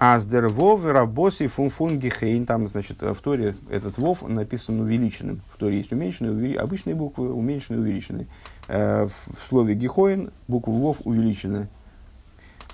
Аздер 0.00 0.48
вов 0.48 0.86
рабоси 0.86 1.46
фунфун 1.46 1.98
гехейн. 1.98 2.46
Там, 2.46 2.66
значит, 2.68 3.02
в 3.02 3.16
Торе 3.16 3.54
этот 3.68 3.98
вов 3.98 4.26
написан 4.26 4.80
увеличенным. 4.80 5.42
В 5.54 5.58
Торе 5.58 5.76
есть 5.76 5.92
уменьшенные, 5.92 6.58
обычные 6.58 6.94
буквы, 6.94 7.30
уменьшенные, 7.30 7.82
увеличенные. 7.82 8.26
Э, 8.66 9.06
в 9.06 9.48
слове 9.50 9.74
гехоин 9.74 10.30
буква 10.48 10.70
вов 10.70 11.02
увеличена. 11.04 11.68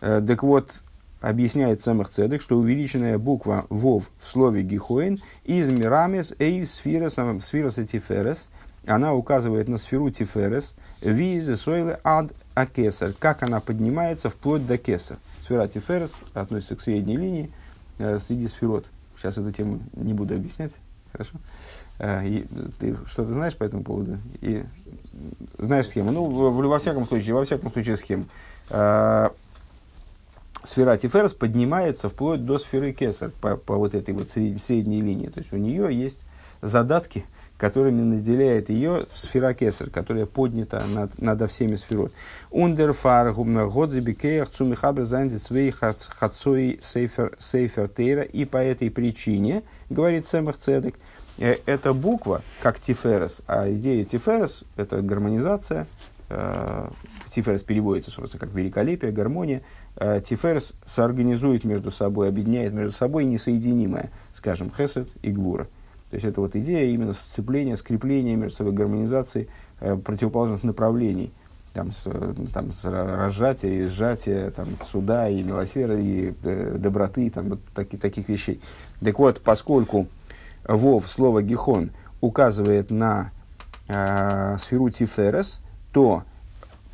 Э, 0.00 0.22
так 0.24 0.44
вот, 0.44 0.80
объясняет 1.20 1.82
самых 1.82 2.10
цедек, 2.10 2.42
что 2.42 2.58
увеличенная 2.58 3.18
буква 3.18 3.66
вов 3.70 4.08
в 4.22 4.28
слове 4.28 4.62
гехоин 4.62 5.20
из 5.42 5.68
мирамес 5.68 6.32
эй 6.38 6.64
сфирос, 6.64 7.16
сфирос 7.42 7.74
тиферес, 7.74 8.50
она 8.86 9.14
указывает 9.14 9.66
на 9.66 9.78
сферу 9.78 10.10
тиферес, 10.10 10.76
визе 11.00 11.56
сойле 11.56 11.98
ад 12.04 12.30
акесар, 12.54 13.14
как 13.18 13.42
она 13.42 13.58
поднимается 13.58 14.30
вплоть 14.30 14.64
до 14.64 14.78
кесар. 14.78 15.18
Сфера 15.46 15.68
Тиферес 15.68 16.12
относится 16.34 16.74
к 16.74 16.80
средней 16.80 17.16
линии 17.16 17.52
э, 17.98 18.18
среди 18.18 18.48
сферот. 18.48 18.86
Сейчас 19.16 19.38
эту 19.38 19.52
тему 19.52 19.80
не 19.94 20.12
буду 20.12 20.34
объяснять. 20.34 20.72
Хорошо? 21.12 21.38
Э, 22.00 22.26
и, 22.26 22.48
ты 22.80 22.96
что-то 23.06 23.30
знаешь 23.30 23.56
по 23.56 23.62
этому 23.62 23.84
поводу? 23.84 24.18
И 24.40 24.64
знаешь 25.56 25.86
схему? 25.86 26.10
Ну, 26.10 26.24
во, 26.24 26.50
во 26.50 26.78
всяком 26.80 27.06
случае, 27.06 27.34
во 27.34 27.44
всяком 27.44 27.70
случае 27.70 27.96
схему. 27.96 28.24
Э, 28.70 29.28
сфера 30.64 30.96
Тиферес 30.96 31.32
поднимается 31.32 32.08
вплоть 32.08 32.44
до 32.44 32.58
сферы 32.58 32.92
Кесар 32.92 33.30
по, 33.40 33.56
по 33.56 33.76
вот 33.76 33.94
этой 33.94 34.14
вот 34.14 34.30
средней 34.30 35.00
линии. 35.00 35.28
То 35.28 35.38
есть 35.38 35.52
у 35.52 35.58
нее 35.58 35.96
есть 35.96 36.22
задатки, 36.60 37.24
которыми 37.58 38.02
наделяет 38.02 38.68
ее 38.68 39.06
сфера 39.14 39.54
Кесар, 39.54 39.90
которая 39.90 40.26
поднята 40.26 40.84
над, 40.86 41.20
над 41.20 41.50
всеми 41.50 41.76
сферот. 41.76 42.12
Ундерфар 42.50 43.32
годзебикеях 43.32 44.50
цумихабр 44.50 45.04
занди 45.04 45.36
свей 45.36 45.70
хацой 45.70 46.80
сейфер 46.82 47.88
тейра. 47.88 48.22
И 48.22 48.44
по 48.44 48.58
этой 48.58 48.90
причине, 48.90 49.62
говорит 49.88 50.28
Цемах 50.28 50.58
Цедек, 50.58 50.96
э, 51.38 51.56
эта 51.66 51.94
буква, 51.94 52.42
как 52.62 52.78
Тиферес, 52.78 53.38
а 53.46 53.70
идея 53.70 54.04
Тиферес– 54.04 54.64
это 54.76 55.00
гармонизация, 55.00 55.86
э, 56.28 56.88
Тиферес 57.34 57.62
переводится, 57.62 58.10
собственно, 58.10 58.40
как 58.40 58.54
великолепие, 58.54 59.12
гармония. 59.12 59.62
Э, 59.96 60.20
Тиферес 60.20 60.74
соорганизует 60.84 61.64
между 61.64 61.90
собой, 61.90 62.28
объединяет 62.28 62.74
между 62.74 62.92
собой 62.92 63.24
несоединимое, 63.24 64.10
скажем, 64.34 64.70
Хесед 64.76 65.08
и 65.22 65.30
Гвура. 65.30 65.68
То 66.10 66.14
есть 66.14 66.26
это 66.26 66.40
вот 66.40 66.54
идея 66.54 66.88
именно 66.92 67.12
сцепления, 67.12 67.76
скрепления 67.76 68.36
между 68.36 68.56
собой, 68.56 68.72
гармонизации 68.72 69.48
э, 69.80 69.96
противоположных 69.96 70.62
направлений. 70.62 71.32
Там, 71.72 71.92
с, 71.92 72.08
там, 72.54 72.72
с 72.72 72.84
разжатия 72.84 73.80
и 73.80 73.84
сжатия, 73.84 74.50
там, 74.50 74.68
суда 74.90 75.28
и 75.28 75.42
милосердия, 75.42 76.30
и 76.30 76.34
э, 76.42 76.76
доброты, 76.78 77.28
там, 77.30 77.50
вот 77.50 77.60
таки, 77.74 77.98
таких 77.98 78.28
вещей. 78.28 78.60
Так 79.02 79.18
вот, 79.18 79.42
поскольку 79.42 80.06
Вов, 80.66 81.06
слово 81.08 81.42
Гихон, 81.42 81.90
указывает 82.20 82.90
на 82.90 83.30
э, 83.88 84.56
сферу 84.58 84.88
Тиферес, 84.88 85.60
то 85.92 86.22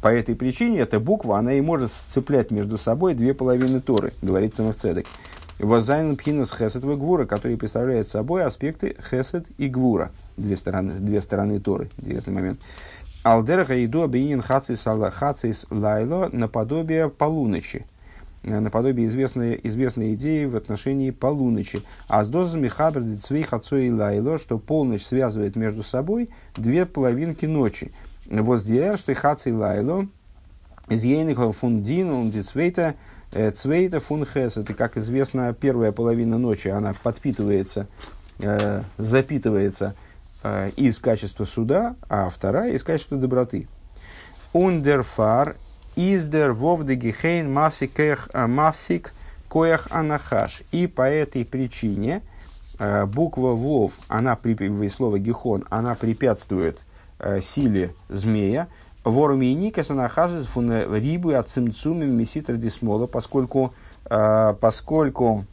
по 0.01 0.09
этой 0.09 0.35
причине 0.35 0.81
эта 0.81 0.99
буква, 0.99 1.39
она 1.39 1.53
и 1.53 1.61
может 1.61 1.93
сцеплять 1.93 2.51
между 2.51 2.77
собой 2.77 3.15
две 3.15 3.35
половины 3.35 3.81
Торы, 3.81 4.13
говорит 4.21 4.57
Самовцедек. 4.57 5.07
Возайн 5.63 6.17
пхинас 6.17 6.53
хесед 6.53 6.85
и 6.85 6.87
гвура, 6.89 7.25
которые 7.25 7.57
представляют 7.57 8.09
собой 8.09 8.45
аспекты 8.45 8.97
хесед 9.09 9.47
и 9.59 9.69
гвура. 9.69 10.11
Две 10.37 10.57
стороны, 10.57 10.95
две 10.95 11.21
стороны 11.21 11.61
Торы. 11.61 11.89
Интересный 11.99 12.33
момент. 12.33 12.61
Алдераха 13.23 13.85
иду 13.85 14.03
объединен 14.03 14.43
хацис 14.43 14.85
лайло 15.71 16.29
наподобие 16.33 17.09
полуночи. 17.09 17.87
Э, 18.43 18.59
наподобие 18.59 19.07
известной, 19.07 19.61
известной 19.63 20.15
идеи 20.15 20.47
в 20.47 20.57
отношении 20.57 21.13
полуночи. 21.13 21.85
А 22.09 22.25
с 22.25 22.29
дозами 22.29 22.67
хабр 22.67 23.05
цвей 23.23 23.45
хацой 23.45 23.87
и 23.87 23.93
лайло, 23.93 24.39
что 24.39 24.59
полночь 24.59 25.05
связывает 25.05 25.55
между 25.55 25.85
собой 25.85 26.31
две 26.57 26.87
половинки 26.87 27.47
ночи. 27.47 27.93
Воздияр, 28.29 28.99
что 28.99 29.15
хаци 29.15 29.55
лайло, 29.55 30.09
Из 30.89 31.05
ейных 31.05 31.39
фундин, 31.55 32.11
он 32.11 32.31
дицвейта, 32.33 32.97
цвейта 33.33 34.01
фунхес. 34.01 34.57
Это, 34.57 34.75
как 34.75 34.97
известно, 34.97 35.53
первая 35.53 35.93
половина 35.93 36.39
ночи, 36.39 36.69
она 36.69 36.95
подпитывается, 37.03 37.87
э, 38.39 38.83
запитывается 38.99 39.95
э, 40.43 40.71
из 40.77 40.99
качества 40.99 41.45
суда, 41.45 41.97
а 42.09 42.29
вторая 42.31 42.73
из 42.73 42.83
качества 42.85 43.17
доброты. 43.17 43.69
Ундерфар 44.53 45.57
издер 45.97 46.53
вовдегихейн 46.53 47.51
мавсик 47.53 47.93
коях 49.53 49.87
анахаш. 49.91 50.63
И 50.73 50.87
по 50.87 51.03
этой 51.03 51.45
причине 51.45 52.23
э, 52.79 53.07
буква 53.07 53.51
вов, 53.51 53.93
она, 54.09 54.37
при, 54.37 54.89
слово 54.89 55.19
гихон, 55.19 55.65
она 55.71 55.95
препятствует 55.95 56.81
э, 57.19 57.41
силе 57.41 57.95
змея, 58.09 58.69
Вормини 59.05 59.73
санахажис 59.83 60.47
фун 60.47 60.73
рибы 60.73 61.35
от 61.35 61.49
цимцуми 61.49 62.05
меситра 62.05 62.57
дисмола, 62.57 63.07
поскольку, 63.07 63.75
э, 64.09 64.55
поскольку 64.61 65.45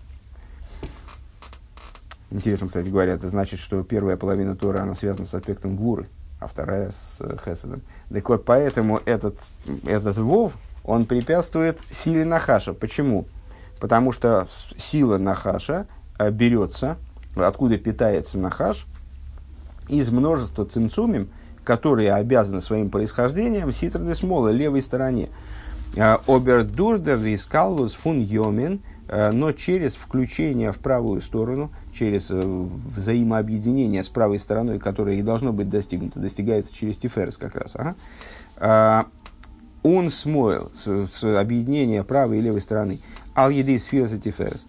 Интересно, 2.31 2.67
кстати 2.67 2.89
говоря, 2.89 3.13
это 3.13 3.27
значит, 3.27 3.59
что 3.59 3.81
первая 3.81 4.15
половина 4.15 4.55
Тора, 4.55 4.81
она 4.81 4.93
связана 4.93 5.25
с 5.25 5.33
аспектом 5.33 5.75
гуры, 5.75 6.07
а 6.39 6.47
вторая 6.47 6.91
с 6.91 7.15
э, 7.19 7.37
хеседом. 7.43 7.81
Так 8.13 8.29
вот, 8.29 8.45
поэтому 8.45 9.01
этот, 9.03 9.35
этот 9.83 10.17
вов, 10.17 10.53
он 10.83 11.05
препятствует 11.05 11.79
силе 11.91 12.25
Нахаша. 12.25 12.73
Почему? 12.73 13.25
Потому 13.79 14.11
что 14.11 14.47
сила 14.77 15.17
Нахаша 15.17 15.87
э, 16.19 16.29
берется, 16.29 16.97
откуда 17.35 17.79
питается 17.79 18.37
Нахаш, 18.37 18.85
из 19.87 20.11
множества 20.11 20.65
цимцумим, 20.65 21.29
которые 21.69 22.13
обязаны 22.13 22.61
своим 22.61 22.89
происхождением 22.89 23.71
ситрды 23.71 24.15
смолы, 24.15 24.53
левой 24.53 24.81
стороне. 24.81 25.29
А, 25.95 26.19
Обердурдер 26.25 27.19
и 27.19 27.37
скалус 27.37 27.93
фун 27.93 28.21
йомин, 28.21 28.81
а, 29.07 29.31
но 29.31 29.51
через 29.51 29.93
включение 29.93 30.71
в 30.71 30.79
правую 30.79 31.21
сторону, 31.21 31.69
через 31.93 32.31
э, 32.31 32.41
взаимообъединение 32.41 34.03
с 34.03 34.09
правой 34.09 34.39
стороной, 34.39 34.79
которое 34.79 35.17
и 35.17 35.21
должно 35.21 35.53
быть 35.53 35.69
достигнуто, 35.69 36.19
достигается 36.19 36.73
через 36.73 36.97
тиферс 36.97 37.37
как 37.37 37.55
раз. 37.55 37.75
Ага. 37.75 37.95
А, 38.57 39.05
он 39.83 40.09
смойл, 40.09 40.71
объединение 41.21 42.03
правой 42.03 42.39
и 42.39 42.41
левой 42.41 42.61
стороны. 42.61 42.97
Ал 43.35 43.51
еды 43.51 43.77
сфирса 43.77 44.17
тиферс. 44.17 44.65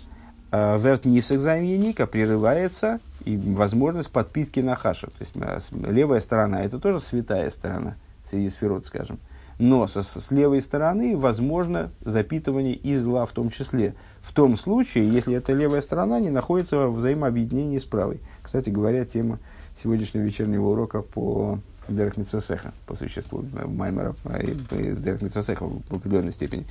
Верт 0.53 1.05
нивсах 1.05 1.61
ника 1.61 2.07
прерывается 2.07 3.01
и 3.25 3.37
возможность 3.37 4.11
подпитки 4.11 4.61
нахаша. 4.61 5.09
То 5.09 5.21
есть 5.21 5.33
э, 5.37 5.91
левая 5.91 6.21
сторона 6.21 6.63
это 6.65 6.79
тоже 6.79 7.01
святая 7.01 7.51
сторона 7.51 7.97
среди 8.29 8.49
сферот, 8.51 8.87
скажем. 8.87 9.19
Но 9.59 9.87
со, 9.87 10.03
с 10.03 10.31
левой 10.31 10.63
стороны 10.63 11.17
возможно 11.17 11.91
запитывание 12.01 12.75
и 12.75 12.97
зла 12.97 13.27
в 13.27 13.33
том 13.33 13.51
числе. 13.51 13.95
В 14.23 14.33
том 14.33 14.57
случае, 14.57 15.09
если 15.09 15.35
эта 15.35 15.53
левая 15.53 15.83
сторона 15.83 16.19
не 16.19 16.31
находится 16.31 16.89
в 16.89 16.97
взаимообъединении 16.97 17.79
с 17.79 17.85
правой. 17.85 18.21
Кстати 18.43 18.71
говоря, 18.71 19.05
тема 19.05 19.39
сегодняшнего 19.83 20.23
вечернего 20.23 20.71
урока 20.71 21.03
по 21.03 21.59
Дерек 21.89 22.17
Митсвесеха, 22.17 22.73
по 22.87 22.95
существу 22.95 23.45
э, 23.55 23.67
Маймера, 23.67 24.15
э, 24.25 24.55
Дерек 24.71 25.23
Митсвесеха 25.23 25.67
в 25.67 25.95
определенной 25.95 26.33
степени. 26.33 26.67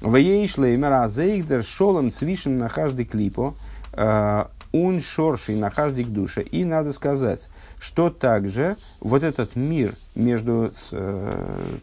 В 0.00 0.16
ей 0.16 0.46
шлеймер 0.46 0.92
азейгдер 0.92 1.64
шолом 1.64 2.10
цвишен 2.10 2.58
на 2.58 2.68
каждый 2.68 3.04
клипо 3.04 3.54
ун 4.72 5.00
шорший 5.00 5.56
на 5.56 5.70
каждик 5.70 6.08
душа. 6.08 6.40
И 6.40 6.64
надо 6.64 6.92
сказать, 6.92 7.48
что 7.80 8.10
также 8.10 8.76
вот 9.00 9.22
этот 9.22 9.56
мир 9.56 9.94
между 10.14 10.72
э, 10.92 11.76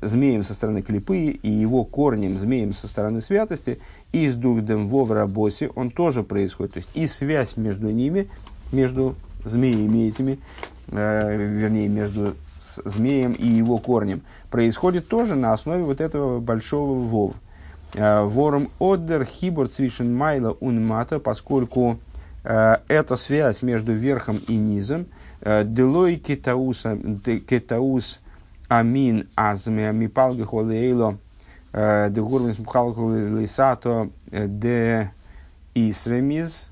змеем 0.00 0.44
со 0.44 0.54
стороны 0.54 0.82
клипы 0.82 1.18
и 1.18 1.48
его 1.48 1.84
корнем, 1.84 2.38
змеем 2.38 2.72
со 2.72 2.88
стороны 2.88 3.20
святости, 3.20 3.80
и 4.12 4.28
с 4.28 4.34
духдем 4.34 4.88
в 4.88 5.12
рабосе, 5.12 5.70
он 5.74 5.90
тоже 5.90 6.22
происходит. 6.22 6.74
То 6.74 6.78
есть 6.78 6.90
и 6.94 7.06
связь 7.06 7.56
между 7.56 7.90
ними, 7.90 8.28
между 8.72 9.14
змеями 9.44 10.08
этими, 10.08 10.38
э, 10.88 11.36
вернее, 11.36 11.88
между 11.88 12.34
змеем 12.60 13.32
и 13.32 13.46
его 13.46 13.78
корнем, 13.78 14.22
происходит 14.50 15.08
тоже 15.08 15.34
на 15.34 15.52
основе 15.52 15.82
вот 15.82 16.00
этого 16.00 16.40
большого 16.40 16.98
вова. 16.98 17.34
Э, 17.94 18.22
ворм 18.22 18.70
одер 18.78 19.24
хибор 19.24 19.68
цвишен 19.68 20.14
майла 20.14 20.56
унмата, 20.60 21.18
поскольку 21.18 21.98
э, 22.44 22.76
эта 22.88 23.16
связь 23.16 23.62
между 23.62 23.92
верхом 23.92 24.38
и 24.46 24.56
низом, 24.56 25.06
э, 25.40 25.64
делой 25.64 26.16
кетаус 26.16 26.86
амин 28.68 29.28
азме 29.34 29.92
мипалги 29.92 30.42
холейло, 30.42 31.18
де 31.72 32.20
гурмис 32.20 32.58
лисато 32.58 34.10
де 34.30 35.12
исремиз, 35.74 36.66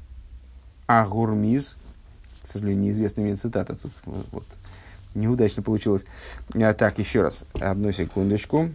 агурмиз, 0.86 1.76
к 2.42 2.46
сожалению, 2.46 2.84
неизвестная 2.84 3.24
мне 3.24 3.36
цитата 3.36 3.76
тут 3.76 3.92
вот, 4.04 4.46
неудачно 5.20 5.62
получилось. 5.62 6.04
Так, 6.52 6.98
еще 6.98 7.22
раз, 7.22 7.44
одну 7.60 7.92
секундочку. 7.92 8.70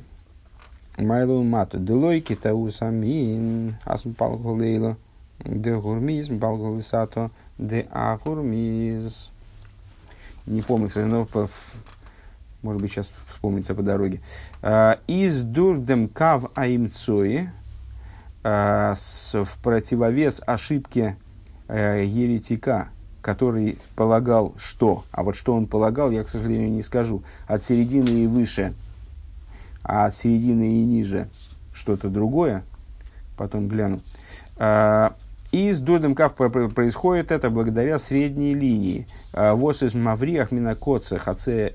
Майлу 0.97 1.43
мату 1.43 1.79
делойки 1.79 2.35
тау 2.35 2.69
самин 2.69 3.77
асм 3.83 4.13
палгулейла 4.13 4.95
де 5.43 5.75
гурмиз 5.75 6.29
балгулисато 6.29 7.31
де 7.57 7.87
агурмиз. 7.91 9.31
Не 10.45 10.61
помню, 10.61 10.89
кстати, 10.89 11.05
но 11.05 11.27
может 12.61 12.81
быть 12.81 12.91
сейчас 12.91 13.09
вспомнится 13.31 13.73
по 13.75 13.81
дороге. 13.81 14.21
А, 14.61 14.99
Из 15.07 15.41
дурдем 15.41 16.07
кав 16.07 16.45
аимцои 16.53 17.49
а, 18.43 18.93
в 19.33 19.57
противовес 19.63 20.41
ошибке 20.45 21.17
э, 21.67 22.03
еретика, 22.05 22.89
который 23.23 23.79
полагал 23.95 24.53
что, 24.57 25.05
а 25.11 25.23
вот 25.23 25.35
что 25.35 25.55
он 25.55 25.65
полагал, 25.65 26.11
я, 26.11 26.23
к 26.23 26.29
сожалению, 26.29 26.69
не 26.69 26.83
скажу, 26.83 27.23
от 27.47 27.63
середины 27.63 28.09
и 28.09 28.27
выше– 28.27 28.75
а 29.83 30.05
от 30.05 30.15
середины 30.15 30.63
и 30.63 30.83
ниже 30.83 31.27
что-то 31.73 32.09
другое, 32.09 32.63
потом 33.37 33.67
гляну. 33.67 34.01
А, 34.57 35.15
и 35.51 35.71
с 35.71 35.79
дурдом 35.79 36.15
кав 36.15 36.33
происходит 36.33 37.31
это 37.31 37.49
благодаря 37.49 37.99
средней 37.99 38.53
линии. 38.53 39.07
А, 39.33 39.53
Вос 39.53 39.83
из 39.83 39.93
мавриах 39.93 40.51
минакоца 40.51 41.19
хаци 41.19 41.73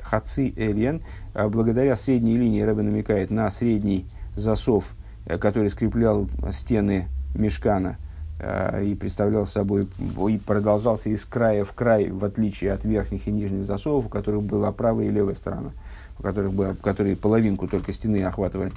элен. 0.56 1.02
А, 1.34 1.48
благодаря 1.48 1.96
средней 1.96 2.36
линии 2.36 2.62
Рэбе 2.62 2.82
намекает 2.82 3.30
на 3.30 3.50
средний 3.50 4.06
засов, 4.34 4.92
э, 5.26 5.36
который 5.36 5.68
скреплял 5.68 6.28
стены 6.52 7.08
мешкана 7.34 7.98
и 8.40 8.94
представлял 8.94 9.46
собой 9.46 9.88
и 9.98 10.38
продолжался 10.38 11.10
из 11.10 11.24
края 11.24 11.64
в 11.64 11.72
край, 11.72 12.10
в 12.10 12.24
отличие 12.24 12.72
от 12.72 12.84
верхних 12.84 13.26
и 13.26 13.32
нижних 13.32 13.64
засовов, 13.64 14.06
у 14.06 14.08
которых 14.08 14.42
была 14.42 14.70
правая 14.70 15.06
и 15.06 15.10
левая 15.10 15.34
сторона 15.34 15.72
у 16.18 16.22
которых 16.22 16.52
было, 16.52 16.76
которые 16.82 17.16
половинку 17.16 17.68
только 17.68 17.92
стены 17.92 18.24
охватывали. 18.24 18.72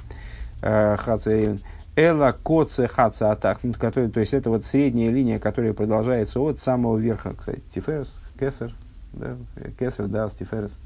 Э, 0.62 0.96
Хацеевин. 0.98 1.62
Эла 1.98 2.32
коце 2.32 2.88
хаца 2.88 3.32
атахнут, 3.32 3.78
который, 3.78 4.10
то 4.10 4.22
есть 4.22 4.34
это 4.34 4.50
вот 4.50 4.66
средняя 4.66 5.12
линия, 5.12 5.40
которая 5.40 5.74
продолжается 5.74 6.40
от 6.40 6.60
самого 6.60 6.98
верха, 6.98 7.36
кстати, 7.38 7.62
Тиферес, 7.74 8.18
Кесар, 8.40 8.72
да, 9.12 9.36
Кесар, 9.78 10.08
да, 10.08 10.30
Тиферес, 10.30 10.80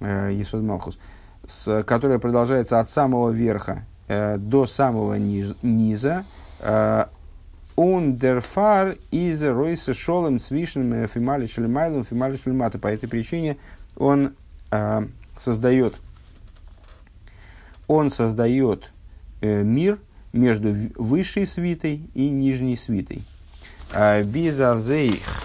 Есуд 0.00 0.62
э, 0.62 0.64
Малхус, 0.64 0.98
с, 1.46 1.82
которая 1.82 2.18
продолжается 2.18 2.80
от 2.80 2.88
самого 2.88 3.28
верха 3.28 3.84
э, 4.08 4.38
до 4.38 4.64
самого 4.64 5.14
низ, 5.14 5.54
низа, 5.62 6.24
Ундерфар 7.76 8.96
из 9.10 9.42
Ройса 9.42 9.94
Шолем 9.94 10.38
Свишен 10.38 11.08
Фимали 11.08 11.46
Шелемайлом 11.46 12.04
Фимали 12.04 12.36
Шелемата. 12.36 12.78
По 12.78 12.88
этой 12.88 13.08
причине 13.08 13.56
он 13.96 14.34
создает, 15.36 15.96
он 17.88 18.10
создает 18.10 18.90
э, 19.40 19.62
мир 19.62 19.98
между 20.32 20.74
высшей 20.96 21.46
свитой 21.46 22.08
и 22.14 22.28
нижней 22.28 22.76
свитой. 22.76 23.22
А, 23.92 24.22
Бизазейх, 24.22 25.42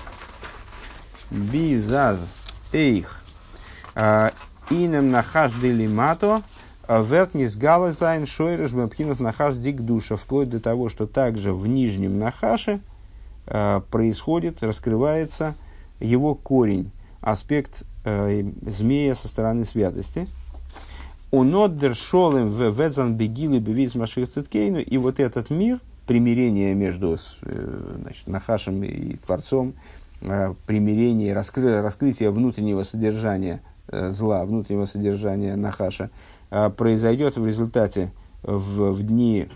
бизаз 1.29 2.33
эйх, 2.71 3.21
а, 3.95 4.33
инем 4.69 5.11
нахаш 5.11 5.51
делимато, 5.53 6.43
вертнис 6.87 7.55
галазайн 7.55 8.25
шойреш 8.25 8.71
бапхинас 8.71 9.19
нахаш 9.19 9.55
дик 9.55 9.81
душа, 9.81 10.15
вплоть 10.15 10.49
до 10.49 10.59
того, 10.59 10.89
что 10.89 11.07
также 11.07 11.53
в 11.53 11.67
нижнем 11.67 12.19
нахаше 12.19 12.79
происходит, 13.45 14.61
раскрывается 14.61 15.55
его 15.99 16.35
корень, 16.35 16.91
аспект 17.21 17.83
э, 18.05 18.43
змея 18.65 19.15
со 19.15 19.27
стороны 19.27 19.65
святости. 19.65 20.27
Уноддер 21.31 21.93
шолем 21.93 22.49
в 22.49 22.69
ведзан 22.69 23.15
бегилы 23.15 23.59
бевиз 23.59 23.95
маших 23.95 24.31
циткейну. 24.31 24.79
И 24.79 24.97
вот 24.97 25.19
этот 25.19 25.49
мир, 25.49 25.79
примирение 26.05 26.73
между 26.73 27.17
э, 27.41 27.95
значит, 28.01 28.27
Нахашем 28.27 28.83
и 28.83 29.15
Творцом, 29.17 29.73
э, 30.21 30.53
примирение, 30.65 31.33
раскры, 31.33 31.81
раскрытие 31.81 32.31
внутреннего 32.31 32.83
содержания 32.83 33.61
э, 33.89 34.11
зла, 34.11 34.45
внутреннего 34.45 34.85
содержания 34.85 35.55
Нахаша, 35.55 36.05
э, 36.05 36.09
произойдет 36.49 37.37
в 37.37 37.45
результате 37.45 38.11
в, 38.43 38.91
в 38.91 39.03
дни 39.03 39.47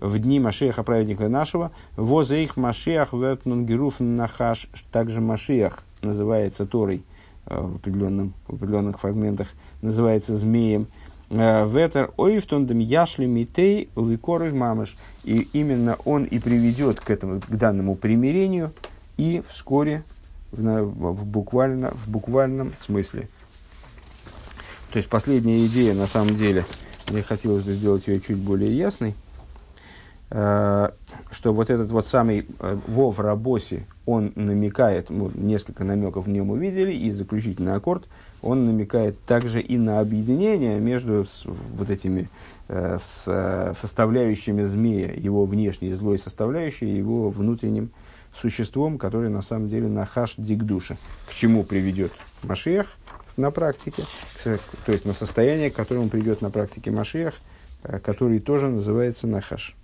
в 0.00 0.18
дни 0.18 0.38
Машеха, 0.38 0.82
праведника 0.84 1.28
нашего, 1.28 1.72
воза 1.96 2.36
их 2.36 2.56
Машех 2.56 3.12
вертнунгеруф 3.12 3.96
нахаш, 3.98 4.68
также 4.92 5.20
Машех 5.20 5.82
называется 6.02 6.66
Торой 6.66 7.02
в, 7.46 7.76
определенном, 7.76 8.32
в 8.46 8.54
определенных 8.54 9.00
фрагментах, 9.00 9.48
называется 9.82 10.36
змеем. 10.36 10.86
Ветер 11.30 12.12
ойфтондем 12.16 12.78
яшли 12.78 13.26
митей 13.26 13.90
ликоры 13.96 14.54
мамыш. 14.54 14.96
И 15.24 15.48
именно 15.52 15.98
он 16.04 16.24
и 16.24 16.38
приведет 16.38 17.00
к 17.00 17.10
этому, 17.10 17.40
к 17.40 17.50
данному 17.50 17.96
примирению, 17.96 18.72
и 19.18 19.42
вскоре 19.48 20.04
в, 20.52 20.62
в, 20.62 21.26
буквально, 21.26 21.90
в 21.90 22.08
буквальном 22.08 22.72
смысле. 22.80 23.28
То 24.92 24.96
есть 24.96 25.08
последняя 25.08 25.66
идея, 25.66 25.94
на 25.94 26.06
самом 26.06 26.36
деле, 26.36 26.64
мне 27.10 27.22
хотелось 27.22 27.62
бы 27.62 27.72
сделать 27.72 28.06
ее 28.06 28.20
чуть 28.20 28.38
более 28.38 28.76
ясной, 28.76 29.14
э, 30.30 30.90
что 31.30 31.52
вот 31.52 31.68
этот 31.68 31.90
вот 31.90 32.06
самый 32.06 32.46
э, 32.58 32.78
Вов 32.86 33.18
Рабоси, 33.18 33.86
он 34.06 34.32
намекает, 34.34 35.10
мы 35.10 35.30
несколько 35.34 35.84
намеков 35.84 36.26
в 36.26 36.28
нем 36.30 36.50
увидели, 36.50 36.92
и 36.92 37.10
заключительный 37.10 37.74
аккорд, 37.74 38.08
он 38.40 38.64
намекает 38.64 39.20
также 39.24 39.60
и 39.60 39.76
на 39.76 40.00
объединение 40.00 40.80
между 40.80 41.26
вот 41.44 41.90
этими 41.90 42.30
э, 42.68 42.98
с, 42.98 43.74
составляющими 43.78 44.62
змея, 44.62 45.12
его 45.12 45.44
внешней 45.44 45.92
злой 45.92 46.18
составляющей, 46.18 46.86
его 46.86 47.28
внутренним 47.28 47.90
существом, 48.34 48.96
который 48.96 49.28
на 49.28 49.42
самом 49.42 49.68
деле 49.68 49.88
нахаш 49.88 50.34
дигдуша. 50.38 50.96
К 51.28 51.34
чему 51.34 51.64
приведет 51.64 52.12
Машех 52.42 52.96
на 53.38 53.50
практике, 53.50 54.04
то 54.44 54.92
есть 54.92 55.06
на 55.06 55.14
состояние, 55.14 55.70
к 55.70 55.74
которому 55.74 56.08
придет 56.08 56.42
на 56.42 56.50
практике 56.50 56.90
Машех, 56.90 57.34
э, 57.84 57.98
который 58.00 58.40
тоже 58.40 58.68
называется 58.68 59.26
нахаш. 59.26 59.77